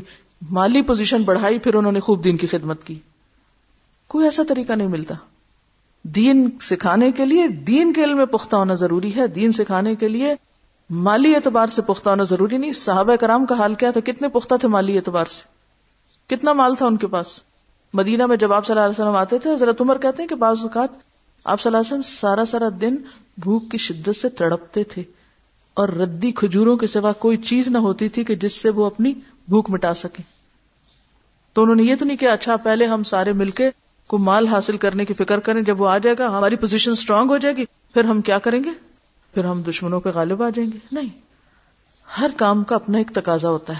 مالی 0.49 0.81
پوزیشن 0.81 1.23
بڑھائی، 1.23 1.59
پھر 1.59 1.73
انہوں 1.73 1.91
نے 1.91 1.99
خوب 1.99 2.23
دین 2.23 2.37
کی 2.37 2.47
خدمت 2.47 2.83
کی۔ 2.83 2.95
کوئی 4.07 4.25
ایسا 4.25 4.43
طریقہ 4.47 4.73
نہیں 4.73 4.87
ملتا۔ 4.87 5.15
دین 6.03 6.49
سکھانے 6.61 7.11
کے 7.11 7.25
لیے، 7.25 7.47
دین 7.47 7.93
کے 7.93 8.03
علم 8.03 8.17
میں 8.17 8.25
پختہ 8.25 8.55
ہونا 8.55 8.73
ضروری 8.73 9.15
ہے۔ 9.15 9.27
دین 9.27 9.51
سکھانے 9.51 9.95
کے 9.95 10.07
لیے 10.07 10.35
مالی 10.89 11.35
اعتبار 11.35 11.67
سے 11.67 11.81
پختہ 11.81 12.09
ہونا 12.09 12.23
ضروری 12.23 12.57
نہیں۔ 12.57 12.71
صحابہ 12.71 13.15
کرام 13.15 13.45
کا 13.45 13.55
حال 13.55 13.73
کیا 13.73 13.91
تھا؟ 13.91 13.99
کتنے 13.99 14.27
پختہ 14.27 14.55
تھے 14.55 14.67
مالی 14.67 14.97
اعتبار 14.97 15.25
سے؟ 15.25 15.43
کتنا 16.35 16.53
مال 16.53 16.75
تھا 16.75 16.85
ان 16.85 16.97
کے 16.97 17.07
پاس؟ 17.07 17.39
مدینہ 17.93 18.25
میں 18.25 18.37
جب 18.37 18.53
آپ 18.53 18.65
صلی 18.65 18.73
اللہ 18.73 18.85
علیہ 18.85 19.03
وسلم 19.03 19.15
آتے 19.15 19.37
تھے، 19.37 19.53
حضرت 19.53 19.81
عمر 19.81 19.97
کہتے 19.97 20.21
ہیں 20.23 20.27
کہ 20.27 20.35
بعض 20.35 20.57
اوقات 20.61 20.89
آپ 21.43 21.61
صلی 21.61 21.69
اللہ 21.69 21.77
علیہ 21.77 21.87
وسلم 21.87 22.01
سارا 22.01 22.45
سارا 22.45 22.69
دن 22.81 22.95
بھوک 23.37 23.71
کی 23.71 23.77
شدت 23.77 24.15
سے 24.15 24.29
تڑپتے 24.29 24.83
تھے 24.83 25.03
اور 25.73 25.89
ردی 25.89 26.31
کھجوروں 26.31 26.77
کے 26.77 26.87
سوا 26.87 27.11
کوئی 27.11 27.37
چیز 27.37 27.67
نہ 27.67 27.77
ہوتی 27.77 28.09
تھی 28.09 28.23
کہ 28.23 28.35
جس 28.35 28.61
سے 28.61 28.69
وہ 28.69 28.85
اپنی 28.85 29.13
بھوک 29.47 29.69
مٹا 29.69 29.93
سکے 29.93 30.23
تو 31.53 31.61
انہوں 31.61 31.75
نے 31.75 31.83
یہ 31.83 31.95
تو 31.95 32.05
نہیں 32.05 32.17
کیا 32.17 32.33
اچھا 32.33 32.55
پہلے 32.55 32.85
ہم 32.85 33.03
سارے 33.03 33.33
مل 33.33 33.49
کے 33.49 33.69
کو 34.07 34.17
مال 34.17 34.47
حاصل 34.47 34.77
کرنے 34.77 35.05
کی 35.05 35.13
فکر 35.13 35.39
کریں، 35.39 35.61
جب 35.61 35.81
وہ 35.81 35.89
آ 35.89 35.97
جائے 35.97 36.15
گا، 36.19 36.37
ہماری 36.37 36.55
پوزیشن 36.55 36.91
اسٹرانگ 36.91 37.29
ہو 37.29 37.37
جائے 37.37 37.57
گی، 37.57 37.65
پھر 37.93 38.03
ہم 38.03 38.21
کیا 38.21 38.39
کریں 38.39 38.63
گے؟ 38.63 38.69
پھر 39.33 39.45
ہم 39.45 39.61
دشمنوں 39.61 39.99
پہ 39.99 40.09
غالب 40.13 40.43
آ 40.43 40.49
جائیں 40.49 40.71
گے۔ 40.71 40.77
نہیں، 40.91 41.07
ہر 42.21 42.29
کام 42.37 42.63
کا 42.63 42.75
اپنا 42.75 42.97
ایک 42.97 43.11
تقاضا 43.15 43.49
ہوتا 43.49 43.73
ہے۔ 43.73 43.79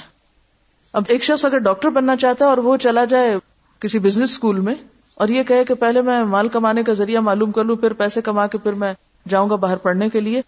اب 0.94 1.04
ایک 1.08 1.24
شخص 1.24 1.46
اگر 1.46 1.58
ڈاکٹر 1.58 1.90
بننا 1.90 2.16
چاہتا 2.16 2.46
ہے 2.46 2.50
اور 2.50 2.58
وہ 2.58 2.78
چلا 2.78 3.06
جائے 3.06 3.38
کسی 3.82 4.00
بزنس 4.00 4.30
اسکول 4.30 4.60
میں 4.60 4.76
اور 5.16 5.28
یہ 5.28 5.44
کہے 5.44 5.64
کہ 5.64 5.74
پہلے 5.74 6.02
میں 6.02 6.24
مال 6.24 6.48
کمانے 6.48 6.84
کا 6.84 6.94
ذریعہ 6.94 7.22
معلوم 7.22 7.52
کر 7.52 7.64
لوں، 7.64 7.76
پھر 7.76 7.94
پیسے 7.94 8.22
کما 8.22 8.48
کے 8.48 8.58
پھر 8.58 8.74
میں 8.74 8.94
جاؤں 9.30 9.50
گا 9.50 9.56
باہر 9.56 9.78
پڑھنے 9.78 10.10
کے 10.10 10.20
لیے 10.20 10.42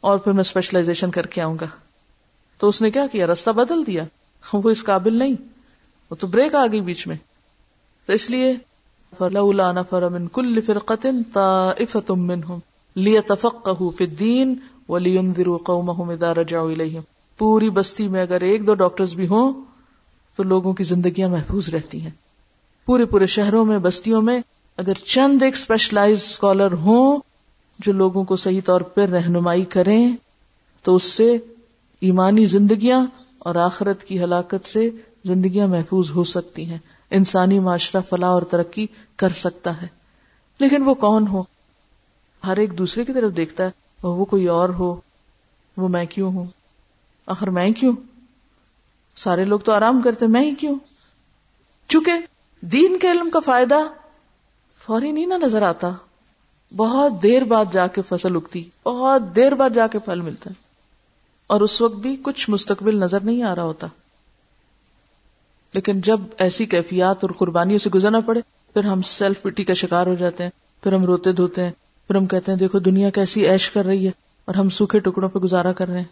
اور 0.00 0.18
پھر 0.18 0.32
میں 0.32 0.40
اسپیشلائزیشن 0.40 1.10
کر 1.10 1.26
کے 1.26 1.42
آؤں 1.42 1.56
گا۔ 1.60 1.66
تو 2.58 2.68
اس 2.68 2.82
نے 2.82 2.90
کیا 2.90 3.06
کیا؟ 3.12 3.26
رستہ 3.26 3.50
بدل 3.50 3.86
دیا۔ 3.86 4.04
وہ 4.52 4.70
اس 4.70 4.84
قابل 4.84 5.16
نہیں۔ 5.16 5.34
وہ 6.10 6.16
تو 6.16 6.26
بریک 6.26 6.54
آ 6.54 6.66
گئی 6.72 6.80
بیچ 6.80 7.06
میں۔ 7.06 7.16
تو 8.06 8.12
اس 8.12 8.30
لیے 8.30 8.54
فلولا 9.18 9.72
نفر 9.72 10.08
من 10.08 10.28
كل 10.28 10.60
فرقة 10.60 11.08
طائفة 11.32 12.14
منهم 12.16 12.58
ليتفقهوا 12.96 13.90
في 13.90 14.04
الدين 14.04 14.54
ولينذروا 14.88 15.58
قومهم 15.64 16.10
اذا 16.10 16.34
رجعوا 16.34 16.70
اليهم 16.70 17.02
پوری 17.38 17.70
بستی 17.70 18.08
میں 18.08 18.22
اگر 18.22 18.40
ایک 18.40 18.66
دو 18.66 18.74
ڈاکٹرز 18.74 19.14
بھی 19.14 19.26
ہوں 19.26 19.62
تو 20.36 20.42
لوگوں 20.42 20.72
کی 20.72 20.84
زندگیاں 20.84 21.28
محفوظ 21.28 21.68
رہتی 21.68 22.00
ہیں۔ 22.00 22.29
پورے 22.90 23.04
پورے 23.04 23.26
شہروں 23.26 23.64
میں، 23.64 23.78
بستیوں 23.78 24.22
میں 24.22 24.40
اگر 24.76 24.92
چند 24.92 25.42
ایک 25.42 25.54
اسپیشلائز 25.54 26.22
اسکالر 26.22 26.72
ہوں 26.72 27.18
جو 27.78 27.92
لوگوں 27.92 28.24
کو 28.24 28.36
صحیح 28.36 28.60
طور 28.64 28.80
پر 28.80 29.08
رہنمائی 29.08 29.64
کریں، 29.64 30.16
تو 30.82 30.94
اس 30.94 31.02
سے 31.02 31.36
ایمانی 32.00 32.46
زندگیاں 32.46 33.06
اور 33.38 33.54
آخرت 33.54 34.04
کی 34.04 34.24
ہلاکت 34.24 34.66
سے 34.66 34.90
زندگیاں 35.24 35.68
محفوظ 35.68 36.10
ہو 36.10 36.24
سکتی 36.24 36.66
ہیں۔ 36.66 36.78
انسانی 37.10 37.58
معاشرہ 37.58 38.00
فلاح 38.00 38.30
اور 38.30 38.42
ترقی 38.42 38.86
کر 39.16 39.28
سکتا 39.28 39.82
ہے۔ 39.82 39.86
لیکن 40.60 40.82
وہ 40.82 40.94
کون 40.94 41.26
ہو؟ 41.26 41.42
ہر 42.46 42.56
ایک 42.56 42.78
دوسرے 42.78 43.04
کی 43.04 43.12
طرف 43.12 43.36
دیکھتا 43.36 43.64
ہے۔ 43.64 43.70
وہ 44.02 44.24
کوئی 44.24 44.46
اور 44.46 44.68
ہو؟ 44.68 45.00
وہ 45.76 45.88
میں 45.88 46.04
کیوں 46.04 46.32
ہوں؟ 46.32 46.44
آخر 47.26 47.50
میں 47.50 47.70
کیوں؟ 47.70 47.96
سارے 49.16 49.44
لوگ 49.44 49.60
تو 49.60 49.72
آرام 49.72 50.02
کرتے، 50.02 50.26
میں 50.26 50.42
ہی 50.42 50.54
کیوں؟ 50.54 50.78
چونکہ 51.88 52.12
دین 52.60 52.98
کے 52.98 53.10
علم 53.10 53.30
کا 53.30 53.40
فائدہ 53.40 53.78
فوری 54.86 55.12
نہیں 55.12 55.26
نہ 55.26 55.34
نظر 55.34 55.62
آتا۔ 55.62 55.90
بہت 56.76 57.22
دیر 57.22 57.44
بعد 57.44 57.64
جا 57.72 57.86
کے 57.86 58.02
فصل 58.02 58.36
اگتی، 58.36 58.68
بہت 58.84 59.36
دیر 59.36 59.54
بعد 59.54 59.70
جا 59.74 59.86
کے 59.86 59.98
پھل 59.98 60.20
ملتا 60.20 60.50
ہے 60.50 60.54
اور 61.46 61.60
اس 61.60 61.80
وقت 61.80 61.94
بھی 61.94 62.16
کچھ 62.22 62.50
مستقبل 62.50 62.96
نظر 62.96 63.20
نہیں 63.20 63.42
آ 63.42 63.54
رہا 63.54 63.62
ہوتا۔ 63.62 63.86
لیکن 65.74 66.00
جب 66.00 66.20
ایسی 66.38 66.66
کیفیات 66.66 67.16
اور 67.20 67.30
قربانیوں 67.30 67.78
سے 67.78 67.90
گزرنا 67.90 68.20
پڑے، 68.20 68.40
پھر 68.74 68.84
ہم 68.84 69.02
سیلف 69.02 69.42
پٹی 69.42 69.64
کا 69.64 69.74
شکار 69.74 70.06
ہو 70.06 70.14
جاتے 70.14 70.42
ہیں، 70.42 70.50
پھر 70.82 70.92
ہم 70.92 71.04
روتے 71.04 71.32
دھوتے 71.32 71.64
ہیں، 71.64 71.70
پھر 72.06 72.14
ہم 72.14 72.26
کہتے 72.26 72.52
ہیں، 72.52 72.58
دیکھو 72.58 72.78
دنیا 72.78 73.10
کیسی 73.10 73.48
ایش 73.48 73.70
کر 73.70 73.84
رہی 73.84 74.06
ہے 74.06 74.12
اور 74.44 74.54
ہم 74.54 74.68
سوکھے 74.68 74.98
ٹکڑوں 74.98 75.28
پہ 75.28 75.38
گزارا 75.38 75.72
کر 75.72 75.88
رہے 75.88 75.96
ہیں۔ 75.96 76.04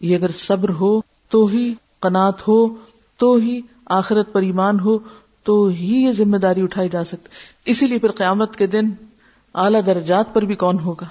یہ 0.00 0.16
اگر 0.16 0.30
صبر 0.30 0.68
ہو 0.68 1.00
تو 1.28 1.46
ہی 1.46 1.74
قناط 2.00 2.48
ہو 2.48 2.74
تو 3.16 3.34
ہی 3.34 3.60
آخرت 3.86 4.32
پر 4.32 4.42
ایمان 4.42 4.80
ہو 4.80 4.98
تو 5.42 5.66
ہی 5.66 5.94
یہ 5.94 6.12
ذمہ 6.12 6.36
داری 6.36 6.62
اٹھائی 6.62 6.88
جا 6.88 7.04
سکتی 7.04 7.28
اسی 7.64 7.86
لیے 7.86 7.98
پھر 7.98 8.10
قیامت 8.10 8.56
کے 8.56 8.66
دن 8.66 8.90
اعلی 9.54 9.82
درجات 9.82 10.34
پر 10.34 10.42
بھی 10.42 10.54
کون 10.54 10.78
ہوگا؟ 10.78 11.06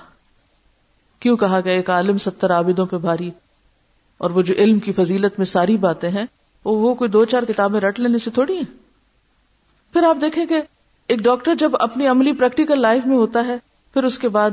کیوں 1.20 1.38
کہا 1.38 1.60
گیا 1.60 1.74
ایک 1.74 1.90
عالم 1.90 2.18
ستر 2.18 2.52
عابدوں 2.52 2.86
پہ 2.86 2.98
بھاری؟ 2.98 3.32
اور 4.18 4.30
وہ 4.30 4.42
جو 4.42 4.54
علم 4.54 4.80
کی 4.80 4.92
فضیلت 4.92 5.38
میں 5.38 5.46
ساری 5.46 5.78
باتیں 5.78 6.10
ہیں، 6.10 6.26
وہ 6.66 6.96
کوئی 6.96 7.10
دو 7.10 7.26
چار 7.26 7.44
کتابیں 7.44 7.80
رٹ 7.80 8.00
لینے 8.00 8.20
سے 8.20 8.30
تھوڑی 8.30 8.56
ہیں؟ 8.58 8.78
پھر 9.94 10.04
آپ 10.04 10.18
دیکھیں 10.22 10.46
کہ 10.46 10.62
ایک 11.08 11.20
ڈاکٹر 11.20 11.56
جب 11.56 11.72
اپنی 11.80 12.08
عملی 12.08 12.34
پریکٹیکل 12.34 12.82
لائف 12.82 13.06
میں 13.06 13.18
ہوتا 13.18 13.46
ہے، 13.48 13.58
پھر 13.94 14.04
اس 14.04 14.20
کے 14.20 14.30
بعد 14.30 14.52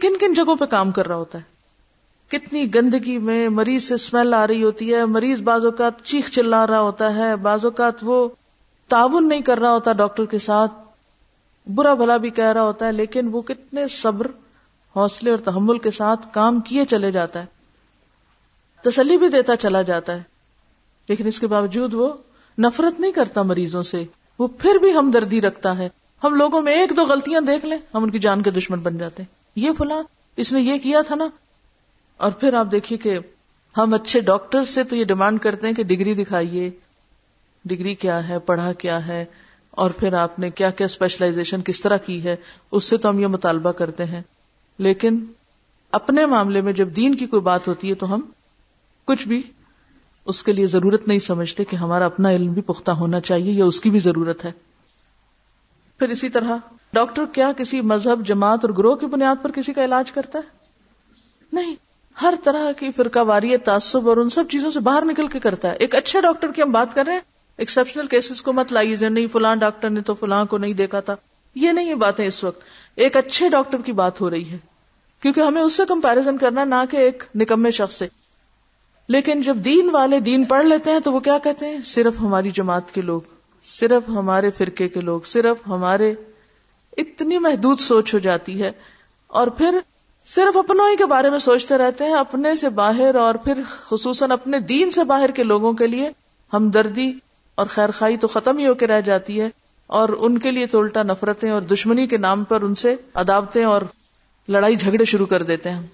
کن 0.00 0.18
کن 0.20 0.34
جگہوں 0.34 0.56
پہ 0.56 0.64
کام 0.64 0.90
کر 0.90 1.08
رہا 1.08 1.16
ہوتا 1.16 1.38
ہے؟ 1.38 1.60
کتنی 2.28 2.74
گندگی 2.74 3.18
میں 3.18 3.48
مریض 3.48 3.84
سے 3.84 3.94
اسمیل 3.94 4.34
آ 4.34 4.46
رہی 4.46 4.62
ہوتی 4.64 4.94
ہے، 4.94 5.04
مریض 5.04 5.42
بعض 5.42 5.64
اوقات 5.64 6.02
چیخ 6.04 6.30
چلا 6.30 6.66
رہا 6.66 6.80
ہوتا 6.80 7.14
ہے، 7.14 7.36
بعض 7.36 7.64
اوقات 7.64 7.94
وہ 8.02 8.28
تعاون 8.90 9.28
نہیں 9.28 9.40
کر 9.40 9.58
رہا 9.58 9.70
ہوتا 9.70 9.92
ڈاکٹر 9.92 10.24
کے 10.24 10.38
ساتھ، 10.38 10.72
برا 11.74 11.94
بھلا 11.94 12.16
بھی 12.16 12.30
کہہ 12.30 12.44
رہا 12.44 12.62
ہوتا 12.62 12.86
ہے، 12.86 12.92
لیکن 12.92 13.28
وہ 13.32 13.42
کتنے 13.42 13.88
صبر، 13.88 14.26
حوصلے 14.96 15.30
اور 15.30 15.38
تحمل 15.38 15.78
کے 15.78 15.90
ساتھ 15.90 16.26
کام 16.32 16.60
کیے 16.60 16.84
چلے 16.84 17.10
جاتا 17.10 17.40
ہے۔ 17.40 17.46
تسلی 18.82 19.16
بھی 19.16 19.28
دیتا 19.28 19.56
چلا 19.56 19.82
جاتا 19.82 20.12
ہے۔ 20.12 20.22
لیکن 21.08 21.26
اس 21.26 21.38
کے 21.38 21.46
باوجود 21.46 21.94
وہ 21.94 22.12
نفرت 22.58 23.00
نہیں 23.00 23.12
کرتا 23.12 23.42
مریضوں 23.42 23.82
سے۔ 23.82 24.04
وہ 24.38 24.48
پھر 24.58 24.74
بھی 24.74 24.96
ہمدردی 24.96 25.40
رکھتا 25.40 25.78
ہے۔ 25.78 25.88
ہم 26.24 26.34
لوگوں 26.34 26.62
میں 26.62 26.72
ایک 26.72 26.96
دو 26.96 27.02
غلطیاں 27.02 27.40
دیکھ 27.40 27.66
لیں، 27.66 27.78
ہم 27.94 28.02
ان 28.02 28.10
کی 28.10 28.18
جان 28.18 28.42
کے 28.42 28.50
دشمن 28.50 28.78
بن 28.78 28.98
جاتے 28.98 29.22
ہیں۔ 29.22 29.34
یہ 29.56 29.70
فلاں، 29.78 30.02
اس 30.36 30.52
نے 30.52 30.60
یہ 30.60 30.78
کیا 30.78 31.02
تھا 31.02 31.14
نا؟ 31.14 31.26
اور 32.16 32.32
پھر 32.32 32.54
آپ 32.54 32.66
دیکھیے 32.72 32.98
کہ 32.98 33.18
ہم 33.76 33.94
اچھے 33.94 34.20
ڈاکٹر 34.20 34.64
سے 34.64 34.84
تو 34.84 34.96
یہ 34.96 35.04
ڈیمانڈ 35.04 35.40
کرتے 35.40 35.66
ہیں 35.66 35.74
کہ 35.74 35.84
ڈگری 35.84 36.14
دکھائیے۔ 36.14 36.70
ڈگری 37.64 37.94
کیا 37.94 38.28
ہے، 38.28 38.38
پڑھا 38.38 38.72
کیا 38.72 39.06
ہے، 39.06 39.24
اور 39.70 39.90
پھر 39.90 40.12
آپ 40.12 40.38
نے 40.38 40.50
کیا 40.50 40.70
کیا 40.70 40.84
اسپیشلائزیشن 40.84 41.62
کس 41.62 41.80
طرح 41.80 41.96
کی 41.96 42.24
ہے، 42.24 42.36
اس 42.72 42.84
سے 42.84 42.96
تو 42.96 43.08
ہم 43.08 43.18
یہ 43.18 43.26
مطالبہ 43.26 43.72
کرتے 43.72 44.04
ہیں۔ 44.04 44.22
لیکن 44.78 45.24
اپنے 45.92 46.26
معاملے 46.26 46.60
میں 46.60 46.72
جب 46.72 46.88
دین 46.96 47.14
کی 47.14 47.26
کوئی 47.26 47.42
بات 47.42 47.68
ہوتی 47.68 47.90
ہے 47.90 47.94
تو 47.94 48.14
ہم 48.14 48.20
کچھ 49.04 49.28
بھی 49.28 49.42
اس 50.26 50.42
کے 50.42 50.52
لیے 50.52 50.66
ضرورت 50.66 51.08
نہیں 51.08 51.18
سمجھتے 51.18 51.64
کہ 51.64 51.76
ہمارا 51.76 52.06
اپنا 52.06 52.30
علم 52.30 52.52
بھی 52.52 52.62
پختہ 52.62 52.90
ہونا 52.90 53.20
چاہیے 53.20 53.52
یا 53.52 53.64
اس 53.64 53.80
کی 53.80 53.90
بھی 53.90 53.98
ضرورت 53.98 54.44
ہے۔ 54.44 54.52
پھر 55.98 56.08
اسی 56.08 56.28
طرح، 56.28 56.56
ڈاکٹر 56.92 57.24
کیا 57.32 57.52
کسی 57.52 57.80
مذہب، 57.80 58.26
جماعت 58.26 58.58
اور 58.62 58.74
گروہ 58.78 58.96
کی 58.96 59.06
بنیاد 59.06 59.36
پر 59.42 59.50
کسی 59.50 59.72
کا 59.72 59.84
علاج 59.84 60.12
کرتا 60.12 60.38
ہے؟ 60.38 60.58
نہیں۔ 61.52 61.74
ہر 62.22 62.34
طرح 62.44 62.72
کی 62.72 62.92
فرقہ 62.92 63.18
واری 63.18 63.56
تعصب 63.56 64.08
اور 64.08 64.16
ان 64.16 64.30
سب 64.30 64.44
چیزوں 64.50 64.70
سے 64.70 64.80
باہر 64.80 65.04
نکل 65.04 65.26
کے 65.26 65.40
کرتا 65.40 65.70
ہے۔ 65.70 65.76
ایک 65.76 65.94
اچھے 65.94 66.20
ڈاکٹر 66.20 66.52
کی 66.52 66.62
ہم 66.62 66.70
بات 66.70 66.94
کر 66.94 67.04
رہے 67.06 67.12
ہیں 67.12 67.20
ایکسپشنل 67.60 68.06
کیسز 68.06 68.42
کو 68.42 68.52
مت 68.52 68.72
لائیے 68.72 69.08
نہیں، 69.08 69.26
فلاں 69.26 69.56
ڈاکٹر 69.56 69.90
نے 69.90 70.00
تو 70.00 70.14
فلاں 70.14 70.44
کو 70.44 70.58
نہیں 70.58 70.72
دیکھا 70.72 71.00
تھا۔ 71.00 71.16
یہ 71.54 71.72
نہیں 71.72 71.88
یہ 71.88 71.94
باتیں 71.94 72.26
اس 72.26 72.44
وقت۔ 72.44 72.60
ایک 72.96 73.16
اچھے 73.16 73.48
ڈاکٹر 73.48 73.78
کی 73.78 73.92
بات 73.92 74.20
ہو 74.20 74.30
رہی 74.30 74.50
ہے۔ 74.50 74.58
کیونکہ 75.22 75.40
ہمیں 75.40 75.62
اس 75.62 75.72
سے 75.72 75.82
کمپیرزن 75.88 76.38
کرنا 76.38 76.64
نہ 76.64 76.74
کہ 76.90 76.96
ایک 76.96 77.24
نکمے 77.34 77.70
شخص 77.70 77.94
سے۔ 77.98 78.06
لیکن 79.08 79.42
جب 79.42 79.56
دین 79.56 79.90
والے 79.92 80.20
دین 80.20 80.44
پڑھ 80.44 80.66
لیتے 80.66 80.90
ہیں 80.90 81.00
تو 81.00 81.12
وہ 81.12 81.20
کیا 81.20 81.38
کہتے 81.38 81.66
ہیں؟ 81.66 81.82
صرف 81.84 82.20
ہماری 82.20 82.50
جماعت 82.50 82.92
کے 82.92 83.00
لوگ، 83.00 83.20
صرف 83.64 84.08
ہمارے 84.08 84.50
فرقے 84.50 84.88
کے 84.88 85.00
لوگ، 85.00 85.20
صرف 85.20 85.56
ہمارے۔ 85.68 86.14
اتنی 86.96 87.38
محدود 87.38 87.80
سوچ 87.80 88.14
ہو 88.14 88.18
جاتی 88.18 88.62
ہے۔ 88.62 88.72
اور 89.26 89.46
پھر 89.46 89.78
صرف 90.26 90.56
اپنوں 90.56 90.90
ہی 90.90 90.96
کے 90.96 91.06
بارے 91.06 91.30
میں 91.30 91.38
سوچتے 91.38 91.78
رہتے 91.78 92.04
ہیں، 92.04 92.14
اپنے 92.14 92.54
سے 92.54 92.68
باہر 92.68 93.14
اور 93.14 93.34
پھر 93.34 93.54
خصوصاً 93.68 94.30
اپنے 94.30 94.58
دین 94.58 94.90
سے 94.90 95.04
باہر 95.04 95.30
کے 95.30 95.42
لوگوں 95.42 95.72
کے 95.72 95.86
لیے 95.86 96.10
ہمدردی 96.52 97.12
اور 97.60 97.68
خیر 97.68 97.90
خائی 97.90 98.16
تو 98.16 98.28
ختم 98.28 98.58
ہی 98.58 98.66
ہو 98.66 98.74
کے 98.74 98.86
رہ 98.86 99.00
جاتی 99.00 99.40
ہے 99.40 99.48
اور 99.86 100.08
ان 100.08 100.38
کے 100.38 100.50
لیے 100.50 100.66
تو 100.66 100.80
الٹا 100.80 101.02
نفرتیں 101.02 101.50
اور 101.50 101.62
دشمنی 101.62 102.06
کے 102.06 102.16
نام 102.16 102.44
پر 102.44 102.62
ان 102.62 102.74
سے 102.74 102.96
عداوتیں 103.14 103.64
اور 103.64 103.82
لڑائی 104.48 104.76
جھگڑے 104.76 105.04
شروع 105.04 105.26
کر 105.26 105.42
دیتے 105.42 105.70
ہیں۔ 105.70 105.86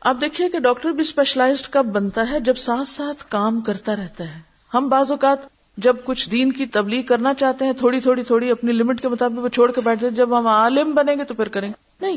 آپ 0.00 0.16
دیکھیے 0.20 0.48
کہ 0.48 0.58
ڈاکٹر 0.58 0.90
بھی 0.90 1.00
اسپیشلائزڈ 1.00 1.66
کب 1.70 1.86
بنتا 1.86 2.30
ہے؟ 2.30 2.40
جب 2.40 2.54
ساتھ 2.54 2.88
ساتھ 2.88 3.24
کام 3.28 3.60
کرتا 3.60 3.96
رہتا 3.96 4.24
ہے۔ 4.24 4.40
ہم 4.74 4.88
بعض 4.88 5.10
اوقات 5.10 5.38
جب 5.76 5.96
کچھ 6.04 6.30
دین 6.30 6.52
کی 6.52 6.66
تبلیغ 6.66 7.02
کرنا 7.02 7.34
چاہتے 7.34 7.64
ہیں، 7.64 7.72
تھوڑی 7.72 8.00
تھوڑی 8.00 8.22
تھوڑی 8.22 8.50
اپنی 8.50 8.72
لمٹ 8.72 9.00
کے 9.00 9.08
مطابق 9.08 9.38
وہ 9.38 9.48
چھوڑ 9.48 9.72
کے 9.72 9.80
بیٹھتے 9.80 10.06
ہیں۔ 10.06 10.14
جب 10.14 10.38
ہم 10.38 10.46
عالم 10.46 10.94
بنیں 10.94 11.16
گے 11.16 11.24
تو 11.24 11.34
پھر 11.34 11.48
کریں۔ 11.48 11.68
گے 11.68 11.74
نہیں۔ 12.00 12.16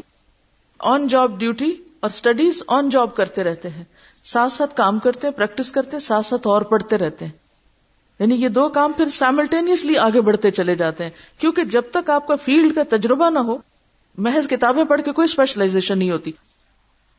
آن 0.79 1.07
جاب 1.07 1.39
ڈیوٹی 1.39 1.71
اور 1.99 2.09
اسٹڈیز 2.09 2.63
آن 2.67 2.89
جاب 2.89 3.15
کرتے 3.15 3.43
رہتے 3.43 3.69
ہیں۔ 3.69 3.83
ساتھ 4.23 4.53
ساتھ 4.53 4.75
کام 4.75 4.99
کرتے 4.99 5.27
ہیں 5.27 5.33
پریکٹس 5.33 5.71
کرتے 5.71 5.89
ہیں، 5.93 5.99
ساتھ 5.99 6.25
ساتھ 6.25 6.47
اور 6.47 6.61
پڑھتے 6.61 6.97
رہتے 6.97 7.25
ہیں۔ 7.25 7.40
یعنی 8.21 8.35
یہ 8.35 8.49
دو 8.49 8.69
کام 8.69 8.91
پھر 8.91 9.09
سائملٹینیسلی 9.09 9.97
آگے 9.97 10.21
بڑھتے 10.21 10.51
چلے 10.51 10.75
جاتے 10.75 11.03
ہیں۔ 11.03 11.11
کیونکہ 11.39 11.63
جب 11.63 11.81
تک 11.91 12.09
آپ 12.09 12.27
کا 12.27 12.35
فیلڈ 12.35 12.75
کا 12.75 12.81
تجربہ 12.89 13.29
نہ 13.29 13.39
ہو، 13.39 13.57
محض 14.17 14.47
کتابیں 14.47 14.83
پڑھ 14.83 15.01
کے 15.01 15.11
کوئی 15.11 15.23
اسپیشلائزیشن 15.23 15.99
نہیں 15.99 16.11
ہوتی۔ 16.11 16.31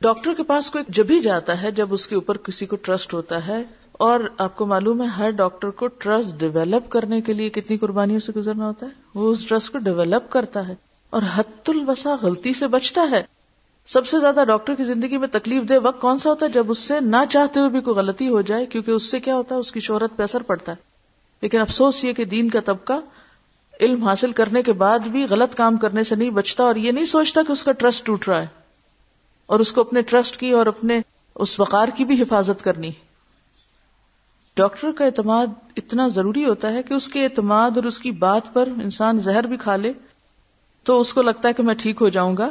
ڈاکٹر 0.01 0.35
کے 0.37 0.43
پاس 0.43 0.71
کوئی 0.71 0.85
جب 0.89 1.05
ہی 1.11 1.21
جاتا 1.21 1.63
ہے، 1.63 1.71
جب 1.71 1.93
اس 1.93 2.09
کے 2.09 2.15
اوپر 2.15 2.37
کسی 2.37 2.67
کو 2.67 2.77
ٹرسٹ 2.77 3.15
ہوتا 3.15 3.47
ہے، 3.47 3.63
اور 3.93 4.21
آپ 4.39 4.57
کو 4.57 4.67
معلوم 4.67 5.03
ہے 5.03 5.07
ہر 5.07 5.31
ڈاکٹر 5.31 5.71
کو 5.71 5.87
ٹرسٹ 5.87 6.41
ڈیولپ 6.41 6.91
کرنے 6.91 7.21
کے 7.21 7.33
لیے 7.33 7.49
کتنی 7.49 7.77
قربانیوں 7.77 8.21
سے 8.21 8.33
گزرنا 8.37 8.67
ہوتا 8.67 8.87
ہے۔ 8.87 8.91
وہ 9.15 9.31
اس 9.31 9.47
ٹرسٹ 9.47 9.73
کو 9.73 9.79
ڈیولپ 9.79 10.31
کرتا 10.31 10.69
ہے 10.69 10.75
اور 11.11 11.23
حت 11.35 11.71
الوسا 11.71 12.17
غلطی 12.23 12.53
سے 12.53 12.67
بچتا 12.67 13.07
ہے۔ 13.11 13.23
سب 13.87 14.07
سے 14.07 14.21
زیادہ 14.21 14.45
ڈاکٹر 14.47 14.75
کی 14.75 14.85
زندگی 14.85 15.19
میں 15.19 15.29
تکلیف 15.29 15.69
دہ 15.69 15.75
وقت 15.83 16.01
کون 16.01 16.19
سا 16.19 16.31
ہوتا 16.31 16.47
ہے؟ 16.47 16.51
جب 16.51 16.71
اس 16.71 16.79
سے 16.79 17.01
نہ 17.01 17.17
چاہتے 17.31 17.61
ہوئے 17.61 17.71
بھی 17.71 17.81
کوئی 17.81 17.97
غلطی 17.97 18.29
ہو 18.29 18.41
جائے، 18.41 18.67
کیونکہ 18.67 18.91
اس 18.91 19.11
سے 19.11 19.21
کیا 19.21 19.37
ہوتا 19.37 19.55
ہے؟ 19.55 19.61
اس 19.61 19.73
کی 19.73 19.81
شہرت 19.81 20.17
پہ 20.17 20.23
اثر 20.23 20.43
پڑتا 20.43 20.73
ہے۔ 20.73 20.92
لیکن 21.43 21.61
افسوس 21.61 22.05
یہ 22.05 22.13
کہ 22.13 22.25
دین 22.25 22.51
کا 22.51 22.61
طبقہ 22.61 22.93
علم 23.81 24.05
حاصل 24.05 24.33
کرنے 24.33 24.63
کے 24.63 24.73
بعد 24.73 24.99
بھی 24.99 25.25
غلط 25.31 25.55
کام 25.55 25.77
کرنے 25.77 26.05
سے 26.05 26.15
نہیں 26.15 26.31
بچتا 26.31 26.65
اور 26.65 26.77
یہ 26.77 26.93
نہیں 26.93 27.05
سوچتا 27.05 27.41
کہ 27.47 27.53
اس 27.53 27.65
کا 27.65 27.73
ٹرسٹ 27.73 28.07
ٹوٹ 28.07 28.29
رہا 28.29 28.41
ہے 28.41 28.47
اور 29.47 29.61
اس 29.61 29.73
کو 29.73 29.81
اپنے 29.81 30.03
ٹرسٹ 30.03 30.37
کی 30.37 30.51
اور 30.51 30.67
اپنے 30.67 31.01
اس 31.35 31.61
وقار 31.61 31.89
کی 31.89 32.05
بھی 32.05 32.23
حفاظت 32.23 32.65
کرنی 32.65 32.91
ڈاکٹر 34.57 34.93
کا 34.93 35.05
اعتماد 35.05 35.47
اتنا 35.77 36.09
ضروری 36.09 36.45
ہوتا 36.45 36.73
ہے 36.73 36.83
کہ 36.83 36.95
اس 36.95 37.09
کے 37.09 37.25
اعتماد 37.25 37.71
اور 37.77 37.85
اس 37.85 37.99
کی 37.99 38.11
بات 38.11 38.43
پر 38.53 38.69
انسان 38.83 39.21
زہر 39.21 39.47
بھی 39.47 39.57
کھا 39.57 39.77
لے 39.77 39.93
تو 40.83 41.01
اس 41.01 41.15
کو 41.15 41.23
لگتا 41.23 41.49
ہے 41.49 41.53
کہ 41.53 41.63
میں 41.63 41.75
ٹھیک 41.75 41.97
ہو 42.01 42.09
جاؤں 42.09 42.37
گا 42.37 42.49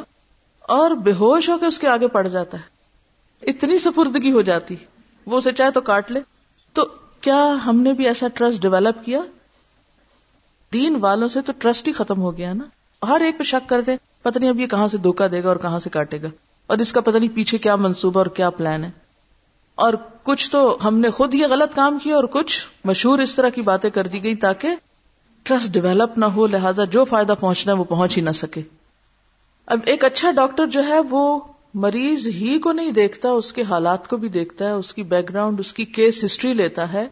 اور 0.60 0.90
بے 0.90 1.12
ہوش 1.12 1.50
ہو 1.50 1.58
کے 1.58 1.66
اس 1.66 1.78
کے 1.78 1.88
آگے 1.88 2.08
پڑ 2.08 2.28
جاتا 2.28 2.58
ہے۔ 2.58 2.62
اتنی 3.50 3.78
سپردگی 3.78 4.32
ہو 4.32 4.42
جاتی، 4.42 4.74
وہ 5.26 5.36
اسے 5.36 5.52
چاہے 5.52 5.70
تو 5.70 5.80
کاٹ 5.80 6.12
لے۔ 6.12 6.20
تو 6.72 6.86
کیا 7.22 7.56
ہم 7.66 7.80
نے 7.80 7.92
بھی 7.92 8.06
ایسا 8.06 8.28
ٹرسٹ 8.34 8.62
ڈیولپ 8.62 9.04
کیا؟ 9.04 9.20
دین 10.72 10.96
والوں 11.00 11.28
سے 11.28 11.40
تو 11.40 11.52
ٹرسٹ 11.58 11.88
ہی 11.88 11.92
ختم 11.92 12.20
ہو 12.22 12.36
گیا 12.36 12.52
نا۔ 12.52 12.64
ہر 13.06 13.20
ایک 13.20 13.38
پہ 13.38 13.42
شک 13.42 13.68
کرتے 13.68 13.96
پتہ 14.22 14.38
نہیں 14.38 14.50
اب 14.50 14.60
یہ 14.60 14.66
کہاں 14.66 14.88
سے 14.88 14.98
دھوکا 14.98 15.26
دے 15.32 15.42
گا 15.42 15.48
اور 15.48 15.56
کہاں 15.56 15.78
سے 15.78 15.90
کاٹے 15.90 16.22
گا۔ 16.22 16.28
اور 16.66 16.78
اس 16.78 16.92
کا 16.92 17.00
پتہ 17.00 17.18
نہیں 17.18 17.28
پیچھے 17.34 17.58
کیا 17.58 17.76
منصوبہ 17.76 18.18
اور 18.18 18.26
کیا 18.26 18.50
پلان 18.50 18.84
ہے۔ 18.84 18.90
اور 19.74 19.94
کچھ 20.22 20.50
تو 20.50 20.78
ہم 20.84 20.98
نے 20.98 21.10
خود 21.10 21.34
یہ 21.34 21.46
غلط 21.46 21.74
کام 21.74 21.98
کیا 21.98 22.16
اور 22.16 22.24
کچھ 22.24 22.66
مشہور 22.84 23.18
اس 23.18 23.34
طرح 23.34 23.48
کی 23.48 23.62
باتیں 23.62 23.90
کر 23.90 24.06
دی 24.06 24.22
گئی 24.22 24.34
تاکہ 24.34 24.68
ٹرسٹ 25.42 25.72
ڈیولپ 25.72 26.18
نہ 26.18 26.24
ہو، 26.24 26.46
لہذا 26.46 26.84
جو 26.84 27.04
فائدہ 27.04 27.34
پہنچنا 27.40 27.72
ہے 27.72 27.78
وہ 27.78 27.84
پہنچ 27.84 28.16
ہی 28.16 28.22
نہ 28.22 28.30
سکے۔ 28.30 28.62
اب 29.66 29.78
ایک 29.86 30.04
اچھا 30.04 30.30
ڈاکٹر 30.30 30.66
جو 30.66 30.84
ہے 30.84 31.00
وہ 31.10 31.40
مریض 31.74 32.26
ہی 32.26 32.58
کو 32.58 32.72
نہیں 32.72 32.90
دیکھتا، 32.90 33.30
اس 33.30 33.52
کے 33.52 33.62
حالات 33.62 34.08
کو 34.08 34.16
بھی 34.16 34.28
دیکھتا 34.28 34.64
ہے، 34.64 34.70
اس 34.70 34.94
کی 34.94 35.02
بیک 35.02 35.30
گراؤنڈ 35.30 35.60
اس 35.60 35.72
کی 35.72 35.84
کیس 35.84 36.24
ہسٹری 36.24 36.54
لیتا 36.54 36.92
ہے۔ 36.92 37.08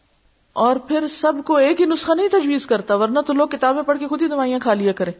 اور 0.53 0.77
پھر 0.77 1.07
سب 1.07 1.33
کو 1.47 1.57
ایک 1.57 1.81
ہی 1.81 1.87
نسخہ 1.87 2.13
نہیں 2.13 2.29
تجویز 2.29 2.67
کرتا، 2.67 2.95
ورنہ 2.95 3.21
تو 3.21 3.33
لوگ 3.33 3.49
کتابیں 3.49 3.83
پڑھ 3.83 3.99
کے 3.99 4.07
خود 4.09 4.23
ہی 4.23 4.29
دوائیاں 4.29 4.59
کھا 4.59 4.75
لیا 4.75 4.93
کرے 4.93 5.11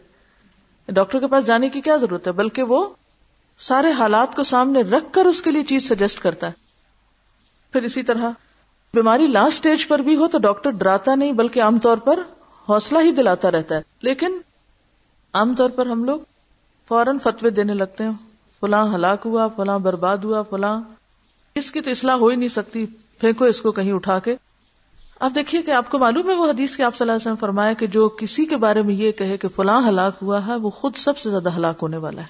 ڈاکٹر 0.87 1.19
کے 1.19 1.27
پاس 1.27 1.45
جانے 1.45 1.69
کی 1.69 1.81
کیا 1.81 1.97
ضرورت 1.97 2.27
ہے؟ 2.27 2.31
بلکہ 2.31 2.63
وہ 2.63 2.89
سارے 3.57 3.91
حالات 3.91 4.35
کو 4.35 4.43
سامنے 4.43 4.81
رکھ 4.81 5.13
کر 5.13 5.25
اس 5.25 5.41
کے 5.41 5.51
لیے 5.51 5.63
چیز 5.63 5.89
سجیسٹ 5.89 6.19
کرتا 6.19 6.47
ہے۔ 6.47 6.51
پھر 7.71 7.81
اسی 7.81 8.03
طرح، 8.03 8.29
بیماری 8.93 9.27
لاسٹ 9.27 9.53
اسٹیج 9.53 9.87
پر 9.87 9.99
بھی 9.99 10.15
ہو 10.15 10.27
تو 10.27 10.37
ڈاکٹر 10.39 10.69
ڈراتا 10.69 11.15
نہیں، 11.15 11.33
بلکہ 11.33 11.61
عام 11.61 11.79
طور 11.79 11.97
پر 11.97 12.19
حوصلہ 12.69 12.99
ہی 12.99 13.11
دلاتا 13.11 13.51
رہتا 13.51 13.75
ہے۔ 13.75 13.81
لیکن 14.01 14.37
عام 15.33 15.55
طور 15.55 15.69
پر 15.69 15.85
ہم 15.85 16.03
لوگ 16.03 16.19
فوراً 16.87 17.17
فتوے 17.19 17.49
دینے 17.49 17.73
لگتے 17.73 18.03
ہیں۔ 18.03 18.30
فلاں 18.61 18.95
ہلاک 18.95 19.21
ہوا، 19.25 19.47
فلاں 19.47 19.79
برباد 19.79 20.17
ہوا، 20.17 20.41
فلاں۔ 20.41 20.81
اس 21.55 21.71
کی 21.71 21.81
تو 21.81 21.91
اصلاح 21.91 22.15
ہو 22.15 22.27
ہی 22.27 22.35
نہیں 22.35 22.49
سکتی، 22.49 22.85
پھینکو 23.19 23.45
اس 23.45 23.61
کو 23.61 23.71
کہیں 23.71 23.91
اٹھا 23.91 24.19
کے۔ 24.19 24.35
آپ 25.19 25.31
دیکھیے 25.35 25.61
کہ 25.61 25.71
آپ 25.71 25.89
کو 25.89 25.99
معلوم 25.99 26.29
ہے 26.29 26.35
وہ 26.35 26.49
حدیث 26.49 26.77
کے 26.77 26.83
آپ 26.83 26.95
صلی 26.95 27.03
اللہ 27.03 27.11
علیہ 27.11 27.21
وسلم 27.21 27.35
فرمایا 27.35 27.73
کہ 27.73 27.87
جو 27.87 28.09
کسی 28.09 28.45
کے 28.45 28.57
بارے 28.57 28.81
میں 28.81 28.93
یہ 28.93 29.11
کہے 29.11 29.37
کہ 29.37 29.47
فلاں 29.47 29.87
ہلاک 29.87 30.13
ہوا 30.21 30.47
ہے، 30.47 30.55
وہ 30.55 30.69
خود 30.69 30.95
سب 30.95 31.17
سے 31.17 31.29
زیادہ 31.29 31.55
ہلاک 31.55 31.75
ہونے 31.81 31.97
والا 31.97 32.21
ہے۔ 32.21 32.27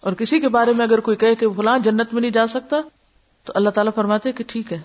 اور 0.00 0.12
کسی 0.12 0.40
کے 0.40 0.48
بارے 0.48 0.72
میں 0.72 0.86
اگر 0.86 1.00
کوئی 1.00 1.16
کہے 1.16 1.34
کہ 1.34 1.46
فلاں 1.56 1.78
جنت 1.78 2.12
میں 2.12 2.20
نہیں 2.20 2.30
جا 2.30 2.46
سکتا، 2.46 2.76
تو 3.44 3.52
اللہ 3.56 3.70
تعالیٰ 3.70 3.92
فرماتے 3.94 4.32
کہ 4.32 4.44
ٹھیک 4.46 4.72
ہے، 4.72 4.80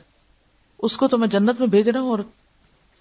اس 0.79 0.97
کو 0.97 1.07
تو 1.07 1.17
میں 1.17 1.27
جنت 1.27 1.59
میں 1.59 1.67
بھیج 1.67 1.89
رہا 1.89 2.01
ہوں 2.01 2.09
اور 2.09 2.19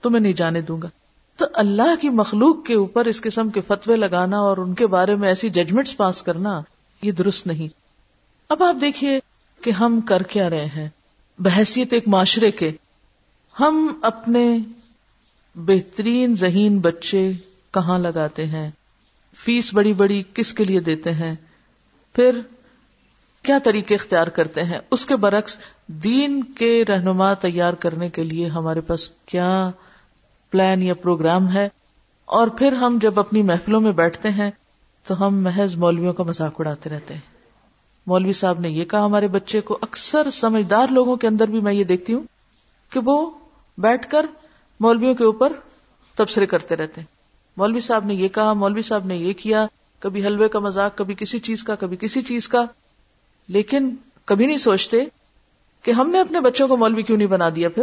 تمہیں 0.02 0.20
نہیں 0.20 0.32
جانے 0.32 0.60
دوں 0.60 0.82
گا۔ 0.82 0.88
تو 1.36 1.46
اللہ 1.54 1.94
کی 2.00 2.08
مخلوق 2.08 2.64
کے 2.64 2.74
اوپر 2.74 3.04
اس 3.04 3.20
قسم 3.20 3.48
کے 3.48 3.60
فتوے 3.60 3.96
لگانا 3.96 4.38
اور 4.38 4.56
ان 4.56 4.74
کے 4.74 4.86
بارے 4.86 5.14
میں 5.14 5.28
ایسی 5.28 5.48
ججمنٹس 5.48 5.96
پاس 5.96 6.22
کرنا 6.22 6.62
یہ 7.02 7.12
درست 7.12 7.46
نہیں۔ 7.46 7.68
اب 8.48 8.62
آپ 8.62 8.76
دیکھیے 8.80 9.20
کہ 9.62 9.70
ہم 9.70 10.00
کر 10.00 10.22
کیا 10.22 10.50
رہے 10.50 10.66
ہیں۔ 10.66 10.88
بحثیت 11.38 11.92
ایک 11.92 12.08
معاشرے 12.08 12.50
کے۔ 12.50 12.70
ہم 13.60 13.98
اپنے 14.02 14.58
بہترین 15.54 16.36
ذہین 16.36 16.78
بچے 16.78 17.32
کہاں 17.70 17.98
لگاتے 17.98 18.46
ہیں؟ 18.46 18.70
فیس 19.34 19.74
بڑی 19.74 19.92
بڑی 19.92 20.22
کس 20.34 20.54
کے 20.54 20.64
لیے 20.64 20.80
دیتے 20.80 21.12
ہیں؟ 21.12 21.34
پھر 22.12 22.40
کیا 23.42 23.58
طریقے 23.64 23.94
اختیار 23.94 24.26
کرتے 24.26 24.64
ہیں؟ 24.64 24.78
اس 24.90 25.06
کے 25.06 25.16
برعکس 25.16 25.58
دین 25.86 26.44
کے 26.44 26.84
رہنما 26.88 27.34
تیار 27.34 27.72
کرنے 27.72 28.08
کے 28.08 28.22
لیے 28.22 28.46
ہمارے 28.46 28.80
پاس 28.80 29.10
کیا 29.10 29.70
پلان 30.50 30.82
یا 30.82 30.94
پروگرام 30.94 31.52
ہے؟ 31.52 31.68
اور 32.24 32.48
پھر 32.48 32.72
ہم 32.72 32.98
جب 33.02 33.20
اپنی 33.20 33.42
محفلوں 33.42 33.80
میں 33.80 33.92
بیٹھتے 33.92 34.30
ہیں 34.30 34.50
تو 35.06 35.26
ہم 35.26 35.42
محض 35.42 35.76
مولویوں 35.76 36.12
کا 36.12 36.22
مذاق 36.22 36.54
اڑاتے 36.58 36.90
رہتے 36.90 37.14
ہیں۔ 37.14 37.20
مولوی 38.06 38.32
صاحب 38.32 38.60
نے 38.60 38.70
یہ 38.70 38.84
کہا، 38.84 39.04
ہمارے 39.04 39.28
بچے 39.28 39.60
کو 39.60 39.78
اکثر 39.80 40.30
سمجھدار 40.30 40.86
لوگوں 40.90 41.16
کے 41.16 41.26
اندر 41.26 41.48
بھی 41.48 41.60
میں 41.60 41.72
یہ 41.72 41.84
دیکھتی 41.84 42.14
ہوں 42.14 42.22
کہ 42.90 43.00
وہ 43.04 43.30
بیٹھ 43.78 44.10
کر 44.10 44.26
مولویوں 44.80 45.14
کے 45.14 45.24
اوپر 45.24 45.52
تبصرے 46.14 46.46
کرتے 46.46 46.76
رہتے 46.76 47.00
ہیں۔ 47.00 47.08
مولوی 47.56 47.80
صاحب 47.80 48.04
نے 48.04 48.14
یہ 48.14 48.28
کہا، 48.28 48.52
مولوی 48.52 48.82
صاحب 48.82 49.06
نے 49.06 49.16
یہ 49.16 49.32
کیا، 49.32 49.66
کبھی 49.98 50.26
حلوے 50.26 50.48
کا 50.48 50.58
مذاق، 50.58 50.98
کبھی 50.98 51.14
کسی 51.14 51.38
چیز 51.38 51.62
کا، 51.62 51.74
کبھی 51.74 51.96
کسی 51.96 52.22
چیز 52.22 52.48
کا۔ 52.48 52.64
لیکن 53.48 53.94
کبھی 54.24 54.46
نہیں 54.46 54.56
سوچتے 54.56 55.04
کہ 55.82 55.90
ہم 55.90 56.10
نے 56.10 56.20
اپنے 56.20 56.40
بچوں 56.40 56.68
کو 56.68 56.76
مولوی 56.76 57.02
کیوں 57.02 57.18
نہیں 57.18 57.28
بنا 57.28 57.48
دیا 57.56 57.68
پھر؟ 57.68 57.82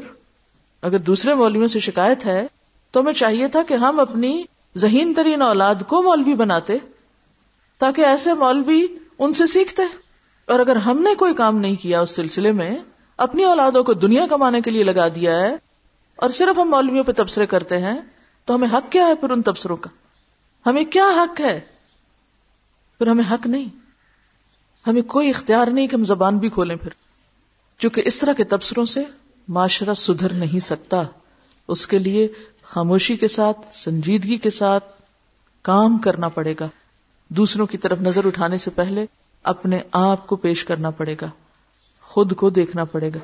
اگر 0.82 1.00
دوسرے 1.00 1.34
مولویوں 1.34 1.68
سے 1.68 1.80
شکایت 1.80 2.26
ہے، 2.26 2.48
تو 2.92 3.00
ہمیں 3.00 3.14
چاہیے 3.14 3.48
تھا 3.48 3.64
کہ 3.68 3.74
ہم 3.74 4.00
اپنی 4.00 4.44
ذہین 4.78 5.14
ترین 5.14 5.42
اولاد 5.42 5.76
کو 5.88 6.04
مولوی 6.04 6.34
بناتے۔ 6.34 6.78
تاکہ 7.78 8.02
ایسے 8.02 8.34
مولوی 8.34 8.86
ان 9.20 9.34
سے 9.34 9.46
سیکھتے۔ 9.46 9.82
اور 10.46 10.60
اگر 10.60 10.76
ہم 10.76 11.02
نے 11.02 11.16
کوئی 11.16 11.34
کام 11.34 11.58
نہیں 11.58 11.76
کیا 11.76 12.02
اس 12.02 12.10
سلسلے 12.10 12.52
میں، 12.52 12.78
اپنی 13.18 13.44
اولادوں 13.44 13.84
کو 13.84 13.94
دنیا 13.94 14.26
کمانے 14.30 14.62
کے 14.62 14.72
لیے 14.72 14.84
لگا 14.84 15.08
دیا 15.08 15.40
ہے، 15.40 15.56
اور 16.16 16.30
صرف 16.30 16.60
ہم 16.60 16.70
مولویوں 16.70 17.04
پہ 17.04 17.12
تبصرے 17.12 17.46
کرتے 17.46 17.78
ہیں، 17.78 18.02
تو 18.46 18.56
ہمیں 18.56 18.68
حق 18.74 18.92
کیا 18.92 19.08
ہے 19.08 19.16
پھر 19.16 19.30
ان 19.30 19.42
تبصروں 19.42 19.78
کا؟ 19.78 19.90
ہمیں 20.70 20.84
کیا 20.84 21.08
حق 21.08 21.42
ہے؟ 21.42 21.60
پھر 22.98 23.08
ہمیں 23.08 23.24
حق 23.32 23.48
نہیں۔ 23.48 23.66
ہمیں 24.88 25.02
کوئی 25.02 25.30
اختیار 25.30 25.68
نہیں 25.68 25.88
کہ 25.88 25.96
ہم 25.96 26.06
زبان 26.06 26.38
بھی 26.38 26.50
کھولیں 26.50 26.76
پھر۔ 26.76 26.90
چونکہ 27.80 28.02
اس 28.06 28.20
طرح 28.20 28.34
کے 28.34 28.44
تبصروں 28.44 28.86
سے 28.86 29.04
معاشرہ 29.48 29.94
سدھر 29.94 30.34
نہیں 30.34 30.60
سکتا۔ 30.60 31.04
اس 31.68 31.88
کے 31.88 31.98
لیے 31.98 32.28
خاموشی 32.64 33.16
کے 33.16 33.28
ساتھ، 33.28 33.60
سنجیدگی 33.74 34.38
کے 34.38 34.50
ساتھ 34.50 35.02
کام 35.62 35.98
کرنا 35.98 36.28
پڑے 36.30 36.54
گا۔ 36.60 36.68
دوسروں 37.30 37.66
کی 37.66 37.78
طرف 37.78 38.02
نظر 38.02 38.26
اٹھانے 38.26 38.58
سے 38.58 38.72
پہلے 38.72 39.06
اپنے 39.44 39.80
آپ 39.92 40.28
کو 40.28 40.36
پیش 40.36 40.64
کرنا 40.64 40.90
پڑے 40.90 41.16
گا، 41.22 41.30
خود 42.02 42.36
کو 42.36 42.50
دیکھنا 42.50 42.84
پڑے 42.84 43.10
گا۔ 43.10 43.20